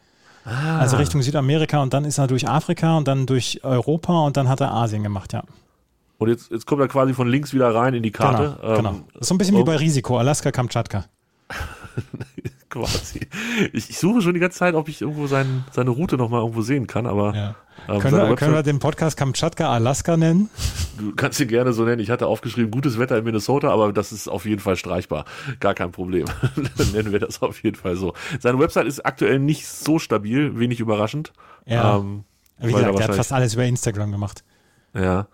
Ah. 0.45 0.79
Also 0.79 0.97
Richtung 0.97 1.23
Südamerika 1.23 1.83
und 1.83 1.93
dann 1.95 2.05
ist 2.05 2.19
er 2.19 2.27
durch 2.27 2.49
Afrika 2.49 2.97
und 2.97 3.09
dann 3.09 3.27
durch 3.27 3.61
Europa 3.63 4.21
und 4.27 4.37
dann 4.37 4.49
hat 4.49 4.61
er 4.61 4.73
Asien 4.73 5.03
gemacht, 5.03 5.33
ja. 5.33 5.43
Und 6.19 6.29
jetzt, 6.29 6.51
jetzt 6.51 6.67
kommt 6.67 6.83
er 6.83 6.89
quasi 6.89 7.15
von 7.15 7.29
links 7.29 7.55
wieder 7.55 7.75
rein 7.75 7.95
in 7.95 8.03
die 8.03 8.11
Karte. 8.11 8.59
Genau, 8.61 8.77
genau. 8.77 8.91
ähm, 8.91 9.05
ist 9.19 9.29
so 9.29 9.35
ein 9.35 9.39
bisschen 9.39 9.57
wie 9.57 9.65
bei 9.65 9.77
Risiko, 9.77 10.19
Alaska, 10.19 10.51
Kamtschatka. 10.51 11.07
quasi. 12.71 13.29
Ich, 13.73 13.91
ich, 13.91 13.99
suche 13.99 14.23
schon 14.23 14.35
die 14.35 14.41
ganze 14.41 14.59
Zeit, 14.59 14.75
ob 14.75 14.89
ich 14.89 15.03
irgendwo 15.03 15.27
sein, 15.27 15.65
seine 15.73 15.91
Route 15.91 16.17
nochmal 16.17 16.41
irgendwo 16.41 16.63
sehen 16.63 16.87
kann, 16.87 17.07
aber. 17.07 17.35
Ja. 17.35 17.55
Ähm, 17.89 18.01
können, 18.01 18.17
wir, 18.17 18.37
können 18.37 18.55
wir 18.55 18.63
den 18.63 18.79
Podcast 18.79 19.17
Kamtschatka 19.17 19.73
Alaska 19.73 20.17
nennen? 20.17 20.51
Du 20.99 21.15
kannst 21.15 21.41
ihn 21.41 21.49
gerne 21.49 21.73
so 21.73 21.85
nennen. 21.85 22.01
Ich 22.01 22.11
hatte 22.11 22.27
aufgeschrieben, 22.27 22.71
gutes 22.71 22.99
Wetter 22.99 23.19
in 23.19 23.25
Minnesota, 23.25 23.71
aber 23.71 23.93
das 23.93 24.13
ist 24.13 24.29
auf 24.29 24.45
jeden 24.45 24.61
Fall 24.61 24.77
streichbar. 24.77 25.25
Gar 25.61 25.75
kein 25.75 25.91
Problem. 25.91 26.27
Dann 26.77 26.93
nennen 26.93 27.13
wir 27.13 27.19
das 27.21 27.43
auf 27.43 27.63
jeden 27.63 27.77
Fall 27.77 27.97
so. 27.97 28.15
Seine 28.39 28.59
Website 28.59 28.87
ist 28.87 29.05
aktuell 29.05 29.39
nicht 29.39 29.67
so 29.67 29.99
stabil, 29.99 30.59
wenig 30.59 30.81
überraschend. 30.81 31.33
Ja. 31.67 31.97
Ähm, 31.97 32.25
Wie 32.59 32.73
gesagt, 32.73 32.99
der 32.99 33.09
hat 33.09 33.15
fast 33.17 33.33
alles 33.33 33.55
über 33.55 33.65
Instagram 33.65 34.13
gemacht. 34.13 34.45
Ja. 34.95 35.27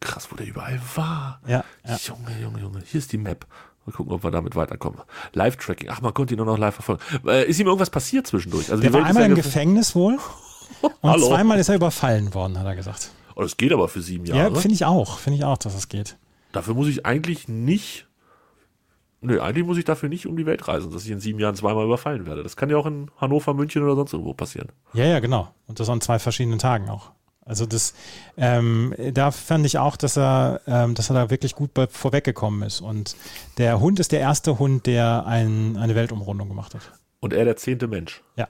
Krass, 0.00 0.28
wo 0.30 0.36
der 0.36 0.46
überall 0.46 0.80
war. 0.94 1.40
Ja, 1.46 1.64
ja. 1.84 1.96
Junge, 1.96 2.40
Junge, 2.40 2.60
Junge. 2.60 2.82
Hier 2.84 2.98
ist 2.98 3.12
die 3.12 3.18
Map. 3.18 3.46
Mal 3.88 3.96
gucken, 3.96 4.12
ob 4.12 4.22
wir 4.22 4.30
damit 4.30 4.54
weiterkommen. 4.54 5.00
Live-Tracking. 5.32 5.88
Ach, 5.90 6.02
man 6.02 6.12
konnte 6.12 6.34
ihn 6.34 6.36
nur 6.36 6.46
noch 6.46 6.58
live 6.58 6.74
verfolgen. 6.74 7.02
Äh, 7.26 7.48
ist 7.48 7.58
ihm 7.58 7.66
irgendwas 7.66 7.88
passiert 7.88 8.26
zwischendurch? 8.26 8.70
Also 8.70 8.82
der 8.82 8.92
war 8.92 9.04
einmal 9.04 9.24
im 9.24 9.34
Gefängnis 9.34 9.94
wohl. 9.94 10.18
Und 10.82 10.92
Hallo? 11.02 11.28
zweimal 11.28 11.58
ist 11.58 11.70
er 11.70 11.76
überfallen 11.76 12.34
worden, 12.34 12.58
hat 12.58 12.66
er 12.66 12.76
gesagt. 12.76 13.10
Oh, 13.34 13.42
das 13.42 13.56
geht 13.56 13.72
aber 13.72 13.88
für 13.88 14.02
sieben 14.02 14.26
Jahre. 14.26 14.52
Ja, 14.52 14.60
finde 14.60 14.74
ich 14.74 14.84
auch. 14.84 15.18
Finde 15.18 15.38
ich 15.38 15.44
auch, 15.44 15.58
dass 15.58 15.74
das 15.74 15.88
geht. 15.88 16.16
Dafür 16.52 16.74
muss 16.74 16.88
ich 16.88 17.06
eigentlich 17.06 17.48
nicht. 17.48 18.06
Nö, 19.20 19.40
eigentlich 19.40 19.64
muss 19.66 19.78
ich 19.78 19.84
dafür 19.84 20.08
nicht 20.08 20.26
um 20.26 20.36
die 20.36 20.46
Welt 20.46 20.68
reisen, 20.68 20.92
dass 20.92 21.04
ich 21.04 21.10
in 21.10 21.18
sieben 21.18 21.40
Jahren 21.40 21.54
zweimal 21.56 21.84
überfallen 21.84 22.26
werde. 22.26 22.42
Das 22.42 22.56
kann 22.56 22.70
ja 22.70 22.76
auch 22.76 22.86
in 22.86 23.10
Hannover, 23.16 23.54
München 23.54 23.82
oder 23.82 23.96
sonst 23.96 24.12
irgendwo 24.12 24.34
passieren. 24.34 24.68
Ja, 24.92 25.06
ja, 25.06 25.18
genau. 25.18 25.52
Und 25.66 25.80
das 25.80 25.88
an 25.88 26.00
zwei 26.00 26.18
verschiedenen 26.18 26.58
Tagen 26.58 26.88
auch. 26.88 27.10
Also 27.48 27.64
das, 27.64 27.94
ähm, 28.36 28.94
da 29.14 29.30
fand 29.30 29.64
ich 29.64 29.78
auch, 29.78 29.96
dass 29.96 30.18
er, 30.18 30.60
ähm, 30.66 30.94
dass 30.94 31.10
er 31.10 31.14
da 31.14 31.30
wirklich 31.30 31.54
gut 31.54 31.70
vorweggekommen 31.90 32.62
ist. 32.62 32.82
Und 32.82 33.16
der 33.56 33.80
Hund 33.80 33.98
ist 34.00 34.12
der 34.12 34.20
erste 34.20 34.58
Hund, 34.58 34.86
der 34.86 35.26
ein, 35.26 35.78
eine 35.78 35.94
Weltumrundung 35.94 36.48
gemacht 36.48 36.74
hat. 36.74 36.82
Und 37.20 37.32
er 37.32 37.46
der 37.46 37.56
zehnte 37.56 37.88
Mensch. 37.88 38.22
Ja. 38.36 38.48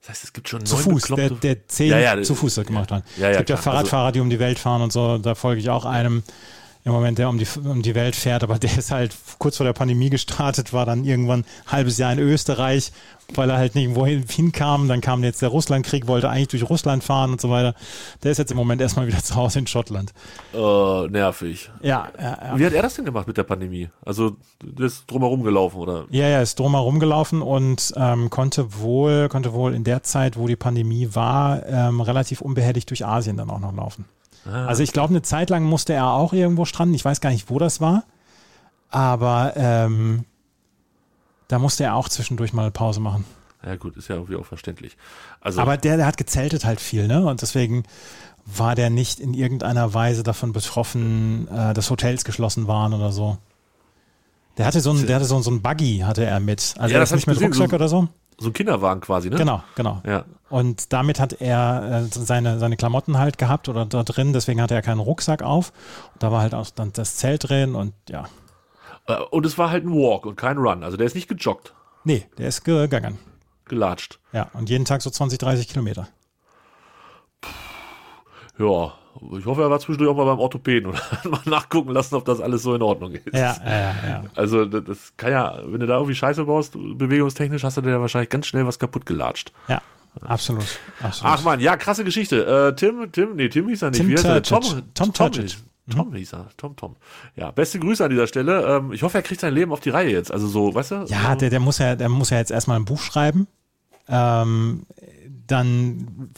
Das 0.00 0.10
heißt, 0.10 0.24
es 0.24 0.32
gibt 0.32 0.48
schon 0.48 0.64
zu 0.64 0.76
Fuß, 0.76 1.04
der, 1.16 1.30
der 1.30 1.68
zehn 1.68 1.90
ja, 1.90 1.98
ja, 1.98 2.22
zu 2.22 2.34
Fuß 2.34 2.56
gemacht 2.66 2.90
hat. 2.90 3.04
Ja, 3.16 3.24
ja, 3.24 3.30
es 3.30 3.36
gibt 3.38 3.50
ja 3.50 3.56
Fahrradfahrer, 3.56 4.12
die 4.12 4.20
um 4.20 4.30
die 4.30 4.38
Welt 4.38 4.58
fahren 4.58 4.82
und 4.82 4.92
so. 4.92 5.18
Da 5.18 5.34
folge 5.34 5.60
ich 5.60 5.70
auch 5.70 5.84
einem 5.84 6.22
im 6.84 6.92
Moment, 6.92 7.18
der 7.18 7.28
um 7.28 7.38
die, 7.38 7.46
um 7.62 7.82
die 7.82 7.94
Welt 7.94 8.16
fährt, 8.16 8.42
aber 8.42 8.58
der 8.58 8.76
ist 8.76 8.90
halt 8.90 9.14
kurz 9.38 9.58
vor 9.58 9.66
der 9.66 9.74
Pandemie 9.74 10.08
gestartet, 10.08 10.72
war 10.72 10.86
dann 10.86 11.04
irgendwann 11.04 11.40
ein 11.40 11.72
halbes 11.72 11.98
Jahr 11.98 12.12
in 12.12 12.18
Österreich, 12.18 12.92
weil 13.34 13.50
er 13.50 13.58
halt 13.58 13.74
nirgendwo 13.74 14.06
hinkam. 14.06 14.88
Dann 14.88 15.02
kam 15.02 15.22
jetzt 15.22 15.42
der 15.42 15.50
Russlandkrieg, 15.50 16.06
wollte 16.06 16.30
eigentlich 16.30 16.48
durch 16.48 16.68
Russland 16.68 17.04
fahren 17.04 17.32
und 17.32 17.40
so 17.40 17.50
weiter. 17.50 17.74
Der 18.22 18.32
ist 18.32 18.38
jetzt 18.38 18.50
im 18.50 18.56
Moment 18.56 18.80
erstmal 18.80 19.06
wieder 19.06 19.18
zu 19.22 19.36
Hause 19.36 19.58
in 19.58 19.66
Schottland. 19.66 20.12
Uh, 20.54 21.06
nervig. 21.08 21.70
Ja, 21.82 22.08
ja, 22.18 22.38
ja. 22.42 22.58
Wie 22.58 22.64
hat 22.64 22.72
er 22.72 22.82
das 22.82 22.94
denn 22.94 23.04
gemacht 23.04 23.26
mit 23.26 23.36
der 23.36 23.44
Pandemie? 23.44 23.88
Also, 24.04 24.36
der 24.62 24.86
ist 24.86 25.04
drumherum 25.10 25.42
gelaufen, 25.42 25.76
oder? 25.76 26.06
Ja, 26.10 26.28
ja, 26.28 26.40
ist 26.40 26.58
drumherum 26.58 26.98
gelaufen 26.98 27.42
und 27.42 27.92
ähm, 27.96 28.30
konnte 28.30 28.80
wohl, 28.80 29.28
konnte 29.28 29.52
wohl 29.52 29.74
in 29.74 29.84
der 29.84 30.02
Zeit, 30.02 30.38
wo 30.38 30.46
die 30.46 30.56
Pandemie 30.56 31.10
war, 31.12 31.66
ähm, 31.66 32.00
relativ 32.00 32.40
unbehelligt 32.40 32.88
durch 32.88 33.04
Asien 33.04 33.36
dann 33.36 33.50
auch 33.50 33.60
noch 33.60 33.74
laufen. 33.74 34.06
Ah, 34.46 34.66
also 34.66 34.82
ich 34.82 34.92
glaube, 34.92 35.10
eine 35.10 35.22
Zeit 35.22 35.50
lang 35.50 35.64
musste 35.64 35.92
er 35.92 36.08
auch 36.12 36.32
irgendwo 36.32 36.64
stranden. 36.64 36.94
Ich 36.94 37.04
weiß 37.04 37.20
gar 37.20 37.30
nicht, 37.30 37.50
wo 37.50 37.58
das 37.58 37.80
war. 37.80 38.04
Aber 38.90 39.52
ähm, 39.56 40.24
Da 41.48 41.58
musste 41.58 41.84
er 41.84 41.94
auch 41.96 42.08
zwischendurch 42.08 42.52
mal 42.52 42.70
Pause 42.70 43.00
machen. 43.00 43.24
Ja 43.64 43.76
gut, 43.76 43.96
ist 43.96 44.08
ja 44.08 44.14
irgendwie 44.16 44.36
auch 44.36 44.46
verständlich. 44.46 44.96
Also, 45.40 45.60
Aber 45.60 45.76
der, 45.76 45.96
der 45.98 46.06
hat 46.06 46.16
gezeltet 46.16 46.64
halt 46.64 46.80
viel, 46.80 47.06
ne? 47.08 47.26
Und 47.26 47.42
deswegen 47.42 47.82
war 48.46 48.74
der 48.74 48.88
nicht 48.88 49.20
in 49.20 49.34
irgendeiner 49.34 49.92
Weise 49.92 50.22
davon 50.22 50.52
betroffen, 50.52 51.46
äh, 51.48 51.74
dass 51.74 51.90
Hotels 51.90 52.24
geschlossen 52.24 52.66
waren 52.68 52.94
oder 52.94 53.12
so. 53.12 53.36
Der 54.56 54.66
hatte 54.66 54.80
so 54.80 54.92
ein, 54.92 55.06
der 55.06 55.16
hatte 55.16 55.26
so, 55.26 55.40
so 55.40 55.50
ein 55.50 55.60
Buggy, 55.62 55.98
hatte 56.06 56.24
er 56.24 56.40
mit. 56.40 56.74
Also 56.78 56.92
Ja, 56.94 57.00
er 57.00 57.02
ist 57.04 57.12
nicht 57.12 57.22
ich 57.22 57.26
mit 57.26 57.36
gesehen, 57.36 57.48
Rucksack 57.52 57.70
so- 57.70 57.76
oder 57.76 57.88
so. 57.88 58.08
So 58.40 58.48
ein 58.48 58.52
Kinderwagen 58.52 59.00
quasi, 59.00 59.30
ne? 59.30 59.36
Genau, 59.36 59.62
genau. 59.76 60.02
Ja. 60.04 60.24
Und 60.48 60.92
damit 60.92 61.20
hat 61.20 61.40
er 61.40 62.02
äh, 62.02 62.04
seine, 62.10 62.58
seine 62.58 62.76
Klamotten 62.76 63.18
halt 63.18 63.38
gehabt 63.38 63.68
oder 63.68 63.86
da 63.86 64.02
drin, 64.02 64.32
deswegen 64.32 64.60
hatte 64.60 64.74
er 64.74 64.82
keinen 64.82 64.98
Rucksack 64.98 65.42
auf. 65.42 65.72
Und 66.14 66.22
da 66.22 66.32
war 66.32 66.40
halt 66.42 66.54
auch 66.54 66.68
dann 66.70 66.92
das 66.92 67.16
Zelt 67.16 67.48
drin 67.48 67.74
und 67.76 67.92
ja. 68.08 68.24
Äh, 69.06 69.16
Und 69.30 69.46
es 69.46 69.56
war 69.58 69.70
halt 69.70 69.84
ein 69.84 69.92
Walk 69.92 70.26
und 70.26 70.36
kein 70.36 70.58
Run. 70.58 70.82
Also 70.82 70.96
der 70.96 71.06
ist 71.06 71.14
nicht 71.14 71.28
gejoggt, 71.28 71.74
Nee, 72.04 72.26
der 72.38 72.48
ist 72.48 72.64
gegangen. 72.64 73.18
gelatscht. 73.66 74.18
Ja, 74.32 74.48
und 74.54 74.68
jeden 74.70 74.84
Tag 74.86 75.02
so 75.02 75.10
20, 75.10 75.38
30 75.38 75.68
Kilometer. 75.68 76.08
Ja, 78.58 78.92
ich 79.38 79.46
hoffe, 79.46 79.62
er 79.62 79.70
war 79.70 79.80
zwischendurch 79.80 80.10
auch 80.10 80.16
mal 80.16 80.24
beim 80.24 80.38
Orthopäden 80.38 80.90
und 80.90 81.10
hat 81.12 81.24
mal 81.24 81.40
nachgucken 81.44 81.92
lassen, 81.92 82.14
ob 82.14 82.24
das 82.24 82.40
alles 82.40 82.62
so 82.62 82.74
in 82.74 82.82
Ordnung 82.82 83.12
ist. 83.12 83.34
Ja, 83.34 83.56
ja, 83.64 83.94
ja. 84.08 84.24
Also 84.34 84.64
das, 84.64 85.12
kann 85.16 85.32
ja, 85.32 85.60
wenn 85.64 85.80
du 85.80 85.86
da 85.86 85.94
irgendwie 85.94 86.14
Scheiße 86.14 86.44
baust, 86.44 86.74
bewegungstechnisch, 86.74 87.64
hast 87.64 87.76
du 87.76 87.80
dir 87.80 87.90
ja 87.90 88.00
wahrscheinlich 88.00 88.30
ganz 88.30 88.46
schnell 88.46 88.66
was 88.66 88.78
kaputt 88.78 89.06
gelatscht. 89.06 89.52
Ja, 89.68 89.82
absolut. 90.22 90.64
absolut. 91.02 91.34
Ach 91.34 91.44
man, 91.44 91.60
ja, 91.60 91.76
krasse 91.76 92.04
Geschichte. 92.04 92.44
Äh, 92.44 92.76
Tim, 92.76 93.10
Tim, 93.12 93.36
nee, 93.36 93.48
Tim 93.48 93.68
hieß 93.68 93.82
er 93.82 93.90
nicht. 93.90 94.00
Tim 94.00 94.08
Wie 94.08 94.14
heißt 94.14 94.24
er? 94.24 94.42
Tom, 94.42 94.62
Tom 94.62 94.82
Tom, 94.94 95.12
Turcic. 95.12 95.58
Tom 95.90 96.14
hieß 96.14 96.34
er. 96.34 96.48
Tom, 96.56 96.76
Tom. 96.76 96.96
Ja, 97.36 97.50
beste 97.50 97.78
Grüße 97.80 98.04
an 98.04 98.10
dieser 98.10 98.26
Stelle. 98.26 98.76
Ähm, 98.76 98.92
ich 98.92 99.02
hoffe, 99.02 99.18
er 99.18 99.22
kriegt 99.22 99.40
sein 99.40 99.54
Leben 99.54 99.72
auf 99.72 99.80
die 99.80 99.90
Reihe 99.90 100.10
jetzt. 100.10 100.30
Also 100.30 100.46
so, 100.46 100.74
weißt 100.74 100.90
du? 100.92 101.04
Ja, 101.08 101.34
der, 101.34 101.50
der, 101.50 101.60
muss 101.60 101.78
ja, 101.78 101.96
der 101.96 102.08
muss 102.08 102.30
ja 102.30 102.38
jetzt 102.38 102.50
erstmal 102.50 102.78
ein 102.78 102.84
Buch 102.84 103.00
schreiben. 103.00 103.48
Ähm, 104.08 104.86
dann 105.46 106.30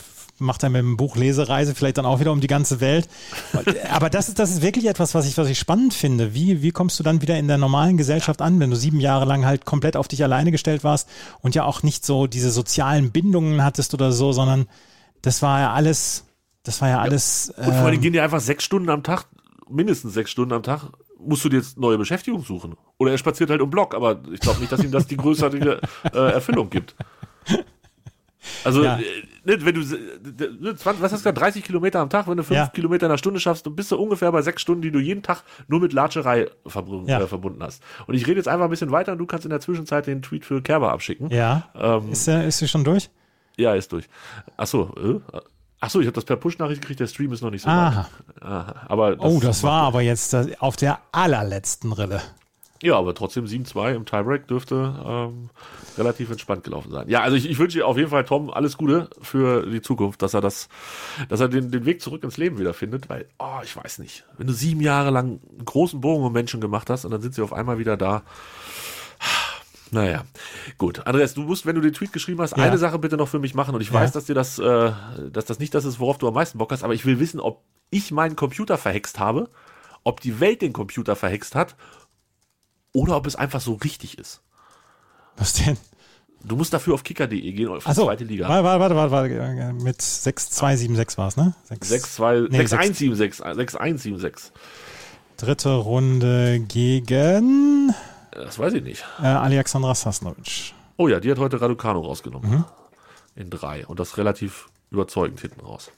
macht 0.43 0.63
er 0.63 0.69
mit 0.69 0.81
dem 0.81 0.97
Buch 0.97 1.17
Lesereise 1.17 1.75
vielleicht 1.75 1.99
dann 1.99 2.07
auch 2.07 2.21
wieder 2.21 2.33
um 2.33 2.41
die 2.41 2.47
ganze 2.47 2.81
Welt. 2.81 3.09
Aber 3.91 4.11
das 4.11 4.29
ist, 4.29 4.39
das 4.39 4.51
ist 4.51 4.63
wirklich 4.63 4.87
etwas, 4.87 5.15
was 5.15 5.27
ich, 5.27 5.39
was 5.39 5.49
ich 5.49 5.59
spannend 5.59 5.95
finde. 5.95 6.35
Wie, 6.35 6.63
wie 6.63 6.71
kommst 6.71 6.99
du 6.99 7.03
dann 7.03 7.23
wieder 7.23 7.39
in 7.39 7.49
der 7.49 7.59
normalen 7.59 7.97
Gesellschaft 7.97 8.43
an, 8.43 8.61
wenn 8.61 8.71
du 8.71 8.77
sieben 8.77 9.01
Jahre 9.01 9.25
lang 9.25 9.45
halt 9.45 9.65
komplett 9.65 9.97
auf 9.97 10.09
dich 10.09 10.23
alleine 10.23 10.51
gestellt 10.51 10.85
warst 10.85 11.09
und 11.41 11.55
ja 11.55 11.65
auch 11.65 11.83
nicht 11.83 12.05
so 12.05 12.27
diese 12.27 12.51
sozialen 12.51 13.13
Bindungen 13.13 13.65
hattest 13.65 13.95
oder 13.95 14.13
so, 14.13 14.33
sondern 14.33 14.67
das 15.23 15.41
war 15.43 15.61
ja 15.61 15.73
alles, 15.73 16.25
das 16.65 16.81
war 16.81 16.89
ja 16.89 17.01
alles. 17.01 17.53
Und 17.57 17.65
vor 17.65 17.75
allem 17.75 17.95
ähm, 17.95 18.01
gehen 18.01 18.13
dir 18.13 18.25
einfach 18.25 18.41
sechs 18.41 18.65
Stunden 18.65 18.91
am 18.91 19.03
Tag, 19.03 19.27
mindestens 19.69 20.15
sechs 20.15 20.31
Stunden 20.31 20.53
am 20.53 20.63
Tag, 20.63 20.91
musst 21.19 21.45
du 21.45 21.49
dir 21.49 21.59
jetzt 21.59 21.79
neue 21.79 21.99
Beschäftigung 21.99 22.43
suchen. 22.43 22.75
Oder 22.99 23.13
er 23.13 23.19
spaziert 23.19 23.51
halt 23.51 23.61
um 23.61 23.71
Block, 23.71 23.95
aber 23.95 24.21
ich 24.33 24.41
glaube 24.41 24.61
nicht, 24.61 24.73
dass 24.73 24.83
ihm 24.83 24.91
das 24.91 25.07
die 25.07 25.17
größere 25.19 25.81
äh, 26.13 26.33
Erfüllung 26.33 26.71
gibt. 26.71 26.95
Also, 28.65 28.83
Ja. 28.85 28.99
äh, 28.99 29.03
ne, 29.45 29.65
wenn 29.65 29.75
du, 29.75 29.81
äh, 29.83 30.75
20, 30.77 30.85
was 30.85 31.13
hast 31.13 31.13
du 31.13 31.17
gesagt, 31.31 31.39
30 31.39 31.63
Kilometer 31.65 32.01
am 32.01 32.11
Tag, 32.11 32.27
wenn 32.29 32.37
du 32.37 32.43
fünf 32.45 32.57
Ja. 32.59 32.67
Kilometer 32.69 33.07
in 33.07 33.13
einer 33.13 33.19
Stunde 33.19 33.39
schaffst, 33.41 33.65
dann 33.67 33.77
bist 33.77 33.91
du 33.93 33.97
ungefähr 33.97 34.31
bei 34.33 34.43
sechs 34.43 34.63
Stunden, 34.63 34.83
die 34.83 34.91
du 34.91 34.99
jeden 34.99 35.23
Tag 35.23 35.43
nur 35.69 35.81
mit 35.81 35.93
Latscherei 35.93 36.49
verbunden, 36.67 37.09
Ja. 37.09 37.21
äh, 37.21 37.27
verbunden 37.27 37.63
hast. 37.63 37.83
Und 38.07 38.15
ich 38.15 38.27
rede 38.27 38.37
jetzt 38.39 38.49
einfach 38.49 38.65
ein 38.65 38.71
bisschen 38.71 38.91
weiter 38.91 39.13
und 39.13 39.19
du 39.19 39.27
kannst 39.27 39.45
in 39.47 39.51
der 39.51 39.61
Zwischenzeit 39.61 40.07
den 40.07 40.23
Tweet 40.23 40.45
für 40.45 40.61
Kerber 40.63 40.93
abschicken. 40.93 41.31
ja. 41.31 41.69
Ähm, 41.75 42.11
Ist, 42.13 42.27
er- 42.29 42.45
ist 42.47 42.59
sie 42.59 42.69
schon 42.69 42.85
durch? 42.85 43.11
ja, 43.57 43.75
ist 43.75 43.93
durch. 43.93 44.09
Achso, 44.57 44.93
äh? 44.97 45.21
Achso, 45.81 45.99
ich 46.01 46.07
habe 46.07 46.15
das 46.15 46.25
per 46.25 46.37
Push-Nachricht 46.37 46.81
gekriegt, 46.81 47.01
der 47.01 47.09
Stream 47.09 47.33
ist 47.33 47.43
noch 47.43 47.51
nicht 47.51 47.63
so 47.63 47.69
Aha. 47.69 48.07
weit. 48.37 48.43
Aha. 48.43 48.75
Aber 48.89 49.17
Oh, 49.19 49.41
das 49.41 49.63
war 49.65 49.83
aber 49.83 50.01
jetzt 50.01 50.33
das- 50.33 50.49
auf 50.61 50.77
der 50.77 51.01
allerletzten 51.11 51.93
Rille. 51.93 52.23
Ja, 52.83 52.97
aber 52.99 53.15
trotzdem 53.15 53.45
7-2 53.47 53.95
im 53.95 54.05
Tiebreak 54.05 54.49
dürfte 54.49 54.95
ähm, 55.07 55.51
relativ 55.97 56.31
entspannt 56.31 56.65
gelaufen 56.65 56.91
sein. 56.91 57.09
Ja, 57.09 57.21
also 57.23 57.37
ich, 57.37 57.49
ich 57.49 57.59
wünsche 57.59 57.87
auf 57.87 57.97
jeden 57.97 58.11
Fall 58.11 58.25
Tom 58.25 58.51
alles 58.51 58.77
Gute 58.77 59.09
für 59.21 59.65
die 59.67 59.81
Zukunft, 59.81 60.21
dass 60.21 60.35
er 60.35 60.41
das, 60.41 60.69
dass 61.29 61.41
er 61.41 61.49
den, 61.49 61.71
den 61.71 61.85
Weg 61.85 62.03
zurück 62.03 62.25
ins 62.25 62.37
Leben 62.39 62.59
wiederfindet, 62.59 63.09
weil, 63.09 63.27
oh, 63.39 63.61
ich 63.63 63.77
weiß 63.77 63.99
nicht, 64.01 64.25
wenn 64.37 64.49
du 64.49 64.53
sieben 64.53 64.81
Jahre 64.81 65.11
lang 65.11 65.41
einen 65.49 65.65
großen 65.65 66.01
Bogen 66.01 66.25
um 66.25 66.33
Menschen 66.33 66.61
gemacht 66.61 66.91
hast 66.91 67.05
und 67.05 67.13
dann 67.13 67.23
sind 67.23 67.35
sie 67.35 67.43
auf 67.43 67.53
einmal 67.53 67.79
wieder 67.79 67.97
da. 67.97 68.23
Naja, 69.93 70.25
gut. 70.79 71.07
Andreas, 71.07 71.35
du 71.35 71.43
musst, 71.43 71.67
wenn 71.67 71.75
du 71.75 71.83
den 71.83 71.93
Tweet 71.93 72.13
geschrieben 72.13 72.41
hast, 72.41 72.57
Ja. 72.57 72.65
eine 72.65 72.79
Sache 72.79 72.99
bitte 72.99 73.17
noch 73.19 73.29
für 73.29 73.39
mich 73.39 73.55
machen. 73.55 73.75
Und 73.75 73.83
ich 73.83 73.89
Ja. 73.89 73.95
weiß, 74.01 74.13
dass 74.13 74.25
dir 74.25 74.35
das, 74.35 74.59
äh, 74.59 74.91
dass 75.31 75.45
das 75.45 75.59
nicht 75.59 75.75
das 75.75 75.85
ist, 75.85 76.01
worauf 76.01 76.17
du 76.19 76.27
am 76.27 76.35
meisten 76.35 76.57
Bock 76.59 76.73
hast, 76.73 76.83
aber 76.83 76.95
ich 76.95 77.05
will 77.05 77.21
wissen, 77.21 77.39
ob 77.41 77.63
ich 77.91 78.11
meinen 78.11 78.35
Computer 78.35 78.79
verhext 78.79 79.19
habe, 79.19 79.51
ob 80.03 80.21
die 80.21 80.41
Welt 80.41 80.63
den 80.63 80.73
Computer 80.73 81.15
verhext 81.15 81.55
hat 81.55 81.77
oder 82.93 83.17
ob 83.17 83.27
es 83.27 83.37
einfach 83.37 83.61
so 83.61 83.75
richtig 83.75 84.19
ist. 84.19 84.41
Was 85.37 85.55
denn? 85.55 85.77
Du 86.45 86.57
musst 86.57 86.73
dafür 86.75 86.95
auf 86.95 87.05
kicker.de 87.05 87.53
gehen, 87.53 87.69
auf 87.69 87.85
die 87.85 87.89
Achso, 87.91 88.05
zweite 88.05 88.25
Liga. 88.25 88.49
Warte, 88.49 88.65
warte, 88.65 88.97
warte, 88.97 89.11
warte, 89.13 89.39
warte. 89.39 89.73
Mit 89.85 90.03
6276 90.03 91.17
war 91.19 91.29
es, 91.29 91.37
ne? 91.37 91.55
Sechs- 91.65 91.89
6, 91.89 92.15
2, 92.17 92.41
Nee, 92.51 92.59
6, 92.59 92.73
1, 92.73 92.99
7, 92.99 93.15
6, 93.15 93.37
6, 93.55 93.77
1, 93.77 94.03
7, 94.03 94.19
6. 94.19 94.53
Dritte 95.37 95.75
Runde 95.75 96.61
gegen 96.61 97.95
Das 98.33 98.59
weiß 98.59 98.73
ich 98.75 98.83
nicht. 98.83 99.05
äh, 99.23 99.27
Alexandra 99.27 99.95
Sasnovic. 99.95 100.75
Oh 100.97 101.07
ja, 101.09 101.21
die 101.21 101.31
hat 101.31 101.39
heute 101.39 101.61
Raducano 101.61 102.01
rausgenommen. 102.01 102.51
Mhm. 102.51 102.65
In 103.37 103.49
drei. 103.51 103.87
Und 103.87 103.99
das 104.01 104.19
relativ 104.19 104.69
überzeugend 104.91 105.41
hinten 105.41 105.61
raus. 105.61 105.91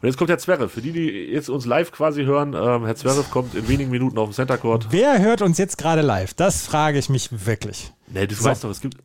Und 0.00 0.06
jetzt 0.06 0.16
kommt 0.16 0.30
Herr 0.30 0.38
Zverev. 0.38 0.72
Für 0.72 0.80
die, 0.82 0.92
die 0.92 1.08
jetzt 1.08 1.48
uns 1.48 1.66
live 1.66 1.92
quasi 1.92 2.24
hören, 2.24 2.54
ähm, 2.54 2.84
Herr 2.84 2.96
Zverev 2.96 3.30
kommt 3.30 3.54
in 3.54 3.68
wenigen 3.68 3.90
Minuten 3.90 4.18
auf 4.18 4.28
dem 4.28 4.32
Center 4.34 4.58
Court. 4.58 4.88
Wer 4.90 5.20
hört 5.20 5.42
uns 5.42 5.58
jetzt 5.58 5.78
gerade 5.78 6.02
live? 6.02 6.34
Das 6.34 6.66
frage 6.66 6.98
ich 6.98 7.08
mich 7.08 7.46
wirklich. 7.46 7.92
Nee, 8.06 8.26
du 8.26 8.34
So. 8.34 8.44
weißt 8.44 8.64
doch, 8.64 8.70
es 8.70 8.80
gibt 8.80 8.96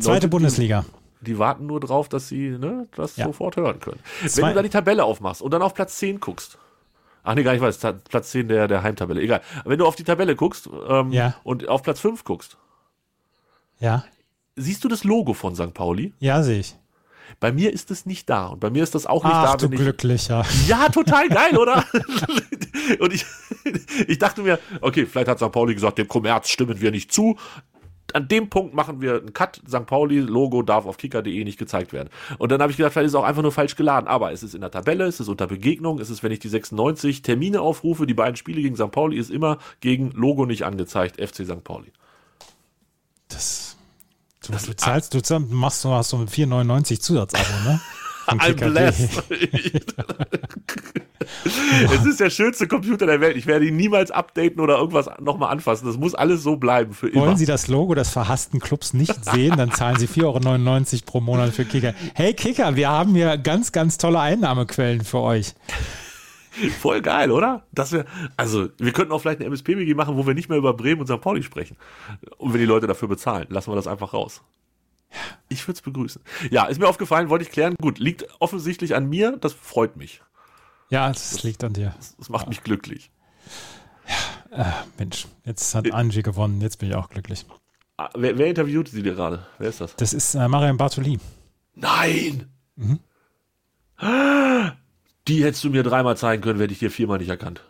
Zweite 0.00 0.08
Leute, 0.16 0.28
Bundesliga. 0.28 0.84
Die, 1.20 1.26
die 1.32 1.38
warten 1.38 1.66
nur 1.66 1.80
drauf, 1.80 2.08
dass 2.08 2.28
sie 2.28 2.50
ne, 2.50 2.88
das 2.96 3.16
Ja. 3.16 3.26
sofort 3.26 3.56
hören 3.56 3.78
können. 3.80 4.00
Wenn 4.20 4.28
Zwei- 4.30 4.48
du 4.50 4.54
da 4.56 4.62
die 4.62 4.68
Tabelle 4.70 5.04
aufmachst 5.04 5.42
und 5.42 5.52
dann 5.52 5.62
auf 5.62 5.74
Platz 5.74 5.96
10 5.98 6.18
guckst. 6.20 6.58
Ach 7.24 7.34
nee, 7.36 7.44
gar 7.44 7.52
nicht, 7.52 7.60
weiß, 7.60 7.78
Platz 8.08 8.30
10 8.32 8.48
der, 8.48 8.66
der 8.66 8.82
Heimtabelle. 8.82 9.20
Egal. 9.20 9.42
Wenn 9.64 9.78
du 9.78 9.86
auf 9.86 9.94
die 9.94 10.02
Tabelle 10.04 10.34
guckst 10.34 10.68
ähm, 10.88 11.12
Ja. 11.12 11.34
und 11.44 11.68
auf 11.68 11.82
Platz 11.82 12.00
5 12.00 12.24
guckst, 12.24 12.56
Ja, 13.78 14.04
siehst 14.56 14.82
du 14.84 14.88
das 14.88 15.04
Logo 15.04 15.32
von 15.34 15.54
St. 15.54 15.72
Pauli? 15.74 16.12
ja, 16.18 16.42
sehe 16.42 16.58
ich. 16.60 16.74
Bei 17.40 17.52
mir 17.52 17.72
ist 17.72 17.90
es 17.90 18.06
nicht 18.06 18.28
da. 18.28 18.46
Und 18.46 18.60
bei 18.60 18.70
mir 18.70 18.82
ist 18.82 18.94
das 18.94 19.06
auch 19.06 19.24
nicht 19.24 19.32
Ach 19.34 19.52
da, 19.52 19.56
du 19.56 19.64
wenn 19.66 19.72
ich. 19.72 19.80
Glücklicher. 19.80 20.44
Ja, 20.66 20.88
total 20.88 21.28
geil, 21.28 21.56
oder? 21.56 21.84
und 23.00 23.12
ich, 23.12 23.24
ich 24.06 24.18
dachte 24.18 24.42
mir, 24.42 24.58
okay, 24.80 25.06
vielleicht 25.06 25.28
hat 25.28 25.38
St. 25.38 25.50
Pauli 25.50 25.74
gesagt, 25.74 25.98
dem 25.98 26.08
Kommerz 26.08 26.48
stimmen 26.48 26.80
wir 26.80 26.90
nicht 26.90 27.12
zu. 27.12 27.36
An 28.14 28.28
dem 28.28 28.50
Punkt 28.50 28.74
machen 28.74 29.00
wir 29.00 29.16
einen 29.16 29.32
Cut. 29.32 29.62
St. 29.66 29.86
Pauli-Logo 29.86 30.62
darf 30.62 30.86
auf 30.86 30.98
kicker.de 30.98 31.44
nicht 31.44 31.58
gezeigt 31.58 31.92
werden. 31.92 32.10
Und 32.38 32.52
dann 32.52 32.60
habe 32.60 32.70
ich 32.70 32.76
gedacht, 32.76 32.92
vielleicht 32.92 33.06
ist 33.06 33.12
es 33.12 33.16
auch 33.16 33.24
einfach 33.24 33.42
nur 33.42 33.52
falsch 33.52 33.74
geladen. 33.74 34.06
Aber 34.06 34.32
es 34.32 34.42
ist 34.42 34.54
in 34.54 34.60
der 34.60 34.70
Tabelle, 34.70 35.04
es 35.04 35.20
ist 35.20 35.28
unter 35.28 35.46
Begegnung, 35.46 35.98
es 35.98 36.10
ist, 36.10 36.22
wenn 36.22 36.32
ich 36.32 36.38
die 36.38 36.48
96 36.48 37.22
Termine 37.22 37.60
aufrufe, 37.60 38.06
die 38.06 38.14
beiden 38.14 38.36
Spiele 38.36 38.60
gegen 38.60 38.76
St. 38.76 38.90
Pauli 38.90 39.16
ist 39.16 39.30
immer 39.30 39.58
gegen 39.80 40.10
Logo 40.10 40.44
nicht 40.44 40.64
angezeigt, 40.64 41.20
FC 41.20 41.46
St. 41.46 41.64
Pauli. 41.64 41.92
Das, 43.28 43.61
du, 44.52 44.66
du 44.66 44.76
zahlst, 44.76 45.14
du 45.14 45.22
zahlst, 45.22 45.50
machst 45.50 45.80
so, 45.82 45.92
hast 45.92 46.10
so 46.10 46.16
ein 46.18 46.28
4,99 46.28 47.00
Zusatzabo, 47.00 47.44
ne? 47.64 47.80
I'm 48.26 48.54
blessed. 48.54 49.22
es 51.44 52.04
ist 52.04 52.20
der 52.20 52.30
schönste 52.30 52.68
Computer 52.68 53.06
der 53.06 53.20
Welt. 53.20 53.36
Ich 53.36 53.46
werde 53.46 53.66
ihn 53.66 53.76
niemals 53.76 54.10
updaten 54.10 54.60
oder 54.60 54.78
irgendwas 54.78 55.10
nochmal 55.20 55.50
anfassen. 55.50 55.86
Das 55.86 55.96
muss 55.96 56.14
alles 56.14 56.42
so 56.42 56.56
bleiben 56.56 56.92
für 56.94 57.08
immer. 57.08 57.22
Wollen 57.22 57.36
Sie 57.36 57.46
das 57.46 57.68
Logo 57.68 57.94
des 57.94 58.10
verhassten 58.10 58.60
Clubs 58.60 58.94
nicht 58.94 59.24
sehen, 59.32 59.56
dann 59.56 59.72
zahlen 59.72 59.98
Sie 59.98 60.06
4,99 60.06 60.22
Euro 60.24 61.02
pro 61.04 61.20
Monat 61.20 61.52
für 61.52 61.64
Kicker. 61.64 61.94
Hey 62.14 62.34
Kicker, 62.34 62.76
wir 62.76 62.88
haben 62.88 63.14
hier 63.14 63.36
ganz, 63.38 63.72
ganz 63.72 63.98
tolle 63.98 64.20
Einnahmequellen 64.20 65.04
für 65.04 65.18
euch. 65.18 65.54
Voll 66.80 67.00
geil, 67.02 67.30
oder? 67.30 67.66
Dass 67.72 67.92
wir, 67.92 68.04
also, 68.36 68.68
wir 68.78 68.92
könnten 68.92 69.12
auch 69.12 69.20
vielleicht 69.20 69.40
eine 69.40 69.48
MSP-WG 69.48 69.94
machen, 69.94 70.16
wo 70.16 70.26
wir 70.26 70.34
nicht 70.34 70.48
mehr 70.48 70.58
über 70.58 70.74
Bremen 70.74 71.00
und 71.00 71.06
St. 71.06 71.20
Pauli 71.20 71.42
sprechen. 71.42 71.76
Und 72.38 72.52
wenn 72.52 72.60
die 72.60 72.66
Leute 72.66 72.86
dafür 72.86 73.08
bezahlen, 73.08 73.46
lassen 73.50 73.70
wir 73.70 73.76
das 73.76 73.86
einfach 73.86 74.12
raus. 74.12 74.42
Ich 75.48 75.66
würde 75.66 75.76
es 75.76 75.82
begrüßen. 75.82 76.22
Ja, 76.50 76.66
ist 76.66 76.80
mir 76.80 76.88
aufgefallen, 76.88 77.28
wollte 77.28 77.44
ich 77.44 77.50
klären. 77.50 77.74
Gut, 77.80 77.98
liegt 77.98 78.26
offensichtlich 78.40 78.94
an 78.94 79.08
mir. 79.08 79.36
Das 79.38 79.52
freut 79.52 79.96
mich. 79.96 80.22
Ja, 80.88 81.08
das 81.08 81.42
liegt 81.42 81.64
an 81.64 81.72
dir. 81.72 81.94
Das 82.18 82.28
macht 82.28 82.48
mich 82.48 82.62
glücklich. 82.62 83.10
Mensch, 84.98 85.26
jetzt 85.44 85.74
hat 85.74 85.90
Angie 85.92 86.22
gewonnen, 86.22 86.60
jetzt 86.60 86.78
bin 86.78 86.90
ich 86.90 86.94
auch 86.94 87.08
glücklich. 87.08 87.46
Ah, 87.96 88.10
Wer, 88.14 88.36
wer 88.36 88.46
interviewt 88.48 88.88
sie 88.88 89.02
dir 89.02 89.14
gerade? 89.14 89.46
Wer 89.58 89.68
ist 89.70 89.80
das? 89.80 89.96
Das 89.96 90.12
ist 90.12 90.34
äh, 90.34 90.48
Marian 90.48 90.76
Bartoli. 90.76 91.18
Nein! 91.74 92.50
Mhm. 92.76 92.98
Die 95.28 95.44
hättest 95.44 95.64
du 95.64 95.70
mir 95.70 95.82
dreimal 95.82 96.16
zeigen 96.16 96.42
können, 96.42 96.58
hätte 96.60 96.72
ich 96.72 96.80
dir 96.80 96.90
viermal 96.90 97.18
nicht 97.18 97.28
erkannt. 97.28 97.62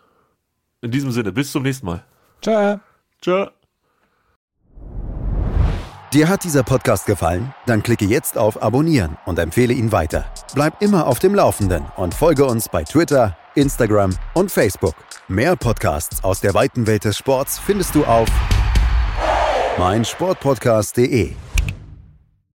In 0.81 0.91
diesem 0.91 1.11
Sinne, 1.11 1.31
bis 1.31 1.51
zum 1.51 1.63
nächsten 1.63 1.85
Mal. 1.85 2.03
Ciao. 2.41 2.79
Tschö. 3.21 3.47
Dir 6.13 6.29
hat 6.29 6.43
dieser 6.43 6.61
Podcast 6.61 7.07
gefallen? 7.07 7.55
Dann 7.65 7.81
klicke 7.81 8.05
jetzt 8.05 8.37
auf 8.37 8.61
Abonnieren 8.61 9.17
und 9.25 9.39
empfehle 9.39 9.73
ihn 9.73 9.91
weiter. 9.91 10.25
Bleib 10.53 10.79
immer 10.81 11.07
auf 11.07 11.17
dem 11.17 11.33
Laufenden 11.33 11.85
und 11.95 12.13
folge 12.13 12.45
uns 12.45 12.69
bei 12.69 12.83
Twitter, 12.83 13.35
Instagram 13.55 14.15
und 14.35 14.51
Facebook. 14.51 14.93
Mehr 15.27 15.55
Podcasts 15.55 16.23
aus 16.23 16.39
der 16.39 16.53
weiten 16.53 16.85
Welt 16.85 17.05
des 17.05 17.17
Sports 17.17 17.57
findest 17.57 17.95
du 17.95 18.05
auf 18.05 18.29
mein 19.79 20.05
Sportpodcast.de. 20.05 21.33